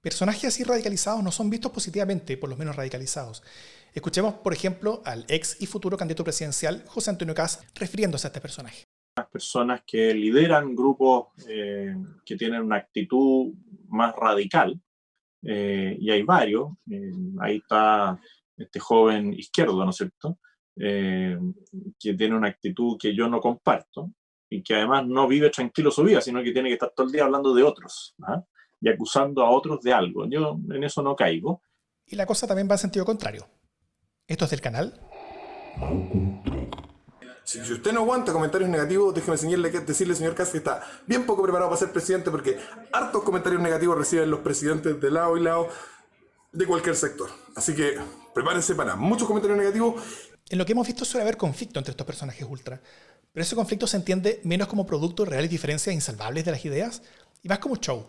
Personajes 0.00 0.44
así 0.44 0.64
radicalizados 0.64 1.22
no 1.22 1.30
son 1.30 1.50
vistos 1.50 1.72
positivamente 1.72 2.36
por 2.38 2.48
los 2.48 2.58
menos 2.58 2.74
radicalizados. 2.76 3.42
Escuchemos, 3.92 4.34
por 4.34 4.52
ejemplo, 4.52 5.02
al 5.04 5.26
ex 5.28 5.60
y 5.60 5.66
futuro 5.66 5.96
candidato 5.98 6.24
presidencial 6.24 6.84
José 6.86 7.10
Antonio 7.10 7.34
Caz 7.34 7.62
refiriéndose 7.74 8.26
a 8.26 8.28
este 8.28 8.40
personaje. 8.40 8.84
Las 9.16 9.28
personas 9.28 9.82
que 9.86 10.14
lideran 10.14 10.74
grupos 10.74 11.28
eh, 11.48 11.94
que 12.24 12.36
tienen 12.36 12.62
una 12.62 12.76
actitud 12.76 13.52
más 13.88 14.14
radical, 14.14 14.80
eh, 15.42 15.96
y 16.00 16.10
hay 16.10 16.22
varios, 16.22 16.70
eh, 16.90 17.12
ahí 17.40 17.56
está 17.56 18.18
este 18.56 18.78
joven 18.78 19.32
izquierdo, 19.34 19.84
¿no 19.84 19.90
es 19.90 19.96
cierto? 19.96 20.38
Eh, 20.82 21.38
que 21.98 22.14
tiene 22.14 22.34
una 22.34 22.48
actitud 22.48 22.96
que 22.98 23.14
yo 23.14 23.28
no 23.28 23.38
comparto 23.38 24.10
y 24.48 24.62
que 24.62 24.74
además 24.74 25.06
no 25.06 25.28
vive 25.28 25.50
tranquilo 25.50 25.90
su 25.90 26.02
vida, 26.02 26.22
sino 26.22 26.42
que 26.42 26.52
tiene 26.52 26.70
que 26.70 26.74
estar 26.74 26.90
todo 26.96 27.06
el 27.06 27.12
día 27.12 27.24
hablando 27.24 27.54
de 27.54 27.62
otros 27.62 28.14
¿ah? 28.22 28.42
y 28.80 28.88
acusando 28.88 29.44
a 29.44 29.50
otros 29.50 29.80
de 29.82 29.92
algo. 29.92 30.26
Yo 30.26 30.58
en 30.70 30.82
eso 30.82 31.02
no 31.02 31.14
caigo. 31.14 31.62
Y 32.06 32.16
la 32.16 32.24
cosa 32.24 32.46
también 32.46 32.68
va 32.68 32.74
en 32.74 32.78
sentido 32.78 33.04
contrario. 33.04 33.46
Esto 34.26 34.46
es 34.46 34.50
del 34.52 34.60
canal. 34.62 34.98
Si, 37.44 37.60
usted 37.60 37.92
no 37.92 38.00
aguanta 38.00 38.32
comentarios 38.32 38.70
negativos, 38.70 39.14
déjeme 39.14 39.36
decirle, 39.36 39.70
decirle 39.70 40.14
señor 40.14 40.34
Casas, 40.34 40.52
que 40.52 40.58
está 40.58 40.82
bien 41.06 41.26
poco 41.26 41.42
preparado 41.42 41.68
para 41.68 41.78
ser 41.78 41.92
presidente 41.92 42.30
porque 42.30 42.56
hartos 42.92 43.22
comentarios 43.22 43.60
negativos 43.60 43.98
reciben 43.98 44.30
los 44.30 44.40
presidentes 44.40 45.00
de 45.00 45.10
lado 45.10 45.36
y 45.36 45.42
lado 45.42 45.68
de 46.52 46.66
cualquier 46.66 46.96
sector. 46.96 47.28
Así 47.54 47.74
que 47.74 47.98
prepárense 48.34 48.74
para 48.74 48.96
muchos 48.96 49.26
comentarios 49.26 49.58
negativos. 49.58 50.29
En 50.50 50.58
lo 50.58 50.66
que 50.66 50.72
hemos 50.72 50.86
visto 50.86 51.04
suele 51.04 51.22
haber 51.22 51.36
conflicto 51.36 51.78
entre 51.78 51.92
estos 51.92 52.06
personajes 52.06 52.44
ultra, 52.46 52.82
pero 53.32 53.44
ese 53.44 53.54
conflicto 53.54 53.86
se 53.86 53.96
entiende 53.96 54.40
menos 54.42 54.66
como 54.66 54.84
producto 54.84 55.24
de 55.24 55.30
reales 55.30 55.48
diferencias 55.48 55.94
insalvables 55.94 56.44
de 56.44 56.50
las 56.50 56.64
ideas 56.64 57.02
y 57.40 57.48
más 57.48 57.60
como 57.60 57.76
show. 57.76 58.04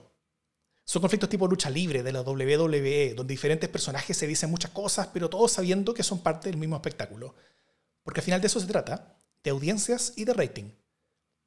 Son 0.84 1.04
conflictos 1.04 1.30
tipo 1.30 1.48
lucha 1.48 1.70
libre 1.70 2.02
de 2.02 2.12
la 2.12 2.22
WWE, 2.22 3.14
donde 3.14 3.32
diferentes 3.32 3.70
personajes 3.70 4.18
se 4.18 4.26
dicen 4.26 4.50
muchas 4.50 4.72
cosas, 4.72 5.10
pero 5.14 5.30
todos 5.30 5.52
sabiendo 5.52 5.94
que 5.94 6.02
son 6.02 6.24
parte 6.24 6.50
del 6.50 6.58
mismo 6.58 6.76
espectáculo. 6.76 7.36
Porque 8.02 8.22
al 8.22 8.26
final 8.26 8.42
de 8.42 8.48
eso 8.48 8.60
se 8.60 8.66
trata, 8.66 9.16
de 9.44 9.52
audiencias 9.52 10.14
y 10.16 10.26
de 10.26 10.34
rating, 10.34 10.72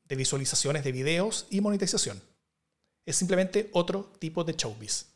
de 0.04 0.14
visualizaciones 0.14 0.85
de 0.85 0.92
videos 0.92 1.48
y 1.50 1.61
monetización. 1.61 2.22
Es 3.04 3.16
simplemente 3.16 3.68
otro 3.72 4.12
tipo 4.20 4.44
de 4.44 4.52
showbiz. 4.52 5.07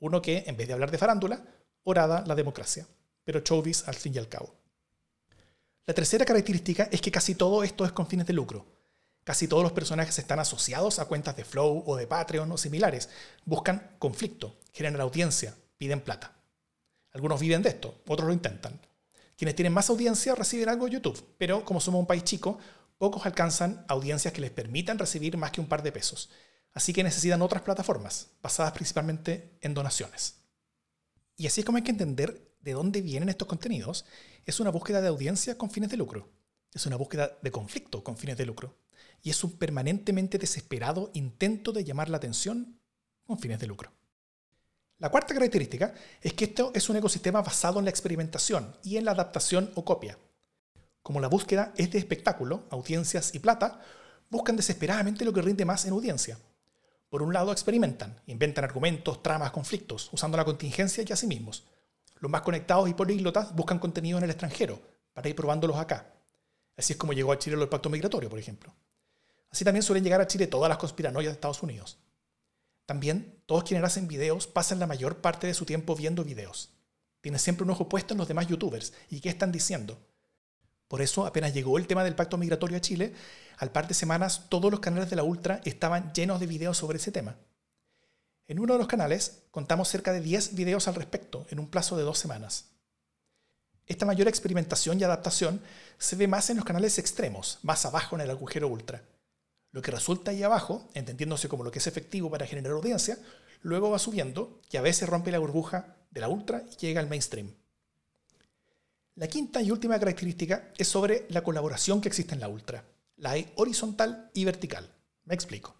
Uno 0.00 0.20
que, 0.20 0.42
en 0.48 0.56
vez 0.56 0.66
de 0.66 0.74
hablar 0.74 0.90
de 0.90 0.98
farándula, 0.98 1.44
orada 1.84 2.24
la 2.26 2.34
democracia, 2.34 2.88
pero 3.22 3.38
showbiz 3.40 3.86
al 3.86 3.94
fin 3.94 4.12
y 4.16 4.18
al 4.18 4.28
cabo. 4.28 4.59
La 5.86 5.94
tercera 5.94 6.24
característica 6.24 6.88
es 6.90 7.00
que 7.00 7.10
casi 7.10 7.34
todo 7.34 7.64
esto 7.64 7.84
es 7.84 7.92
con 7.92 8.06
fines 8.06 8.26
de 8.26 8.32
lucro. 8.32 8.66
Casi 9.24 9.48
todos 9.48 9.62
los 9.62 9.72
personajes 9.72 10.18
están 10.18 10.38
asociados 10.38 10.98
a 10.98 11.04
cuentas 11.04 11.36
de 11.36 11.44
Flow 11.44 11.84
o 11.86 11.96
de 11.96 12.06
Patreon 12.06 12.50
o 12.50 12.56
similares. 12.56 13.08
Buscan 13.44 13.96
conflicto, 13.98 14.56
generan 14.72 15.00
audiencia, 15.00 15.54
piden 15.76 16.00
plata. 16.00 16.36
Algunos 17.12 17.40
viven 17.40 17.62
de 17.62 17.70
esto, 17.70 18.02
otros 18.06 18.26
lo 18.26 18.32
intentan. 18.32 18.80
Quienes 19.36 19.56
tienen 19.56 19.72
más 19.72 19.90
audiencia 19.90 20.34
reciben 20.34 20.68
algo 20.68 20.86
de 20.86 20.92
YouTube, 20.92 21.34
pero 21.38 21.64
como 21.64 21.80
somos 21.80 22.00
un 22.00 22.06
país 22.06 22.24
chico, 22.24 22.58
pocos 22.98 23.24
alcanzan 23.24 23.84
audiencias 23.88 24.32
que 24.34 24.40
les 24.40 24.50
permitan 24.50 24.98
recibir 24.98 25.36
más 25.36 25.50
que 25.50 25.60
un 25.60 25.66
par 25.66 25.82
de 25.82 25.92
pesos. 25.92 26.30
Así 26.72 26.92
que 26.92 27.02
necesitan 27.02 27.42
otras 27.42 27.62
plataformas, 27.62 28.28
basadas 28.42 28.72
principalmente 28.72 29.56
en 29.60 29.74
donaciones. 29.74 30.36
Y 31.36 31.46
así 31.46 31.60
es 31.60 31.64
como 31.64 31.78
hay 31.78 31.84
que 31.84 31.90
entender 31.90 32.49
de 32.60 32.72
dónde 32.72 33.00
vienen 33.00 33.28
estos 33.28 33.48
contenidos. 33.48 34.04
Es 34.46 34.60
una 34.60 34.70
búsqueda 34.70 35.00
de 35.00 35.08
audiencia 35.08 35.56
con 35.58 35.70
fines 35.70 35.90
de 35.90 35.96
lucro. 35.96 36.28
Es 36.72 36.86
una 36.86 36.96
búsqueda 36.96 37.38
de 37.42 37.50
conflicto 37.50 38.04
con 38.04 38.16
fines 38.16 38.36
de 38.36 38.46
lucro. 38.46 38.76
Y 39.22 39.30
es 39.30 39.42
un 39.44 39.52
permanentemente 39.52 40.38
desesperado 40.38 41.10
intento 41.14 41.72
de 41.72 41.84
llamar 41.84 42.08
la 42.08 42.18
atención 42.18 42.80
con 43.24 43.38
fines 43.38 43.58
de 43.58 43.66
lucro. 43.66 43.92
La 44.98 45.08
cuarta 45.08 45.32
característica 45.34 45.94
es 46.20 46.34
que 46.34 46.44
esto 46.44 46.72
es 46.74 46.88
un 46.90 46.96
ecosistema 46.96 47.40
basado 47.40 47.78
en 47.78 47.86
la 47.86 47.90
experimentación 47.90 48.76
y 48.82 48.98
en 48.98 49.06
la 49.06 49.12
adaptación 49.12 49.70
o 49.74 49.84
copia. 49.84 50.18
Como 51.02 51.20
la 51.20 51.28
búsqueda 51.28 51.72
es 51.76 51.90
de 51.90 51.98
espectáculo, 51.98 52.66
audiencias 52.70 53.34
y 53.34 53.38
plata, 53.38 53.80
buscan 54.28 54.56
desesperadamente 54.56 55.24
lo 55.24 55.32
que 55.32 55.40
rinde 55.40 55.64
más 55.64 55.86
en 55.86 55.92
audiencia. 55.92 56.38
Por 57.08 57.22
un 57.22 57.32
lado, 57.32 57.50
experimentan, 57.50 58.20
inventan 58.26 58.64
argumentos, 58.64 59.22
tramas, 59.22 59.50
conflictos, 59.50 60.10
usando 60.12 60.36
la 60.36 60.44
contingencia 60.44 61.02
y 61.06 61.12
a 61.12 61.16
sí 61.16 61.26
mismos. 61.26 61.64
Los 62.20 62.30
más 62.30 62.42
conectados 62.42 62.88
y 62.88 62.94
políglotas 62.94 63.54
buscan 63.54 63.78
contenido 63.78 64.18
en 64.18 64.24
el 64.24 64.30
extranjero, 64.30 64.80
para 65.12 65.28
ir 65.28 65.34
probándolos 65.34 65.76
acá. 65.76 66.14
Así 66.76 66.92
es 66.92 66.98
como 66.98 67.12
llegó 67.12 67.32
a 67.32 67.38
Chile 67.38 67.60
el 67.60 67.68
pacto 67.68 67.90
migratorio, 67.90 68.30
por 68.30 68.38
ejemplo. 68.38 68.74
Así 69.50 69.64
también 69.64 69.82
suelen 69.82 70.04
llegar 70.04 70.20
a 70.20 70.26
Chile 70.26 70.46
todas 70.46 70.68
las 70.68 70.78
conspiranoias 70.78 71.32
de 71.32 71.34
Estados 71.34 71.62
Unidos. 71.62 71.98
También, 72.86 73.42
todos 73.46 73.64
quienes 73.64 73.84
hacen 73.84 74.08
videos 74.08 74.46
pasan 74.46 74.78
la 74.78 74.86
mayor 74.86 75.20
parte 75.20 75.46
de 75.46 75.54
su 75.54 75.64
tiempo 75.64 75.96
viendo 75.96 76.24
videos. 76.24 76.70
Tienen 77.20 77.38
siempre 77.38 77.64
un 77.64 77.70
ojo 77.70 77.88
puesto 77.88 78.14
en 78.14 78.18
los 78.18 78.28
demás 78.28 78.46
youtubers 78.46 78.92
y 79.08 79.20
qué 79.20 79.28
están 79.28 79.52
diciendo. 79.52 79.98
Por 80.88 81.02
eso, 81.02 81.24
apenas 81.24 81.54
llegó 81.54 81.78
el 81.78 81.86
tema 81.86 82.02
del 82.02 82.16
pacto 82.16 82.36
migratorio 82.36 82.76
a 82.76 82.80
Chile, 82.80 83.14
al 83.58 83.70
par 83.70 83.86
de 83.86 83.94
semanas 83.94 84.46
todos 84.48 84.70
los 84.70 84.80
canales 84.80 85.08
de 85.08 85.16
la 85.16 85.22
Ultra 85.22 85.60
estaban 85.64 86.12
llenos 86.12 86.40
de 86.40 86.46
videos 86.46 86.78
sobre 86.78 86.98
ese 86.98 87.12
tema. 87.12 87.36
En 88.50 88.58
uno 88.58 88.72
de 88.72 88.80
los 88.80 88.88
canales 88.88 89.44
contamos 89.52 89.88
cerca 89.88 90.12
de 90.12 90.20
10 90.20 90.56
videos 90.56 90.88
al 90.88 90.96
respecto 90.96 91.46
en 91.50 91.60
un 91.60 91.68
plazo 91.68 91.96
de 91.96 92.02
dos 92.02 92.18
semanas. 92.18 92.64
Esta 93.86 94.04
mayor 94.04 94.26
experimentación 94.26 94.98
y 94.98 95.04
adaptación 95.04 95.62
se 95.98 96.16
ve 96.16 96.26
más 96.26 96.50
en 96.50 96.56
los 96.56 96.64
canales 96.64 96.98
extremos, 96.98 97.60
más 97.62 97.86
abajo 97.86 98.16
en 98.16 98.22
el 98.22 98.30
agujero 98.30 98.66
ultra. 98.66 99.04
Lo 99.70 99.82
que 99.82 99.92
resulta 99.92 100.32
ahí 100.32 100.42
abajo, 100.42 100.88
entendiéndose 100.94 101.48
como 101.48 101.62
lo 101.62 101.70
que 101.70 101.78
es 101.78 101.86
efectivo 101.86 102.28
para 102.28 102.44
generar 102.44 102.72
audiencia, 102.72 103.18
luego 103.62 103.88
va 103.88 104.00
subiendo 104.00 104.60
y 104.68 104.78
a 104.78 104.82
veces 104.82 105.08
rompe 105.08 105.30
la 105.30 105.38
burbuja 105.38 105.94
de 106.10 106.20
la 106.20 106.28
ultra 106.28 106.64
y 106.72 106.74
llega 106.74 107.00
al 107.00 107.08
mainstream. 107.08 107.54
La 109.14 109.28
quinta 109.28 109.62
y 109.62 109.70
última 109.70 109.96
característica 110.00 110.72
es 110.76 110.88
sobre 110.88 111.26
la 111.28 111.44
colaboración 111.44 112.00
que 112.00 112.08
existe 112.08 112.34
en 112.34 112.40
la 112.40 112.48
ultra. 112.48 112.82
La 113.14 113.30
hay 113.30 113.52
horizontal 113.54 114.28
y 114.34 114.44
vertical. 114.44 114.90
Me 115.24 115.36
explico. 115.36 115.76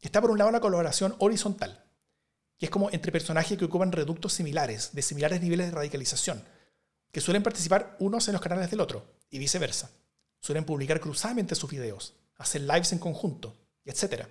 Está 0.00 0.20
por 0.20 0.30
un 0.30 0.38
lado 0.38 0.52
la 0.52 0.60
colaboración 0.60 1.16
horizontal, 1.18 1.87
que 2.58 2.66
es 2.66 2.70
como 2.70 2.90
entre 2.90 3.12
personajes 3.12 3.56
que 3.56 3.64
ocupan 3.64 3.92
reductos 3.92 4.32
similares, 4.32 4.90
de 4.92 5.02
similares 5.02 5.40
niveles 5.40 5.66
de 5.66 5.72
radicalización, 5.72 6.44
que 7.12 7.20
suelen 7.20 7.42
participar 7.42 7.96
unos 8.00 8.28
en 8.28 8.32
los 8.32 8.42
canales 8.42 8.70
del 8.70 8.80
otro, 8.80 9.06
y 9.30 9.38
viceversa. 9.38 9.90
Suelen 10.40 10.64
publicar 10.64 11.00
cruzadamente 11.00 11.54
sus 11.54 11.70
videos, 11.70 12.14
hacer 12.36 12.62
lives 12.62 12.92
en 12.92 12.98
conjunto, 12.98 13.56
etc. 13.84 14.26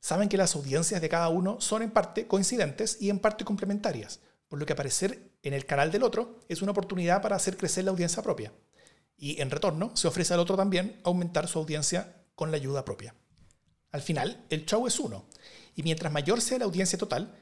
Saben 0.00 0.28
que 0.28 0.36
las 0.36 0.54
audiencias 0.54 1.00
de 1.00 1.08
cada 1.08 1.28
uno 1.28 1.60
son 1.60 1.82
en 1.82 1.90
parte 1.90 2.26
coincidentes 2.26 2.98
y 3.00 3.10
en 3.10 3.18
parte 3.18 3.44
complementarias, 3.44 4.20
por 4.48 4.58
lo 4.58 4.66
que 4.66 4.72
aparecer 4.72 5.32
en 5.42 5.54
el 5.54 5.66
canal 5.66 5.90
del 5.90 6.02
otro 6.02 6.40
es 6.48 6.62
una 6.62 6.72
oportunidad 6.72 7.22
para 7.22 7.36
hacer 7.36 7.56
crecer 7.56 7.84
la 7.84 7.90
audiencia 7.90 8.22
propia 8.22 8.52
y 9.16 9.40
en 9.40 9.50
retorno 9.50 9.96
se 9.96 10.08
ofrece 10.08 10.34
al 10.34 10.40
otro 10.40 10.56
también 10.56 11.00
aumentar 11.04 11.48
su 11.48 11.58
audiencia 11.58 12.24
con 12.34 12.50
la 12.50 12.56
ayuda 12.56 12.84
propia. 12.84 13.14
Al 13.90 14.02
final, 14.02 14.44
el 14.50 14.66
show 14.66 14.86
es 14.86 14.98
uno, 14.98 15.26
y 15.76 15.82
mientras 15.82 16.12
mayor 16.12 16.40
sea 16.40 16.58
la 16.58 16.64
audiencia 16.64 16.98
total, 16.98 17.34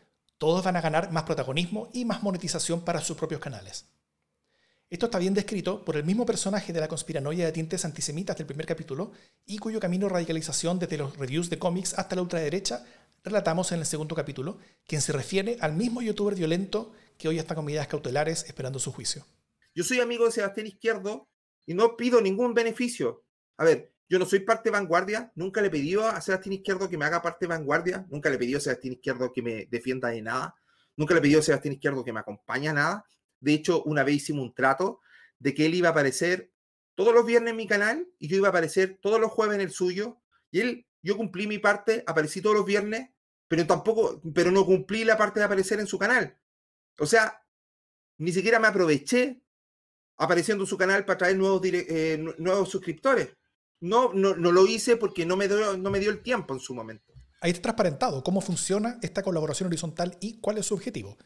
todos 0.43 0.65
van 0.65 0.75
a 0.75 0.81
ganar 0.81 1.13
más 1.13 1.23
protagonismo 1.23 1.89
y 1.93 2.05
más 2.05 2.25
monetización 2.25 2.85
para 2.85 3.01
sus 3.01 3.17
propios 3.17 3.41
canales. 3.41 3.87
Esto 4.91 5.07
está 5.07 5.21
bien 5.21 5.35
descrito 5.35 5.85
por 5.85 5.97
el 5.97 6.03
mismo 6.03 6.27
personaje 6.27 6.73
de 6.73 6.81
la 6.81 6.89
conspiranoia 6.89 7.47
de 7.47 7.53
tintes 7.53 7.85
antisemitas 7.85 8.37
del 8.37 8.49
primer 8.49 8.67
capítulo 8.67 9.13
y 9.47 9.59
cuyo 9.59 9.79
camino 9.79 10.09
radicalización 10.09 10.81
desde 10.81 10.99
los 10.99 11.17
reviews 11.17 11.49
de 11.49 11.61
cómics 11.61 11.97
hasta 11.97 12.17
la 12.17 12.23
ultraderecha 12.23 12.85
relatamos 13.23 13.71
en 13.71 13.79
el 13.79 13.87
segundo 13.87 14.17
capítulo, 14.17 14.59
quien 14.85 15.01
se 15.01 15.13
refiere 15.13 15.59
al 15.61 15.75
mismo 15.75 16.03
youtuber 16.03 16.35
violento 16.35 16.93
que 17.19 17.29
hoy 17.29 17.39
está 17.39 17.55
con 17.55 17.65
medidas 17.65 17.87
cautelares 17.87 18.43
esperando 18.49 18.81
su 18.81 18.91
juicio. 18.91 19.25
Yo 19.77 19.85
soy 19.85 20.01
amigo 20.01 20.25
de 20.25 20.33
Sebastián 20.33 20.67
Izquierdo, 20.67 21.29
y 21.67 21.75
no 21.75 21.97
pido 21.97 22.21
ningún 22.21 22.53
beneficio. 22.53 23.25
A 23.59 23.65
ver, 23.65 23.92
yo 24.09 24.19
no 24.19 24.27
soy 24.27 24.41
parte 24.41 24.71
vanguardia, 24.71 25.33
nunca 25.35 25.63
le 25.63 25.69
he 25.69 25.99
a 26.01 26.21
Sebastián 26.21 26.53
Izquierdo 26.55 26.89
que 26.89 26.99
me 26.99 27.05
haga 27.05 27.23
parte 27.23 27.47
vanguardia, 27.47 28.07
nunca 28.11 28.29
le 28.31 28.37
he 28.37 28.57
a 28.57 28.61
Sebastián 28.61 28.95
Izquierdo 28.95 29.33
que 29.33 29.43
me 29.43 29.67
defienda 29.67 30.09
de 30.09 30.23
nada, 30.23 30.55
nunca 30.97 31.15
le 31.15 31.27
he 31.29 31.39
a 31.39 31.43
Sebastián 31.43 31.75
Izquierdo 31.75 32.05
que 32.05 32.13
me 32.13 32.21
acompañe 32.21 32.69
a 32.69 32.73
nada. 32.73 33.05
De 33.41 33.55
hecho, 33.55 33.83
una 33.85 34.05
vez 34.05 34.17
hicimos 34.17 34.45
un 34.45 34.55
trato 34.55 35.01
de 35.39 35.55
que 35.55 35.67
él 35.67 35.75
iba 35.75 35.89
a 35.89 35.93
aparecer 35.93 36.53
todos 36.95 37.15
los 37.15 37.27
viernes 37.27 37.53
en 37.53 37.57
mi 37.57 37.67
canal 37.67 38.07
y 38.19 38.29
yo 38.29 38.37
iba 38.37 38.49
a 38.49 38.51
aparecer 38.51 38.99
todos 39.01 39.21
los 39.21 39.31
jueves 39.31 39.57
en 39.57 39.63
el 39.63 39.71
suyo. 39.71 40.21
Y 40.51 40.61
él, 40.61 40.87
yo 41.03 41.17
cumplí 41.17 41.47
mi 41.47 41.59
parte, 41.59 42.05
aparecí 42.07 42.41
todos 42.41 42.57
los 42.57 42.67
viernes, 42.67 43.09
pero 43.49 43.67
tampoco, 43.67 44.21
pero 44.35 44.51
no 44.51 44.65
cumplí 44.65 45.05
la 45.05 45.17
parte 45.17 45.41
de 45.41 45.47
aparecer 45.47 45.81
en 45.81 45.87
su 45.87 45.99
canal. 45.99 46.39
O 46.99 47.07
sea, 47.07 47.43
ni 48.19 48.33
siquiera 48.33 48.61
me 48.61 48.69
aproveché 48.69 49.43
apareciendo 50.17 50.65
en 50.65 50.69
su 50.69 50.77
canal 50.77 51.05
para 51.05 51.19
traer 51.19 51.37
nuevos, 51.37 51.61
eh, 51.65 52.25
nuevos 52.39 52.69
suscriptores. 52.69 53.35
No, 53.83 54.13
no, 54.15 54.35
lo 54.35 54.67
hice 54.67 54.97
porque 54.97 55.27
no 55.27 55.37
me, 55.37 55.49
dio, 55.49 55.77
no 55.77 55.91
me 55.91 55.99
dio 55.99 56.11
el 56.11 56.23
tiempo 56.23 56.55
en 56.55 56.61
su 56.61 56.73
momento. 56.73 57.13
Ahí 57.41 57.51
está 57.51 57.63
transparentado 57.63 58.23
cómo 58.23 58.41
funciona 58.41 59.01
esta 59.03 59.25
colaboración 59.25 59.67
horizontal 59.67 60.17
y 60.21 60.39
cuál 60.39 60.59
es 60.59 60.67
su 60.67 60.75
objetivo. 60.75 61.19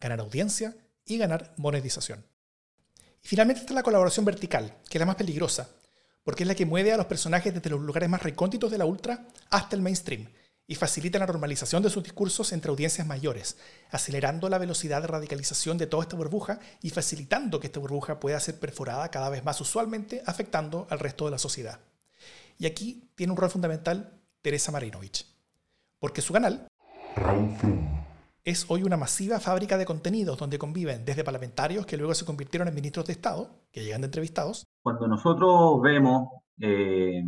Ganar 0.00 0.20
audiencia 0.20 0.74
y 1.04 1.18
ganar 1.18 1.52
monetización. 1.58 2.24
Y 3.22 3.28
finalmente 3.28 3.60
está 3.60 3.74
la 3.74 3.82
colaboración 3.82 4.24
vertical, 4.24 4.74
que 4.88 4.96
es 4.96 5.00
la 5.00 5.04
más 5.04 5.16
peligrosa, 5.16 5.68
porque 6.24 6.44
es 6.44 6.48
la 6.48 6.54
que 6.54 6.64
mueve 6.64 6.92
a 6.92 6.96
los 6.96 7.04
personajes 7.04 7.52
desde 7.52 7.68
los 7.68 7.82
lugares 7.82 8.08
más 8.08 8.22
recónditos 8.22 8.70
de 8.70 8.78
la 8.78 8.86
ultra 8.86 9.28
hasta 9.50 9.76
el 9.76 9.82
mainstream 9.82 10.28
y 10.66 10.76
facilita 10.76 11.18
la 11.18 11.26
normalización 11.26 11.82
de 11.82 11.90
sus 11.90 12.02
discursos 12.02 12.52
entre 12.52 12.70
audiencias 12.70 13.06
mayores, 13.06 13.58
acelerando 13.90 14.48
la 14.48 14.56
velocidad 14.56 15.02
de 15.02 15.08
radicalización 15.08 15.76
de 15.76 15.86
toda 15.86 16.04
esta 16.04 16.16
burbuja 16.16 16.58
y 16.80 16.88
facilitando 16.88 17.60
que 17.60 17.66
esta 17.66 17.80
burbuja 17.80 18.18
pueda 18.18 18.40
ser 18.40 18.58
perforada 18.58 19.10
cada 19.10 19.28
vez 19.28 19.44
más 19.44 19.60
usualmente, 19.60 20.22
afectando 20.24 20.86
al 20.88 21.00
resto 21.00 21.26
de 21.26 21.32
la 21.32 21.38
sociedad. 21.38 21.80
Y 22.58 22.66
aquí 22.66 23.08
tiene 23.14 23.32
un 23.32 23.36
rol 23.36 23.50
fundamental 23.50 24.20
Teresa 24.42 24.72
Marinovich, 24.72 25.24
porque 26.00 26.20
su 26.20 26.32
canal 26.32 26.66
es 28.44 28.68
hoy 28.68 28.82
una 28.82 28.96
masiva 28.96 29.38
fábrica 29.38 29.78
de 29.78 29.84
contenidos 29.84 30.38
donde 30.38 30.58
conviven 30.58 31.04
desde 31.04 31.22
parlamentarios 31.22 31.86
que 31.86 31.96
luego 31.96 32.14
se 32.14 32.24
convirtieron 32.24 32.66
en 32.66 32.74
ministros 32.74 33.06
de 33.06 33.12
Estado, 33.12 33.50
que 33.70 33.84
llegan 33.84 34.00
de 34.00 34.06
entrevistados. 34.06 34.66
Cuando 34.82 35.06
nosotros 35.06 35.80
vemos 35.82 36.30
eh, 36.58 37.22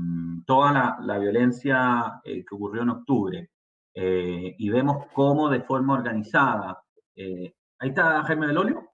toda 0.47 0.97
la, 1.01 1.19
violencia 1.19 2.21
eh, 2.25 2.45
que 2.45 2.55
ocurrió 2.55 2.83
en 2.83 2.91
octubre 2.91 3.51
eh, 3.95 4.55
y 4.59 4.69
vemos 4.69 5.07
cómo 5.13 5.49
de 5.49 5.61
forma 5.61 5.95
organizada. 5.95 6.83
ahí 7.17 7.89
está 7.89 8.25
Jaime 8.25 8.49
del 8.49 8.59
Olio. 8.59 8.91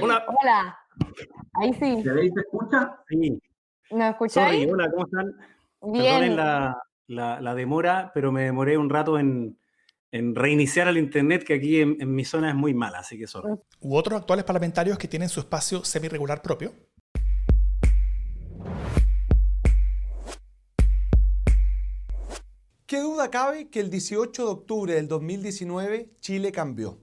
Hola. 0.00 0.24
Hola. 0.28 0.78
Ahí 1.54 1.74
sí. 1.74 2.02
¿Se 2.02 2.12
ve 2.12 2.26
y 2.26 2.30
se 2.30 2.40
escucha? 2.40 3.02
Sí. 3.08 3.38
¿Me 3.90 4.08
escucháis? 4.08 4.70
hola, 4.70 4.90
¿cómo 4.90 5.04
están? 5.04 5.36
Bien. 5.80 6.36
la, 6.36 6.82
la 7.06 7.54
demora, 7.54 8.10
pero 8.14 8.32
me 8.32 8.42
demoré 8.42 8.76
un 8.76 8.90
rato 8.90 9.18
en, 9.18 9.58
en 10.10 10.34
reiniciar 10.34 10.88
el 10.88 10.98
Internet, 10.98 11.44
que 11.44 11.54
aquí 11.54 11.80
en, 11.80 12.14
mi 12.14 12.24
zona 12.24 12.48
es 12.50 12.54
muy 12.54 12.72
mala, 12.74 13.00
así 13.00 13.18
que 13.18 13.26
solo. 13.26 13.62
U 13.80 13.96
otros 13.96 14.20
actuales 14.20 14.44
parlamentarios 14.44 14.98
que 14.98 15.08
tienen 15.08 15.28
su 15.28 15.40
espacio 15.40 15.84
semi-regular 15.84 16.40
propio. 16.42 16.72
¿Qué 22.86 23.00
duda 23.00 23.30
cabe 23.30 23.68
que 23.68 23.80
el 23.80 23.90
18 23.90 24.44
de 24.44 24.50
octubre 24.50 24.94
del 24.94 25.08
2019 25.08 26.10
Chile 26.20 26.52
cambió? 26.52 26.98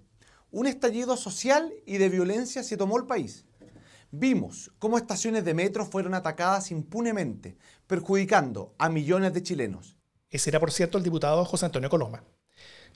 Un 0.50 0.66
estallido 0.66 1.16
social 1.16 1.72
y 1.86 1.98
de 1.98 2.10
violencia 2.10 2.64
se 2.64 2.76
tomó 2.76 2.98
el 2.98 3.06
país. 3.06 3.45
Vimos 4.18 4.72
cómo 4.80 4.98
estaciones 4.98 5.44
de 5.44 5.54
metro 5.54 5.86
fueron 5.86 6.14
atacadas 6.14 6.72
impunemente, 6.72 7.58
perjudicando 7.86 8.74
a 8.78 8.88
millones 8.88 9.34
de 9.34 9.44
chilenos. 9.44 9.98
Ese 10.30 10.52
era, 10.52 10.60
por 10.60 10.72
cierto, 10.72 10.98
el 10.98 11.04
diputado 11.04 11.44
José 11.44 11.66
Antonio 11.66 11.90
Coloma 11.90 12.24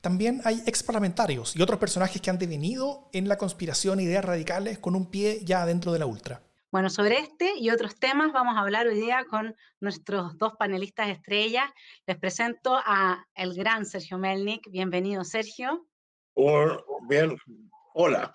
también 0.02 0.40
hay 0.46 0.62
ex 0.66 0.82
parlamentarios 0.84 1.56
y 1.56 1.62
otros 1.62 1.80
personajes 1.80 2.22
que 2.22 2.30
han 2.30 2.38
devenido 2.38 3.10
en 3.12 3.28
la 3.28 3.38
conspiración 3.38 4.00
ideas 4.00 4.24
radicales 4.24 4.80
con 4.80 4.96
un 4.96 5.10
pie 5.10 5.44
ya 5.44 5.66
dentro 5.66 5.92
de 5.92 6.00
la 6.00 6.06
ultra. 6.06 6.42
Bueno, 6.72 6.90
sobre 6.90 7.20
este 7.20 7.58
y 7.58 7.70
otros 7.72 8.00
temas 8.00 8.32
vamos 8.32 8.56
a 8.56 8.62
hablar 8.62 8.88
hoy 8.88 8.96
día 8.96 9.26
con 9.30 9.56
nuestros 9.82 10.38
dos 10.38 10.54
panelistas 10.58 11.10
estrellas. 11.10 11.70
Les 12.06 12.18
presento 12.18 12.78
a 12.78 13.26
el 13.36 13.56
gran 13.56 13.86
Sergio 13.86 14.18
Melnik. 14.18 14.70
Bienvenido, 14.70 15.24
Sergio. 15.24 15.86
bien, 17.10 17.36
hola. 17.94 18.32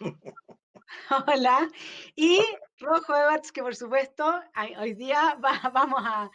Hola. 1.27 1.69
Y 2.17 2.41
Rojo 2.79 3.15
Edwards, 3.15 3.53
que 3.53 3.63
por 3.63 3.75
supuesto 3.75 4.25
hoy 4.79 4.95
día 4.95 5.37
vamos 5.73 6.03
a, 6.05 6.31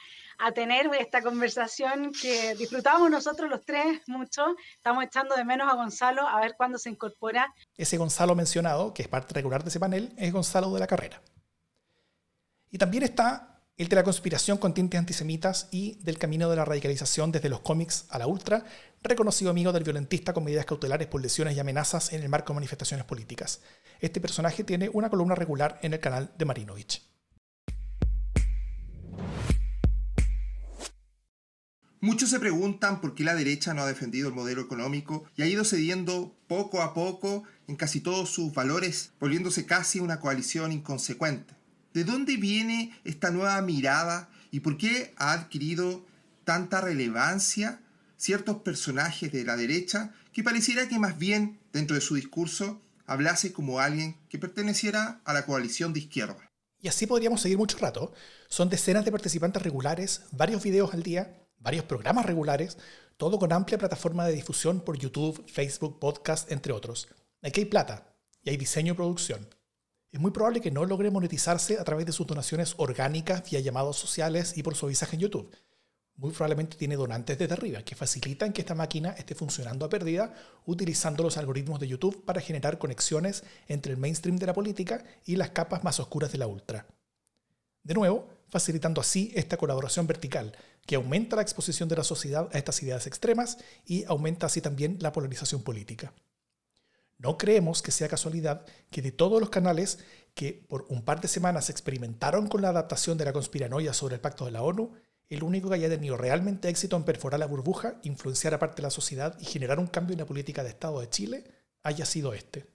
tener 0.56 0.90
esta 0.98 1.22
conversación 1.22 2.12
que 2.14 2.56
disfrutamos 2.56 3.10
nosotros 3.12 3.50
los 3.50 3.66
tres 3.66 4.02
mucho. 4.08 4.56
Estamos 4.76 5.04
echando 5.04 5.36
de 5.36 5.44
menos 5.44 5.72
a 5.72 5.76
Gonzalo 5.76 6.28
a 6.28 6.40
ver 6.40 6.56
cuándo 6.56 6.78
se 6.78 6.90
incorpora. 6.90 7.54
Ese 7.76 7.98
Gonzalo 7.98 8.36
mencionado, 8.36 8.94
que 8.94 9.02
es 9.02 9.08
parte 9.08 9.34
regular 9.34 9.64
de 9.64 9.70
ese 9.70 9.80
panel, 9.80 10.14
es 10.18 10.32
Gonzalo 10.32 10.74
de 10.74 10.80
la 10.80 10.88
Carrera. 10.88 11.22
Y 12.72 12.78
también 12.78 13.04
está 13.04 13.50
el 13.80 13.88
de 13.88 13.96
la 13.96 14.04
conspiración 14.04 14.58
con 14.58 14.74
tintes 14.74 15.00
antisemitas 15.00 15.70
y 15.72 15.96
del 16.04 16.18
camino 16.18 16.50
de 16.50 16.58
la 16.58 16.66
radicalización 16.66 17.32
desde 17.32 17.48
los 17.48 17.62
cómics 17.62 18.06
a 18.10 18.20
la 18.20 18.28
ultra, 18.28 18.66
reconocido 19.02 19.52
amigo 19.52 19.72
del 19.72 19.84
violentista 19.84 20.34
con 20.34 20.44
medidas 20.44 20.66
cautelares 20.66 21.08
por 21.08 21.22
lesiones 21.22 21.56
y 21.56 21.60
amenazas 21.60 22.12
en 22.14 22.22
el 22.22 22.30
marco 22.30 22.54
de 22.54 22.56
manifestaciones 22.56 23.06
políticas. 23.06 23.62
Este 24.00 24.20
personaje 24.20 24.64
tiene 24.64 24.90
una 24.90 25.10
columna 25.10 25.36
regular 25.36 25.80
en 25.82 25.94
el 25.94 26.00
canal 26.00 26.32
de 26.38 26.46
Marinovich. 26.46 27.10
Muchos 32.02 32.30
se 32.30 32.40
preguntan 32.40 33.02
por 33.02 33.14
qué 33.14 33.26
la 33.26 33.36
derecha 33.36 33.74
no 33.74 33.82
ha 33.82 33.88
defendido 33.88 34.30
el 34.30 34.34
modelo 34.34 34.62
económico 34.62 35.26
y 35.36 35.42
ha 35.42 35.48
ido 35.48 35.66
cediendo 35.66 36.34
poco 36.48 36.82
a 36.82 36.94
poco 36.94 37.44
en 37.68 37.76
casi 37.76 38.00
todos 38.00 38.30
sus 38.30 38.54
valores, 38.54 39.12
volviéndose 39.20 39.66
casi 39.66 40.00
una 40.00 40.22
coalición 40.22 40.72
inconsecuente. 40.72 41.56
¿De 41.94 42.06
dónde 42.06 42.38
viene 42.38 42.98
esta 43.04 43.32
nueva 43.32 43.62
mirada 43.62 44.30
y 44.50 44.62
por 44.62 44.78
qué 44.78 45.14
ha 45.18 45.34
adquirido 45.34 46.06
tanta 46.46 46.80
relevancia 46.80 47.82
ciertos 48.20 48.58
personajes 48.58 49.32
de 49.32 49.44
la 49.44 49.56
derecha 49.56 50.14
que 50.32 50.44
pareciera 50.44 50.88
que 50.88 51.00
más 51.00 51.18
bien 51.18 51.60
dentro 51.74 51.96
de 51.96 52.02
su 52.02 52.16
discurso 52.16 52.82
hablase 53.06 53.52
como 53.52 53.80
alguien 53.80 54.18
que 54.30 54.38
perteneciera 54.38 55.22
a 55.26 55.34
la 55.34 55.46
coalición 55.46 55.94
de 55.94 56.02
izquierda? 56.02 56.52
Y 56.82 56.88
así 56.88 57.08
podríamos 57.08 57.42
seguir 57.42 57.58
mucho 57.58 57.78
rato. 57.80 58.14
Son 58.48 58.70
decenas 58.70 59.04
de 59.06 59.12
participantes 59.12 59.64
regulares, 59.64 60.22
varios 60.32 60.62
videos 60.62 60.94
al 60.94 61.02
día, 61.02 61.44
varios 61.58 61.86
programas 61.86 62.26
regulares, 62.26 62.78
todo 63.18 63.40
con 63.40 63.52
amplia 63.52 63.78
plataforma 63.78 64.28
de 64.28 64.34
difusión 64.34 64.82
por 64.82 64.98
YouTube, 64.98 65.44
Facebook, 65.50 66.00
podcast, 66.00 66.52
entre 66.52 66.74
otros. 66.74 67.08
Aquí 67.42 67.62
hay 67.62 67.66
plata 67.66 68.14
y 68.44 68.52
hay 68.52 68.58
diseño 68.58 68.94
y 68.94 68.96
producción 68.96 69.48
es 70.12 70.20
muy 70.20 70.32
probable 70.32 70.60
que 70.60 70.72
no 70.72 70.86
logre 70.86 71.12
monetizarse 71.12 71.78
a 71.78 71.84
través 71.84 72.06
de 72.06 72.12
sus 72.12 72.26
donaciones 72.26 72.74
orgánicas 72.78 73.44
vía 73.50 73.60
llamados 73.60 73.98
sociales 73.98 74.58
y 74.58 74.64
por 74.64 74.76
su 74.76 74.88
avisaje 74.88 75.16
en 75.16 75.22
YouTube. 75.22 75.52
Muy 76.20 76.32
probablemente 76.32 76.76
tiene 76.76 76.98
donantes 76.98 77.38
desde 77.38 77.54
arriba 77.54 77.82
que 77.82 77.96
facilitan 77.96 78.52
que 78.52 78.60
esta 78.60 78.76
máquina 78.76 79.12
esté 79.12 79.36
funcionando 79.36 79.86
a 79.86 79.90
pérdida 79.90 80.34
utilizando 80.66 81.24
los 81.24 81.38
algoritmos 81.38 81.80
de 81.80 81.88
YouTube 81.88 82.26
para 82.26 82.42
generar 82.42 82.78
conexiones 82.78 83.46
entre 83.70 83.94
el 83.94 83.98
mainstream 83.98 84.36
de 84.36 84.46
la 84.46 84.54
política 84.54 85.02
y 85.26 85.38
las 85.38 85.52
capas 85.52 85.82
más 85.86 85.98
oscuras 86.02 86.34
de 86.34 86.38
la 86.38 86.48
ultra. 86.48 86.86
De 87.84 87.94
nuevo, 87.94 88.28
facilitando 88.50 89.00
así 89.00 89.32
esta 89.34 89.56
colaboración 89.56 90.08
vertical 90.08 90.58
que 90.86 90.96
aumenta 90.96 91.38
la 91.38 91.42
exposición 91.42 91.88
de 91.88 91.96
la 91.96 92.04
sociedad 92.04 92.50
a 92.52 92.58
estas 92.58 92.84
ideas 92.84 93.08
extremas 93.08 93.58
y 93.86 94.04
aumenta 94.04 94.48
así 94.48 94.60
también 94.60 94.98
la 95.00 95.14
polarización 95.14 95.64
política. 95.64 96.12
No 97.18 97.38
creemos 97.38 97.82
que 97.82 97.92
sea 97.92 98.10
casualidad 98.10 98.66
que 98.92 99.02
de 99.02 99.14
todos 99.14 99.40
los 99.40 99.50
canales 99.50 100.00
que 100.34 100.66
por 100.68 100.86
un 100.90 101.02
par 101.02 101.22
de 101.22 101.30
semanas 101.30 101.70
experimentaron 101.70 102.48
con 102.48 102.62
la 102.62 102.70
adaptación 102.70 103.18
de 103.18 103.24
la 103.24 103.32
conspiranoia 103.32 103.94
sobre 103.94 104.16
el 104.16 104.22
pacto 104.22 104.44
de 104.44 104.52
la 104.52 104.64
ONU, 104.64 104.92
el 105.30 105.44
único 105.44 105.70
que 105.70 105.76
haya 105.76 105.90
tenido 105.90 106.18
realmente 106.18 106.70
éxito 106.70 106.96
en 106.98 107.04
perforar 107.04 107.40
la 107.40 107.46
burbuja, 107.46 107.96
influenciar 108.04 108.54
a 108.54 108.60
parte 108.60 108.78
de 108.78 108.84
la 108.84 108.90
sociedad 108.90 109.38
y 109.40 109.46
generar 109.46 109.80
un 109.80 109.88
cambio 109.88 110.14
en 110.14 110.20
la 110.20 110.26
política 110.26 110.64
de 110.64 110.70
Estado 110.70 111.00
de 111.00 111.10
Chile 111.10 111.44
haya 111.84 112.06
sido 112.06 112.34
este. 112.34 112.66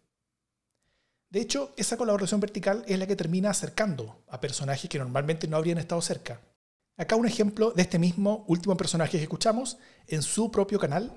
De 1.31 1.40
hecho, 1.40 1.73
esa 1.77 1.97
colaboración 1.97 2.40
vertical 2.40 2.85
es 2.87 2.97
la 2.99 3.09
que 3.09 3.17
termina 3.17 3.51
acercando 3.51 4.23
a 4.29 4.40
personajes 4.40 4.88
que 4.88 4.99
normalmente 4.99 5.49
no 5.49 5.57
habrían 5.57 5.79
estado 5.79 6.01
cerca. 6.01 6.40
Acá 6.97 7.17
un 7.17 7.27
ejemplo 7.27 7.73
de 7.73 7.83
este 7.83 7.99
mismo 7.99 8.45
último 8.47 8.77
personaje 8.77 9.19
que 9.19 9.25
escuchamos 9.25 9.79
en 10.07 10.23
su 10.23 10.53
propio 10.53 10.79
canal 10.79 11.12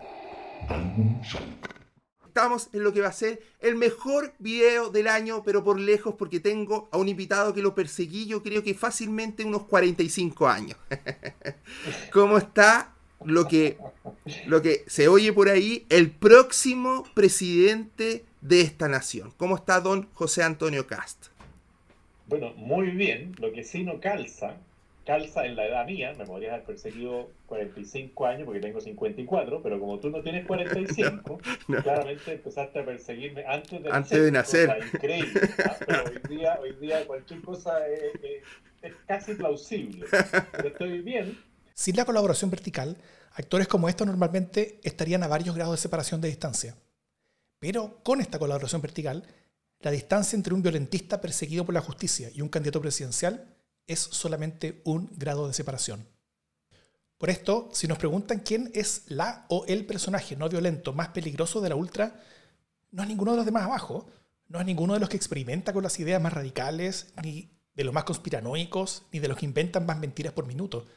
estamos 2.38 2.69
en 2.71 2.84
lo 2.84 2.93
que 2.93 3.02
va 3.02 3.08
a 3.08 3.13
ser 3.13 3.41
el 3.62 3.73
mejor 3.73 4.32
video 4.38 4.91
del 4.91 5.08
año, 5.08 5.41
pero 5.43 5.63
por 5.63 5.80
lejos, 5.80 6.13
porque 6.19 6.39
tengo 6.39 6.88
a 6.91 6.97
un 6.97 7.10
invitado 7.10 7.52
que 7.52 7.63
lo 7.63 7.73
perseguí, 7.73 8.28
yo 8.28 8.43
creo 8.43 8.62
que 8.62 8.76
fácilmente 8.76 9.43
unos 9.43 9.63
45 9.63 10.47
años. 10.47 10.78
¿Cómo 12.13 12.38
está 12.38 12.93
lo 13.26 13.47
que, 13.47 13.80
lo 14.45 14.62
que 14.62 14.84
se 14.86 15.08
oye 15.08 15.34
por 15.34 15.50
ahí? 15.50 15.88
El 15.89 16.12
próximo 16.12 17.06
presidente 17.15 18.23
de 18.41 18.62
esta 18.62 18.88
nación. 18.88 19.34
¿Cómo 19.38 19.56
está 19.56 19.82
don 19.82 20.08
José 20.13 20.43
Antonio 20.43 20.86
Cast? 20.86 21.30
Bueno, 22.28 22.54
muy 22.56 22.91
bien. 22.91 23.36
Lo 23.39 23.52
que 23.52 23.63
sí 23.63 23.84
no 23.84 24.00
calza 24.00 24.58
calza 25.08 25.46
en 25.46 25.56
la 25.56 25.65
edad 25.65 25.86
mía, 25.86 26.13
me 26.17 26.26
podrías 26.26 26.52
haber 26.52 26.65
perseguido 26.65 27.32
45 27.46 28.26
años 28.26 28.43
porque 28.43 28.60
tengo 28.60 28.82
54, 28.82 29.63
pero 29.63 29.80
como 29.80 30.00
tú 30.00 30.10
no 30.10 30.22
tienes 30.22 30.46
45, 30.46 31.39
claramente 31.82 32.34
empezaste 32.34 32.80
a 32.80 32.86
perseguirme 32.86 33.46
antes 33.48 33.82
de 33.82 33.89
antes 33.89 34.12
nacer. 34.12 34.22
De 34.22 34.32
nacer. 34.32 34.78
increíble. 34.93 35.41
Pero 35.80 36.04
hoy 36.04 36.38
día, 36.38 36.60
hoy 36.62 36.74
día 36.82 37.08
cualquier 37.08 37.41
cosa 37.41 37.88
es, 37.88 38.43
es 38.82 38.93
casi 39.08 39.36
plausible. 39.36 40.06
Pero 40.52 40.67
estoy 40.67 41.00
bien. 41.00 41.39
Sin 41.74 41.96
la 41.96 42.04
colaboración 42.04 42.52
vertical, 42.52 42.98
actores 43.32 43.70
como 43.70 43.88
estos 43.88 44.06
normalmente 44.06 44.82
estarían 44.84 45.24
a 45.24 45.28
varios 45.28 45.56
grados 45.56 45.76
de 45.76 45.82
separación 45.82 46.20
de 46.20 46.28
distancia. 46.28 46.76
Pero 47.60 48.04
con 48.04 48.20
esta 48.20 48.39
colaboración 48.39 48.82
vertical, 48.82 49.24
la 49.80 49.91
distancia 49.91 50.36
entre 50.36 50.54
un 50.54 50.62
violentista 50.62 51.22
perseguido 51.22 51.63
por 51.63 51.74
la 51.74 51.82
justicia 51.82 52.30
y 52.34 52.41
un 52.41 52.50
candidato 52.50 52.82
presidencial 52.82 53.57
es 53.88 54.00
solamente 54.00 54.82
un 54.86 55.10
grado 55.15 55.47
de 55.47 55.54
separación. 55.54 56.08
Por 57.18 57.30
esto, 57.32 57.70
si 57.74 57.88
nos 57.88 57.97
preguntan 57.97 58.41
quién 58.41 58.70
es 58.76 59.03
la 59.07 59.45
o 59.49 59.66
el 59.68 59.86
personaje 59.86 60.36
no 60.36 60.49
violento 60.49 60.93
más 60.93 61.09
peligroso 61.09 61.61
de 61.61 61.70
la 61.70 61.76
Ultra, 61.76 62.22
no 62.91 63.01
es 63.01 63.09
ninguno 63.09 63.32
de 63.32 63.38
los 63.38 63.45
demás 63.45 63.64
abajo, 63.64 64.07
no 64.47 64.59
es 64.59 64.66
ninguno 64.66 64.93
de 64.93 64.99
los 64.99 65.09
que 65.09 65.18
experimenta 65.18 65.74
con 65.74 65.84
las 65.84 65.99
ideas 65.99 66.22
más 66.22 66.34
radicales, 66.34 67.07
ni 67.24 67.49
de 67.74 67.84
los 67.84 67.93
más 67.93 68.03
conspiranoicos, 68.03 69.03
ni 69.11 69.20
de 69.20 69.28
los 69.28 69.38
que 69.38 69.45
inventan 69.45 69.86
más 69.86 69.97
mentiras 69.99 70.34
por 70.34 70.45
minuto, 70.45 70.88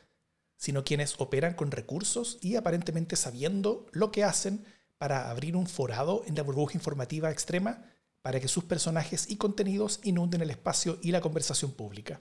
sino 0.57 0.85
quienes 0.85 1.19
operan 1.19 1.55
con 1.55 1.71
recursos 1.71 2.39
y 2.43 2.57
aparentemente 2.57 3.17
sabiendo 3.17 3.87
lo 3.93 4.11
que 4.11 4.25
hacen 4.25 4.65
para 4.99 5.31
abrir 5.31 5.57
un 5.57 5.67
forado 5.67 6.23
en 6.27 6.35
la 6.35 6.43
burbuja 6.43 6.75
informativa 6.75 7.31
extrema 7.31 7.83
para 8.21 8.41
que 8.41 8.49
sus 8.49 8.65
personajes 8.65 9.31
y 9.31 9.37
contenidos 9.37 10.01
inunden 10.03 10.43
el 10.43 10.51
espacio 10.51 10.99
y 11.03 11.13
la 11.13 11.23
conversación 11.23 11.73
pública. 11.73 12.21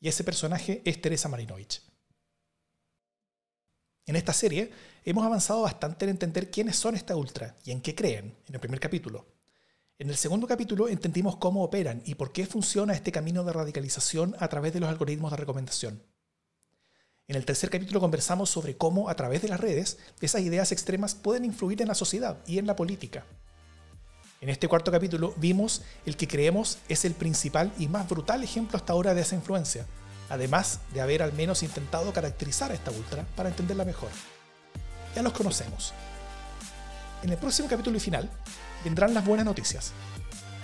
Y 0.00 0.08
ese 0.08 0.24
personaje 0.24 0.82
es 0.84 1.00
Teresa 1.00 1.28
Marinovich. 1.28 1.82
En 4.06 4.16
esta 4.16 4.32
serie 4.32 4.70
hemos 5.04 5.24
avanzado 5.26 5.62
bastante 5.62 6.04
en 6.04 6.10
entender 6.10 6.50
quiénes 6.50 6.76
son 6.76 6.94
esta 6.94 7.14
ultra 7.14 7.56
y 7.64 7.72
en 7.72 7.82
qué 7.82 7.94
creen, 7.94 8.36
en 8.46 8.54
el 8.54 8.60
primer 8.60 8.80
capítulo. 8.80 9.26
En 9.98 10.08
el 10.08 10.16
segundo 10.16 10.46
capítulo 10.46 10.88
entendimos 10.88 11.36
cómo 11.36 11.62
operan 11.62 12.02
y 12.06 12.14
por 12.14 12.32
qué 12.32 12.46
funciona 12.46 12.94
este 12.94 13.12
camino 13.12 13.44
de 13.44 13.52
radicalización 13.52 14.34
a 14.38 14.48
través 14.48 14.72
de 14.72 14.80
los 14.80 14.88
algoritmos 14.88 15.30
de 15.32 15.36
recomendación. 15.36 16.02
En 17.26 17.36
el 17.36 17.44
tercer 17.44 17.68
capítulo 17.68 18.00
conversamos 18.00 18.48
sobre 18.48 18.78
cómo 18.78 19.10
a 19.10 19.14
través 19.14 19.42
de 19.42 19.48
las 19.48 19.60
redes 19.60 19.98
esas 20.20 20.40
ideas 20.40 20.72
extremas 20.72 21.14
pueden 21.14 21.44
influir 21.44 21.82
en 21.82 21.88
la 21.88 21.94
sociedad 21.94 22.38
y 22.46 22.58
en 22.58 22.66
la 22.66 22.76
política. 22.76 23.26
En 24.40 24.50
este 24.50 24.68
cuarto 24.68 24.92
capítulo 24.92 25.34
vimos 25.36 25.82
el 26.06 26.16
que 26.16 26.28
creemos 26.28 26.78
es 26.88 27.04
el 27.04 27.14
principal 27.14 27.72
y 27.76 27.88
más 27.88 28.08
brutal 28.08 28.44
ejemplo 28.44 28.76
hasta 28.76 28.92
ahora 28.92 29.12
de 29.12 29.22
esa 29.22 29.34
influencia, 29.34 29.84
además 30.28 30.78
de 30.94 31.00
haber 31.00 31.24
al 31.24 31.32
menos 31.32 31.64
intentado 31.64 32.12
caracterizar 32.12 32.70
a 32.70 32.74
esta 32.74 32.92
ultra 32.92 33.26
para 33.34 33.48
entenderla 33.48 33.84
mejor. 33.84 34.10
Ya 35.16 35.22
los 35.22 35.32
conocemos. 35.32 35.92
En 37.24 37.30
el 37.30 37.36
próximo 37.36 37.68
capítulo 37.68 37.96
y 37.96 38.00
final 38.00 38.30
vendrán 38.84 39.12
las 39.12 39.26
buenas 39.26 39.44
noticias. 39.44 39.90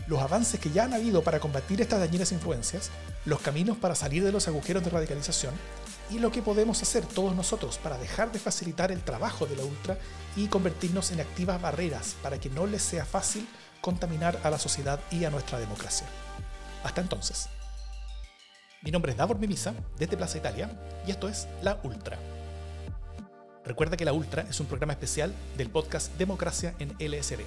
Los 0.07 0.21
avances 0.21 0.61
que 0.61 0.71
ya 0.71 0.85
han 0.85 0.95
habido 0.95 1.25
para 1.25 1.41
combatir 1.41 1.81
estas 1.81 1.99
dañinas 1.99 2.31
influencias, 2.31 2.91
los 3.25 3.41
caminos 3.41 3.77
para 3.77 3.97
salir 3.97 4.23
de 4.23 4.31
los 4.31 4.47
agujeros 4.47 4.85
de 4.85 4.91
radicalización 4.91 5.53
y 6.11 6.19
lo 6.19 6.31
que 6.31 6.43
podemos 6.43 6.83
hacer 6.83 7.05
todos 7.07 7.35
nosotros 7.35 7.79
para 7.79 7.99
dejar 7.99 8.33
de 8.33 8.39
facilitar 8.39 8.93
el 8.93 9.03
trabajo 9.03 9.47
de 9.47 9.57
la 9.57 9.65
ultra 9.65 9.99
y 10.37 10.49
convertirnos 10.49 11.11
en 11.11 11.21
activas 11.21 11.61
barreras 11.61 12.17
para 12.23 12.39
que 12.39 12.51
no 12.51 12.67
les 12.67 12.83
sea 12.83 13.05
fácil 13.05 13.49
contaminar 13.81 14.41
a 14.43 14.51
la 14.51 14.59
sociedad 14.59 15.01
y 15.11 15.25
a 15.25 15.31
nuestra 15.31 15.59
democracia. 15.59 16.07
Hasta 16.83 17.01
entonces. 17.01 17.49
Mi 18.83 18.91
nombre 18.91 19.13
es 19.13 19.19
Davor 19.19 19.39
Mimisa, 19.39 19.75
desde 19.99 20.17
Plaza 20.17 20.39
Italia, 20.39 20.71
y 21.07 21.11
esto 21.11 21.29
es 21.29 21.49
La 21.63 21.81
Ultra. 21.83 22.19
Recuerda 23.65 23.97
que 23.97 24.05
La 24.05 24.13
Ultra 24.13 24.43
es 24.43 24.61
un 24.61 24.67
programa 24.67 24.93
especial 24.93 25.35
del 25.57 25.71
podcast 25.71 26.15
Democracia 26.19 26.75
en 26.79 26.91
LSD. 26.99 27.41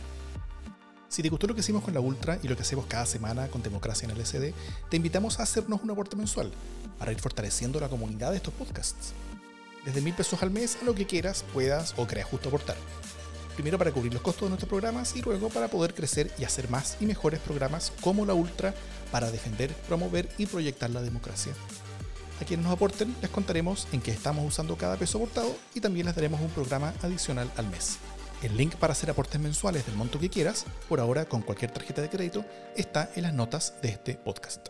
Si 1.10 1.22
te 1.24 1.30
gustó 1.30 1.48
lo 1.48 1.56
que 1.56 1.62
hicimos 1.62 1.84
con 1.84 1.94
La 1.94 2.02
Ultra 2.02 2.38
y 2.44 2.48
lo 2.48 2.56
que 2.56 2.64
hacemos 2.64 2.86
cada 2.86 3.06
semana 3.06 3.48
con 3.48 3.64
Democracia 3.64 4.08
en 4.08 4.18
LSD, 4.18 4.54
te 4.90 4.98
invitamos 4.98 5.40
a 5.40 5.44
hacernos 5.44 5.82
un 5.82 5.90
aporte 5.90 6.18
mensual 6.18 6.52
para 7.00 7.12
ir 7.12 7.20
fortaleciendo 7.20 7.80
la 7.80 7.88
comunidad 7.88 8.32
de 8.32 8.38
estos 8.38 8.54
podcasts. 8.54 9.14
Desde 9.86 10.02
mil 10.02 10.14
pesos 10.14 10.44
al 10.44 10.52
mes 10.52 10.78
a 10.82 10.86
lo 10.86 10.94
que 10.94 11.06
quieras, 11.06 11.46
puedas 11.54 11.94
o 11.96 12.06
creas 12.06 12.28
justo 12.28 12.50
aportar. 12.50 12.76
Primero 13.56 13.78
para 13.78 13.92
cubrir 13.92 14.14
los 14.14 14.22
costos 14.22 14.44
de 14.44 14.50
nuestros 14.50 14.70
programas 14.70 15.16
y 15.16 15.22
luego 15.22 15.50
para 15.50 15.70
poder 15.70 15.96
crecer 15.96 16.30
y 16.38 16.44
hacer 16.44 16.70
más 16.70 16.98
y 17.00 17.06
mejores 17.06 17.40
programas 17.40 17.94
como 18.02 18.26
la 18.26 18.34
Ultra 18.34 18.76
para 19.10 19.32
defender, 19.32 19.74
promover 19.88 20.30
y 20.38 20.46
proyectar 20.46 20.90
la 20.90 21.02
democracia. 21.02 21.54
A 22.42 22.46
quienes 22.46 22.66
nos 22.66 22.74
aporten 22.74 23.16
les 23.22 23.32
contaremos 23.32 23.88
en 23.94 24.02
qué 24.02 24.12
estamos 24.12 24.46
usando 24.46 24.76
cada 24.76 24.98
peso 24.98 25.18
aportado 25.18 25.56
y 25.74 25.80
también 25.80 26.06
les 26.06 26.16
daremos 26.16 26.42
un 26.42 26.50
programa 26.50 26.94
adicional 27.02 27.50
al 27.56 27.68
mes. 27.70 27.98
El 28.44 28.56
link 28.56 28.76
para 28.76 28.94
hacer 28.94 29.10
aportes 29.10 29.42
mensuales 29.42 29.84
del 29.88 29.96
monto 29.96 30.20
que 30.20 30.30
quieras, 30.30 30.66
por 30.88 31.00
ahora 31.00 31.26
con 31.26 31.42
cualquier 31.42 31.72
tarjeta 31.72 32.04
de 32.04 32.10
crédito, 32.10 32.46
está 32.76 33.10
en 33.16 33.24
las 33.24 33.34
notas 33.34 33.74
de 33.82 33.90
este 33.90 34.14
podcast. 34.14 34.68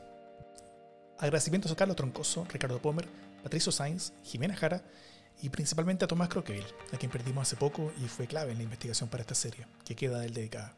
Agradecimientos 1.20 1.70
a 1.74 1.76
Carlos 1.76 1.98
Troncoso, 1.98 2.46
Ricardo 2.46 2.82
Pomer, 2.82 3.10
Patricio 3.44 3.74
Sainz, 3.74 4.14
Jimena 4.24 4.56
Jara 4.56 4.84
y 5.42 5.50
principalmente 5.50 6.06
a 6.06 6.08
Tomás 6.08 6.30
Croqueville, 6.30 6.74
a 6.94 6.98
quien 6.98 7.12
perdimos 7.12 7.42
hace 7.42 7.58
poco 7.58 7.92
y 8.02 8.08
fue 8.08 8.26
clave 8.26 8.54
en 8.54 8.60
la 8.60 8.64
investigación 8.64 9.10
para 9.10 9.22
esta 9.22 9.36
serie, 9.36 9.68
que 9.84 9.98
queda 9.98 10.20
del 10.20 10.34
dedicada. 10.34 10.74